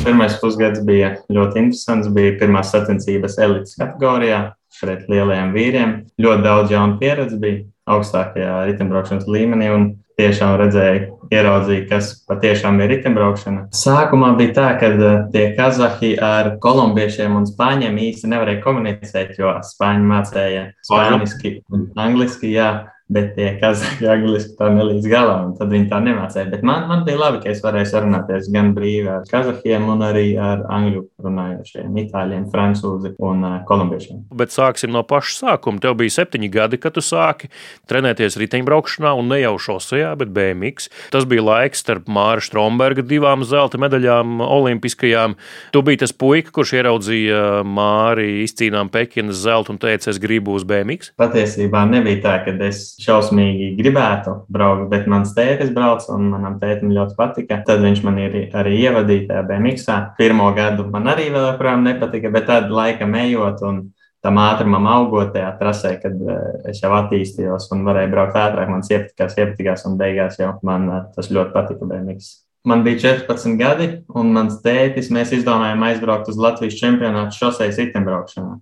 Pirmais 0.07 0.37
pusgads 0.39 0.79
bija 0.87 1.17
ļoti 1.27 1.65
interesants. 1.65 2.07
Bija 2.15 2.37
pirmās 2.39 2.71
sacensības 2.71 3.35
elites 3.43 3.75
kategorijā 3.75 4.41
pret 4.79 5.07
lielajiem 5.11 5.53
vīriem. 5.55 5.95
Ļoti 6.21 6.45
daudz 6.45 6.71
jaunu 6.71 6.95
pieredzi 7.01 7.39
bija 7.41 7.63
augstākajā 7.91 8.61
riteņbraukšanas 8.69 9.27
līmenī. 9.31 9.71
Tiešām 10.17 10.55
redzēju, 10.57 11.01
ieraudzīju, 11.29 11.83
kas 11.91 12.07
patiešām 12.25 12.79
ir 12.81 12.89
riteņbraukšana. 12.95 13.67
Sākumā 13.77 14.31
bija 14.39 14.55
tā, 14.55 14.69
ka 14.81 14.87
eh, 14.95 15.19
tie 15.35 15.43
kazahi 15.53 16.15
ar 16.23 16.55
kolumbiešiem 16.63 17.35
un 17.37 17.45
spāņiem 17.45 17.99
īsti 18.07 18.31
nevarēja 18.31 18.63
komunicēt, 18.63 19.35
jo 19.37 19.53
spāņi 19.67 20.09
mācīja 20.09 20.63
un 20.89 21.85
angliski. 22.01 22.55
Jā 22.55 22.71
bet 23.07 23.33
tie 23.37 23.53
kazaki 23.61 24.07
angliski 24.11 24.55
tā 24.59 24.67
nelīdz 24.73 25.07
galam, 25.07 25.49
un 25.49 25.53
tad 25.57 25.71
viņi 25.71 25.87
tā 25.91 25.99
nemācīja. 26.03 26.49
Bet 26.51 26.63
man, 26.67 26.87
man 26.89 27.05
bija 27.07 27.21
labi, 27.21 27.39
ka 27.43 27.51
es 27.53 27.61
varēju 27.63 27.89
sarunāties 27.91 28.49
gan 28.51 28.73
brīvi 28.75 29.07
ar 29.11 29.27
kazahiem, 29.31 29.87
gan 29.87 30.03
arī 30.09 30.25
ar 30.41 30.65
angļu 30.77 31.05
runājošiem, 31.23 31.95
itāļiem, 32.03 32.47
francūzi 32.51 33.13
un 33.23 33.45
uh, 33.47 33.55
kolumbiešiem. 33.67 34.25
Bet 34.37 34.51
sāksim 34.55 34.91
no 34.95 35.05
paša 35.07 35.37
sākuma. 35.37 35.79
Tev 35.83 35.95
bija 36.01 36.17
septiņi 36.17 36.51
gadi, 36.51 36.81
kad 36.83 36.97
tu 36.97 37.03
sāki 37.05 37.51
trenēties 37.87 38.37
riteņbraukšanā, 38.41 39.13
un 39.15 39.31
ne 39.31 39.39
jau 39.43 39.55
šosejā, 39.69 40.11
bet 40.19 40.33
BMX. 40.35 40.91
Tas 41.13 41.27
bija 41.29 41.45
laiks 41.47 41.85
starp 41.85 42.11
Māra 42.11 42.43
Stromberga 42.43 43.05
divām 43.07 43.45
zelta 43.47 43.79
medaļām, 43.79 44.41
olimpiskajām. 44.43 45.37
Tu 45.71 45.85
biji 45.85 46.03
tas 46.03 46.11
puika, 46.11 46.51
kurš 46.55 46.75
ieraudzīja 46.81 47.41
Māri 47.63 48.43
izcīnām 48.43 48.91
Pekinas 48.91 49.39
zeltu 49.45 49.75
un 49.75 49.81
teica, 49.81 50.11
es 50.11 50.19
gribu 50.21 50.57
uz 50.57 50.67
BMX. 50.67 51.13
Patiesībā 51.19 51.85
nebija 51.87 52.23
tā, 52.25 52.37
ka 52.43 52.55
es 52.67 52.96
šausmīgi 53.01 53.71
gribētu 53.77 54.33
braukt, 54.51 54.87
bet 54.91 55.05
mans 55.11 55.33
tētis 55.37 55.69
brauc, 55.75 56.05
un 56.13 56.31
manam 56.31 56.57
tētim 56.61 56.93
ļoti 56.95 57.17
patika. 57.17 57.59
Tad 57.67 57.83
viņš 57.83 58.01
man 58.07 58.17
ir 58.23 58.37
arī 58.57 58.79
ievadīja 58.87 59.27
tajā 59.29 59.43
BMX. 59.51 59.85
Pirmo 60.17 60.49
gadu 60.57 60.87
man 60.93 61.09
arī 61.11 61.29
vēl 61.33 61.51
joprojām 61.51 61.85
nepatika, 61.85 62.31
bet 62.33 62.49
tad 62.49 62.73
laikam 62.73 63.13
ejot 63.19 63.61
un 63.67 63.83
tam 64.25 64.39
ātrumam 64.41 64.87
augot 64.89 65.31
tajā 65.35 65.51
trasē, 65.59 65.93
kad 66.01 66.17
eh, 66.17 66.71
es 66.73 66.81
jau 66.81 66.91
attīstījos 66.97 67.69
un 67.75 67.85
varēju 67.87 68.11
braukt 68.11 68.39
ātrāk, 68.41 68.71
man 68.73 68.83
iepatikās, 68.83 69.37
iepatikās 69.37 69.85
un 69.87 69.95
beigās 70.01 70.41
jau 70.41 70.55
man 70.67 70.89
eh, 70.89 71.05
tas 71.15 71.29
ļoti 71.31 71.53
patika 71.53 71.87
BMX. 71.87 72.33
Man 72.67 72.81
bija 72.83 72.99
14 73.21 73.55
gadi, 73.61 73.91
un 74.17 74.33
mans 74.35 74.57
tētis, 74.63 75.11
mēs 75.13 75.31
izdomājām 75.37 75.85
aizbraukt 75.87 76.33
uz 76.33 76.39
Latvijas 76.41 76.75
čempionātu 76.81 77.37
šoseis 77.37 77.77
riteņbraukšanā. 77.79 78.57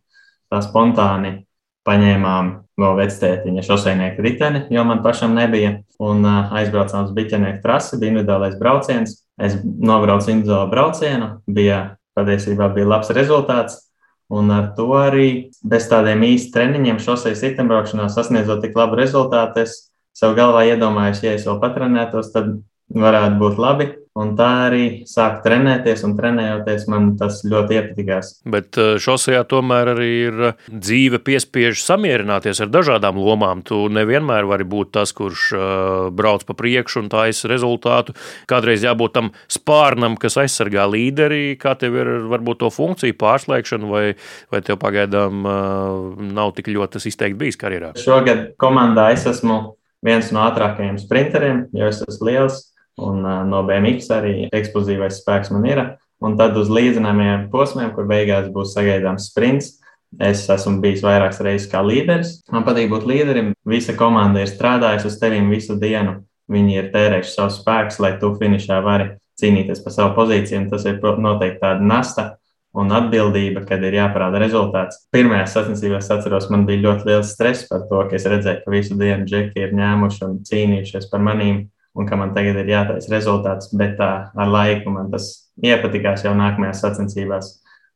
Tā 0.52 0.60
spontāni 0.62 1.40
paņēmām 1.88 2.52
no 2.82 2.92
vectētiņa 2.98 3.64
šoseinieku 3.64 4.24
riteni, 4.26 4.66
jo 4.74 4.84
man 4.88 5.02
pašam 5.04 5.36
nebija. 5.38 5.80
Un 6.04 6.26
aizbraucām 6.28 7.08
uz 7.08 7.14
biķenieku 7.16 7.64
trasi, 7.64 8.00
bija 8.02 8.14
individuālais 8.14 8.58
brauciens. 8.60 9.22
Es 9.40 9.58
nobraucu 9.64 10.32
individuālu 10.32 10.72
braucienu, 10.72 11.30
bija 11.48 11.98
patiesībā 12.16 12.70
bija 12.76 12.90
labs 12.96 13.12
rezultāts. 13.16 13.82
Un 14.32 14.50
ar 14.52 14.72
to 14.78 14.88
arī 14.98 15.52
bez 15.62 15.86
tādiem 15.92 16.24
īstiem 16.26 16.56
treniņiem 16.56 17.02
šoseis 17.04 17.44
riteņbraukšanā 17.46 18.08
sasniedzot 18.10 18.64
tik 18.64 18.78
labu 18.78 18.98
rezultātu, 18.98 19.62
es 19.62 19.92
sev 20.18 20.34
galvā 20.38 20.64
iedomājos, 20.72 21.22
ja 21.24 21.36
es 21.38 21.46
vēl 21.46 21.60
patrenētos, 21.62 22.32
tad 22.34 22.56
varētu 22.90 23.38
būt 23.42 23.62
labi. 23.62 23.92
Un 24.16 24.30
tā 24.40 24.48
arī 24.70 24.84
sāk 25.12 25.42
trenēties, 25.44 26.06
un 26.08 26.14
trenējoties 26.16 26.86
man 26.88 27.10
tas 27.20 27.42
ļoti 27.44 27.76
iepatikās. 27.76 28.30
Bet 28.48 28.78
eh, 28.80 28.94
šosejā 29.02 29.42
tomēr 29.52 29.90
arī 29.92 30.12
ir 30.30 30.44
eh, 30.50 30.62
dzīve 30.72 31.20
piespiež 31.26 31.82
samierināties 31.84 32.62
ar 32.64 32.70
dažādām 32.72 33.20
lomām. 33.20 33.60
Tu 33.68 33.76
nevienmēr 33.92 34.48
vari 34.48 34.64
būt 34.72 34.94
tas, 34.96 35.12
kurš 35.16 35.42
uh, 35.56 35.66
brauc 36.16 36.46
pa 36.48 36.56
priekšu 36.56 37.02
un 37.02 37.10
taisa 37.12 37.50
rezultātu. 37.52 38.16
Kādreiz 38.48 38.86
jābūt 38.88 39.16
tam 39.18 39.32
spārnam, 39.52 40.16
kas 40.20 40.38
aizsargā 40.40 40.86
līderi, 40.88 41.58
kā 41.60 41.74
tev 41.80 41.98
ir 42.00 42.12
varbūt 42.32 42.62
to 42.64 42.70
funkciju 42.72 43.18
pārslēgšana, 43.20 43.90
vai, 43.90 44.06
vai 44.54 44.62
tev 44.64 44.80
pagaidām 44.80 45.44
nav 46.36 46.54
tik 46.56 46.72
ļoti 46.72 46.96
tas 46.96 47.10
izteikti 47.12 47.42
bijis 47.42 47.60
karjerā? 47.60 47.92
Šogad 48.00 48.48
komandā 48.62 49.10
es 49.16 49.28
esmu 49.28 49.60
viens 50.06 50.32
no 50.36 50.46
ātrākajiem 50.46 51.02
sprinteriem, 51.02 51.66
jo 51.76 51.92
es 51.92 52.00
esmu 52.06 52.30
liels 52.30 52.64
un 53.02 53.24
no 53.50 53.64
BMX 53.68 54.12
arī 54.16 54.36
eksplozīvais 54.56 55.22
spēks 55.22 55.52
man 55.54 55.66
ir. 55.70 55.84
Un 56.24 56.38
tad 56.40 56.56
uz 56.58 56.70
līdzinājumiem 56.72 57.50
posmiem, 57.52 57.92
kur 57.96 58.08
beigās 58.08 58.48
būs 58.54 58.72
sagaidāms 58.78 59.28
sprints, 59.32 59.74
es 60.24 60.46
esmu 60.50 60.80
bijis 60.84 61.04
vairākas 61.04 61.42
reizes 61.44 61.68
kā 61.72 61.82
līderis. 61.84 62.38
Man 62.54 62.64
patīk 62.68 62.88
būt 62.94 63.04
līderim. 63.10 63.52
Visa 63.68 63.98
komanda 64.00 64.42
ir 64.42 64.50
strādājusi 64.52 65.10
uz 65.12 65.20
tevi 65.20 65.44
visu 65.50 65.76
dienu. 65.80 66.22
Viņi 66.52 66.78
ir 66.78 66.90
tērējuši 66.94 67.34
savu 67.34 67.52
spēku, 67.52 68.00
lai 68.06 68.16
tu 68.22 68.32
finišā 68.40 68.80
vari 68.86 69.12
cīnīties 69.42 69.84
par 69.84 69.96
savu 69.96 70.16
pozīciju. 70.16 70.68
Tas 70.72 70.86
ir 70.88 71.02
noteikti 71.02 71.62
tāda 71.64 71.84
nasta 71.84 72.28
un 72.76 72.92
atbildība, 72.92 73.64
kad 73.68 73.84
ir 73.88 73.96
jāparāda 73.98 74.40
rezultāts. 74.42 75.06
Pirmajā 75.16 75.46
sacensībās 75.52 76.10
atceros, 76.12 76.50
man 76.52 76.66
bija 76.68 76.84
ļoti 76.90 77.10
liels 77.10 77.32
stress 77.36 77.68
par 77.70 77.86
to, 77.90 78.02
ka 78.10 78.18
es 78.20 78.28
redzēju, 78.30 78.64
ka 78.64 78.74
visu 78.74 78.98
dienu 79.00 79.28
džeki 79.28 79.64
ir 79.64 79.76
ņēmuši 79.78 80.24
un 80.28 80.38
cīnījušies 80.48 81.08
par 81.12 81.24
manīm 81.24 81.64
un 81.96 82.08
ka 82.08 82.18
man 82.20 82.34
tagad 82.36 82.60
ir 82.62 82.72
jātaisa 82.74 83.12
rezultāts, 83.14 83.72
bet 83.78 83.96
tā, 84.00 84.12
ar 84.36 84.52
laiku 84.52 84.94
man 84.94 85.10
tas 85.14 85.30
iepatikās 85.64 86.26
jau 86.26 86.36
nākamajās 86.36 86.84
sacensībās, 86.84 87.52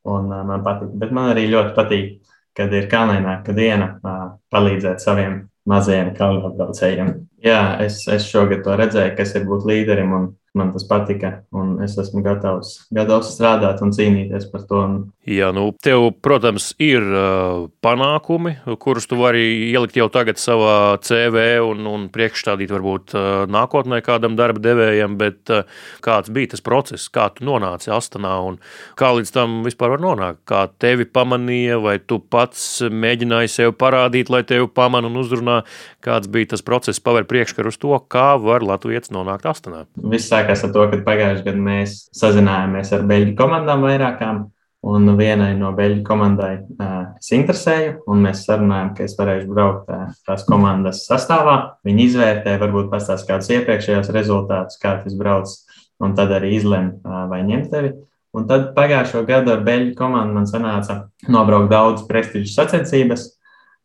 un 0.07 0.31
uh, 0.31 0.43
man 0.47 0.63
patīk. 0.65 0.95
Bet 1.01 1.13
man 1.15 1.33
arī 1.33 1.49
ļoti 1.51 1.75
patīk, 1.77 2.33
kad 2.57 2.73
ir 2.75 2.89
kalnaināka 2.91 3.55
diena, 3.55 3.93
uh, 3.99 4.25
palīdzēt 4.51 5.03
saviem 5.03 5.41
mazajiem 5.69 6.13
kalnbraucējiem. 6.17 7.13
Jā, 7.45 7.61
es, 7.83 8.01
es 8.11 8.27
šogad 8.27 8.63
to 8.65 8.75
redzēju, 8.79 9.15
kas 9.17 9.35
ir 9.37 9.45
būt 9.47 9.67
līderim, 9.69 10.15
un 10.15 10.29
man 10.57 10.71
tas 10.73 10.85
patika, 10.89 11.43
un 11.55 11.77
es 11.85 11.95
esmu 12.01 12.23
gatavs, 12.25 12.73
gatavs 12.95 13.33
strādāt 13.35 13.83
un 13.85 13.93
cīnīties 13.95 14.49
par 14.51 14.65
to. 14.69 14.81
Jā, 15.29 15.51
nu, 15.53 15.67
tev, 15.77 16.07
protams, 16.25 16.71
ir 16.81 17.03
uh, 17.05 17.67
panākumi, 17.85 18.55
kurus 18.81 19.05
tu 19.05 19.19
vari 19.19 19.43
ielikt 19.69 19.99
jau 19.99 20.07
tagad 20.09 20.41
savā 20.41 20.97
CV 21.05 21.59
un, 21.61 21.85
un 21.85 22.07
priekšstādīt 22.09 22.73
varbūt 22.73 23.13
uh, 23.13 23.27
nākotnē 23.45 23.99
kādam 24.01 24.33
darba 24.39 24.63
devējam, 24.63 25.19
bet 25.21 25.53
uh, 25.53 25.69
kāds 26.01 26.33
bija 26.33 26.55
tas 26.55 26.65
process, 26.65 27.05
kā 27.13 27.27
tu 27.35 27.45
nonāci 27.45 27.93
Astanā 27.93 28.33
un 28.47 28.57
kā 28.97 29.13
līdz 29.19 29.35
tam 29.37 29.61
vispār 29.67 29.93
var 29.93 30.01
nonākt? 30.07 30.41
Kā 30.49 30.65
tevi 30.81 31.05
pamanīja, 31.05 31.77
vai 31.85 31.99
tu 32.01 32.17
pats 32.17 32.79
mēģināji 32.89 33.53
sev 33.59 33.77
parādīt, 33.77 34.33
lai 34.33 34.41
tevi 34.49 34.65
pamana 34.65 35.13
un 35.13 35.21
uzrunā, 35.21 35.61
kāds 36.01 36.31
bija 36.33 36.55
tas 36.55 36.65
process, 36.65 37.05
paver 37.05 37.29
priekškaru 37.29 37.69
uz 37.69 37.77
to, 37.77 37.93
kā 38.09 38.31
var 38.41 38.65
Latvijas 38.65 39.13
nonākt 39.13 39.45
Astanā? 39.45 39.85
Viss 40.09 40.33
sākās 40.33 40.65
ar 40.65 40.73
to, 40.73 40.89
ka 40.89 41.05
pagājušajā 41.05 41.51
gadā 41.51 41.67
mēs 41.73 41.99
sazinājāmies 42.17 42.97
ar 42.97 43.11
beļģu 43.13 43.37
komandām 43.37 43.85
vairākām. 43.85 44.47
Un 44.87 45.09
vienai 45.19 45.57
no 45.59 45.73
beļģu 45.75 46.03
komandai 46.07 46.53
uh, 46.55 47.09
es 47.19 47.33
interesēju, 47.35 47.97
un 48.07 48.21
mēs 48.23 48.45
sarunājām, 48.47 48.93
ka 48.95 49.03
es 49.03 49.17
varēšu 49.19 49.49
braukt 49.51 49.89
uh, 49.91 50.05
tās 50.23 50.45
komandas 50.47 51.01
sastāvā. 51.03 51.55
Viņi 51.83 52.05
izvērtē, 52.07 52.53
varbūt 52.61 52.87
pastāstīs 52.93 53.27
kādus 53.27 53.51
iepriekšējos 53.57 54.11
rezultātus, 54.15 54.79
kā 54.79 54.93
tas 55.03 55.17
brauc, 55.19 55.51
un 55.99 56.15
tad 56.15 56.31
arī 56.31 56.53
izlem, 56.55 56.93
uh, 57.03 57.25
vai 57.27 57.41
ņemt 57.49 57.67
tevi. 57.73 57.91
Un 58.31 58.47
tad 58.47 58.71
pagājušo 58.77 59.25
gadu 59.27 59.51
ar 59.51 59.65
beļģu 59.67 59.97
komandu 59.99 60.37
man 60.37 60.47
sanāca 60.47 61.01
nobraukt 61.27 61.71
daudz 61.73 62.05
prestižas 62.07 62.55
sacensības. 62.59 63.23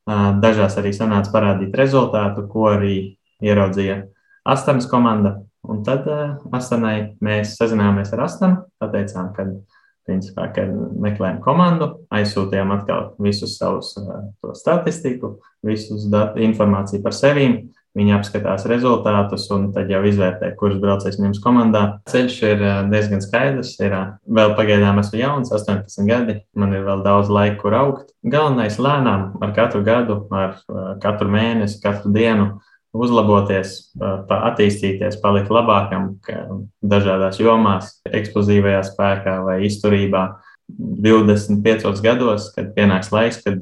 Dažās 0.05 0.77
arī 0.77 0.91
sanāca 0.93 1.33
parādīt 1.33 1.73
rezultātu, 1.81 2.45
ko 2.53 2.67
arī 2.75 2.97
ieraudzīja 3.41 4.03
Astanas 4.45 4.85
komanda. 4.91 5.39
Un 5.65 5.81
tad 5.87 6.05
Astanai 6.53 7.15
mēs 7.25 7.55
sazinājāmies 7.57 8.13
ar 8.13 8.27
Astanu, 8.27 8.67
pateicām, 8.85 9.31
ka, 9.33 9.49
principā, 10.09 10.49
ka 10.55 10.67
meklējam 11.05 11.41
komandu, 11.45 11.91
aizsūtījām 12.15 12.75
atkal 12.77 13.13
visus 13.23 13.57
savus 13.59 13.95
uh, 14.01 14.27
statistiku, 14.57 15.39
datu, 15.65 16.43
informāciju 16.45 17.03
par 17.05 17.17
sevīm. 17.17 17.65
Viņi 17.95 18.11
apskatās 18.17 18.65
rezultātus 18.67 19.45
un 19.55 19.69
tad 19.75 19.91
jau 19.93 20.01
izvērtē, 20.03 20.49
kurš 20.59 20.81
braucējs 20.83 21.21
ņems 21.23 21.39
komandā. 21.45 21.83
Ceļš 22.11 22.39
ir 22.49 22.65
diezgan 22.91 23.23
skaidrs. 23.23 23.77
Ir 23.79 23.95
vēl 24.27 24.55
pagaidām 24.59 24.99
esmu 24.99 25.21
jauns, 25.21 25.53
18 25.55 26.09
gadi. 26.09 26.41
Man 26.59 26.75
ir 26.75 26.83
vēl 26.89 27.05
daudz 27.07 27.31
laika, 27.31 27.61
kur 27.61 27.77
augt. 27.79 28.11
Galvenais 28.27 28.81
lēnām 28.83 29.37
ar 29.39 29.55
katru 29.55 29.85
gadu, 29.87 30.25
ar 30.35 30.59
katru 31.05 31.31
mēnesi, 31.31 31.79
katru 31.85 32.11
dienu 32.17 32.57
uzlaboties, 32.95 33.75
attīstīties, 34.31 35.19
palikt 35.23 35.53
labākam 35.53 36.15
dažādās 36.85 37.41
jomās, 37.43 37.99
eksplozīvajā 38.07 38.83
spēkā 38.91 39.39
vai 39.47 39.61
izturībā. 39.69 40.29
25 40.65 42.01
gados, 42.01 42.47
kad 42.55 42.71
pienāks 42.73 43.11
laiks, 43.13 43.43
kad 43.45 43.61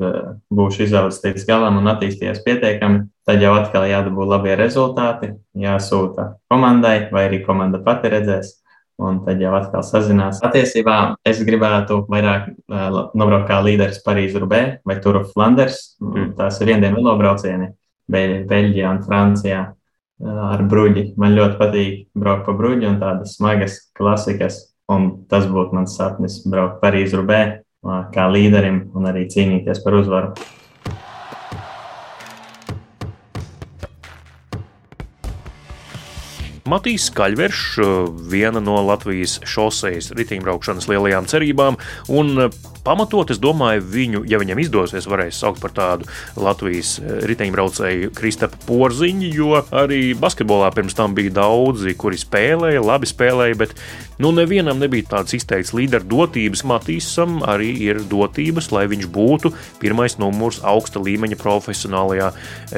būšu 0.55 0.85
izaudzis 0.85 1.24
līdz 1.24 1.47
galam 1.49 1.80
un 1.80 1.91
attīstījies 1.91 2.45
pietiekami, 2.45 3.09
tad 3.26 3.43
jau 3.43 3.57
atkal 3.59 3.89
jādabū 3.91 4.28
labie 4.30 4.55
rezultāti, 4.61 5.33
jāsūta 5.59 6.37
komandai, 6.53 7.09
vai 7.11 7.26
arī 7.26 7.43
komanda 7.43 7.83
pati 7.83 8.12
redzēs, 8.12 8.55
un 9.03 9.18
tad 9.26 9.43
jau 9.43 9.51
atkal 9.59 9.83
sazinās. 9.83 10.39
Patiesībā 10.45 11.16
es 11.26 11.43
gribētu 11.43 12.05
vairāk 12.12 12.53
nobraukt 13.18 13.51
kā 13.51 13.59
līderis 13.66 13.99
Parīzē, 14.07 14.47
vai 14.87 15.01
Turu 15.03 15.26
Flanders. 15.26 15.97
Mm. 15.99 16.37
Tās 16.39 16.62
ir 16.62 16.70
viendienu 16.70 17.03
velobraucieni 17.03 17.72
Beļģijā 18.11 18.91
un 18.91 19.03
Francijā 19.07 19.63
ar 20.23 20.63
bruģi. 20.71 21.13
Man 21.19 21.37
ļoti 21.37 21.59
patīk 21.61 22.01
braukt 22.19 22.47
pa 22.47 22.57
bruģi 22.59 22.89
un 22.91 23.01
tādas 23.03 23.37
smagas 23.39 23.79
klasikas. 23.99 24.69
Un 24.91 25.25
tas 25.31 25.47
būtu 25.49 25.77
mans 25.77 25.95
sapnis 25.97 26.41
braukt 26.45 26.83
Parīzē, 26.83 27.23
kā 28.13 28.27
līderim 28.31 28.91
un 28.95 29.07
arī 29.09 29.29
cīnīties 29.31 29.81
par 29.85 29.97
uzvaru. 30.01 30.35
Matīs 36.73 37.09
Kaļveršs, 37.13 37.81
viena 38.33 38.61
no 38.63 38.79
Latvijas 38.87 39.41
šoseis 39.45 40.13
riteņbraukšanas 40.17 40.87
lielajām 40.89 41.27
cerībām, 41.29 41.77
un 42.09 42.47
pamatot. 42.85 43.30
Es 43.33 43.41
domāju, 43.43 43.83
viņu, 43.95 44.22
ja 44.28 44.41
viņam 44.43 44.61
izdosies, 44.62 45.09
varēs 45.11 45.39
saukt 45.43 45.62
par 45.62 45.74
tādu 45.76 46.09
Latvijas 46.37 46.97
eh, 47.01 47.22
riteņbraucēju 47.30 48.12
Kristapu 48.16 48.61
Porziņu, 48.68 49.30
jo 49.33 49.62
arī 49.70 50.03
basketbolā 50.18 50.72
pirms 50.74 50.97
tam 50.99 51.16
bija 51.16 51.33
daudzi, 51.43 51.95
kuri 51.99 52.20
spēlēja, 52.20 52.83
labi 52.85 53.09
spēlēja, 53.11 53.59
bet 53.62 53.76
nu, 54.22 54.33
nevienam 54.35 54.80
nebija 54.83 55.16
tāds 55.16 55.37
izteikts 55.39 55.74
līderu 55.76 56.09
dotības. 56.11 56.64
Matīsam 56.68 57.41
arī 57.49 57.72
ir 57.87 58.03
dotības, 58.11 58.70
lai 58.74 58.87
viņš 58.91 59.09
būtu 59.12 59.53
pirmais 59.83 60.18
numurs 60.20 60.61
augsta 60.66 61.03
līmeņa 61.03 61.39
profesionālajā 61.41 62.33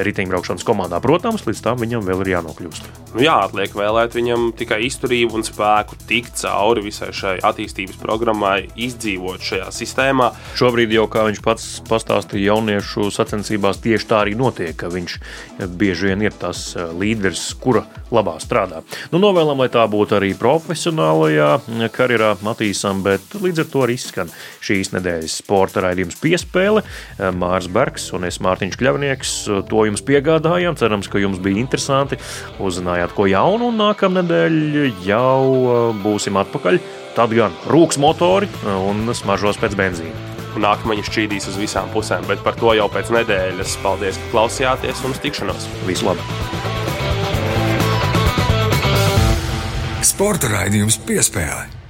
riteņbraukšanas 0.07 0.65
komandā. 0.67 1.01
Protams, 1.03 1.45
līdz 1.47 1.65
tam 1.65 1.81
viņam 1.81 2.05
vēl 2.07 2.25
ir 2.25 2.33
jānokļūst. 2.37 2.89
Nu 3.15 3.23
jā, 3.23 3.35
atliek 3.45 3.71
vēlēt 3.77 4.15
viņam 4.17 4.49
tikai 4.59 4.81
izturību 4.89 5.37
un 5.39 5.45
spēku 5.47 5.97
tikt 6.09 6.35
cauri 6.41 6.83
visai 6.89 7.13
šai 7.15 7.37
attīstības 7.45 7.99
programmai, 8.01 8.65
izdzīvot 8.75 9.43
šajā 9.45 9.69
sistēmā 9.71 9.94
sistēmā. 9.95 10.33
Šobrīd 10.55 10.91
jau, 10.91 11.07
kā 11.07 11.25
viņš 11.27 11.41
pats 11.43 11.65
pastāstīja, 11.87 12.51
jauniešu 12.51 13.11
sacensībās 13.11 13.79
tieši 13.79 14.07
tā 14.07 14.23
arī 14.23 14.35
notiek, 14.35 14.75
ka 14.75 14.89
viņš 14.91 15.17
bieži 15.77 16.09
vien 16.09 16.21
ir 16.21 16.33
tas 16.35 16.75
eh, 16.75 16.91
līderis, 16.91 17.55
kura 17.59 17.85
labā 18.11 18.37
strādā. 18.39 18.83
Nu, 19.11 19.19
novēlam, 19.19 19.59
lai 19.59 19.69
tā 19.71 19.85
būtu 19.87 20.17
arī 20.17 20.33
profesionālajā 20.35 21.89
karjerā 21.95 22.35
Matīsam, 22.43 23.03
bet 23.03 23.21
līdz 23.39 23.63
ar 23.63 23.69
to 23.71 23.85
arī 23.85 23.95
izskan 23.95 24.31
šīs 24.63 24.91
nedēļas 24.95 25.39
sporta 25.41 25.83
raidījums 25.85 26.19
piespēle. 26.21 26.83
Mārs 27.35 27.69
Bergs 27.71 28.11
un 28.15 28.27
es 28.27 28.41
Mārtiņš 28.43 28.77
Kļavnieks 28.79 29.33
to 29.69 29.87
jums 29.87 30.03
piegādājām. 30.05 30.77
Cerams, 30.79 31.09
ka 31.11 31.21
jums 31.21 31.41
bija 31.43 31.61
interesanti, 31.61 32.19
uzzinājāt 32.59 33.15
ko 33.15 33.29
jaunu 33.31 33.71
un 33.71 33.81
nākamnedēļ 33.81 34.61
jau 35.07 35.95
būsim 36.03 36.39
atpakaļ. 36.43 37.04
Tad 37.15 37.31
gan 37.31 37.53
rūks 37.71 37.95
motori 38.01 38.49
un 38.67 39.07
smaržos 39.15 39.55
pēc 39.61 39.77
benzīna. 39.79 40.33
Un 40.55 40.63
nākamā 40.63 40.97
šķīdīs 40.99 41.47
uz 41.51 41.59
visām 41.59 41.87
pusēm, 41.93 42.27
bet 42.27 42.41
par 42.43 42.57
to 42.59 42.73
jau 42.75 42.89
pēc 42.91 43.11
nedēļas. 43.15 43.77
Paldies, 43.83 44.19
ka 44.19 44.31
klausījāties 44.33 45.03
un 45.07 45.15
uz 45.15 45.21
tikšanos! 45.23 45.69
Visu 45.87 46.09
labu! 46.09 46.23
Sporta 50.03 50.51
raidījums 50.51 50.99
piespēlē. 51.07 51.84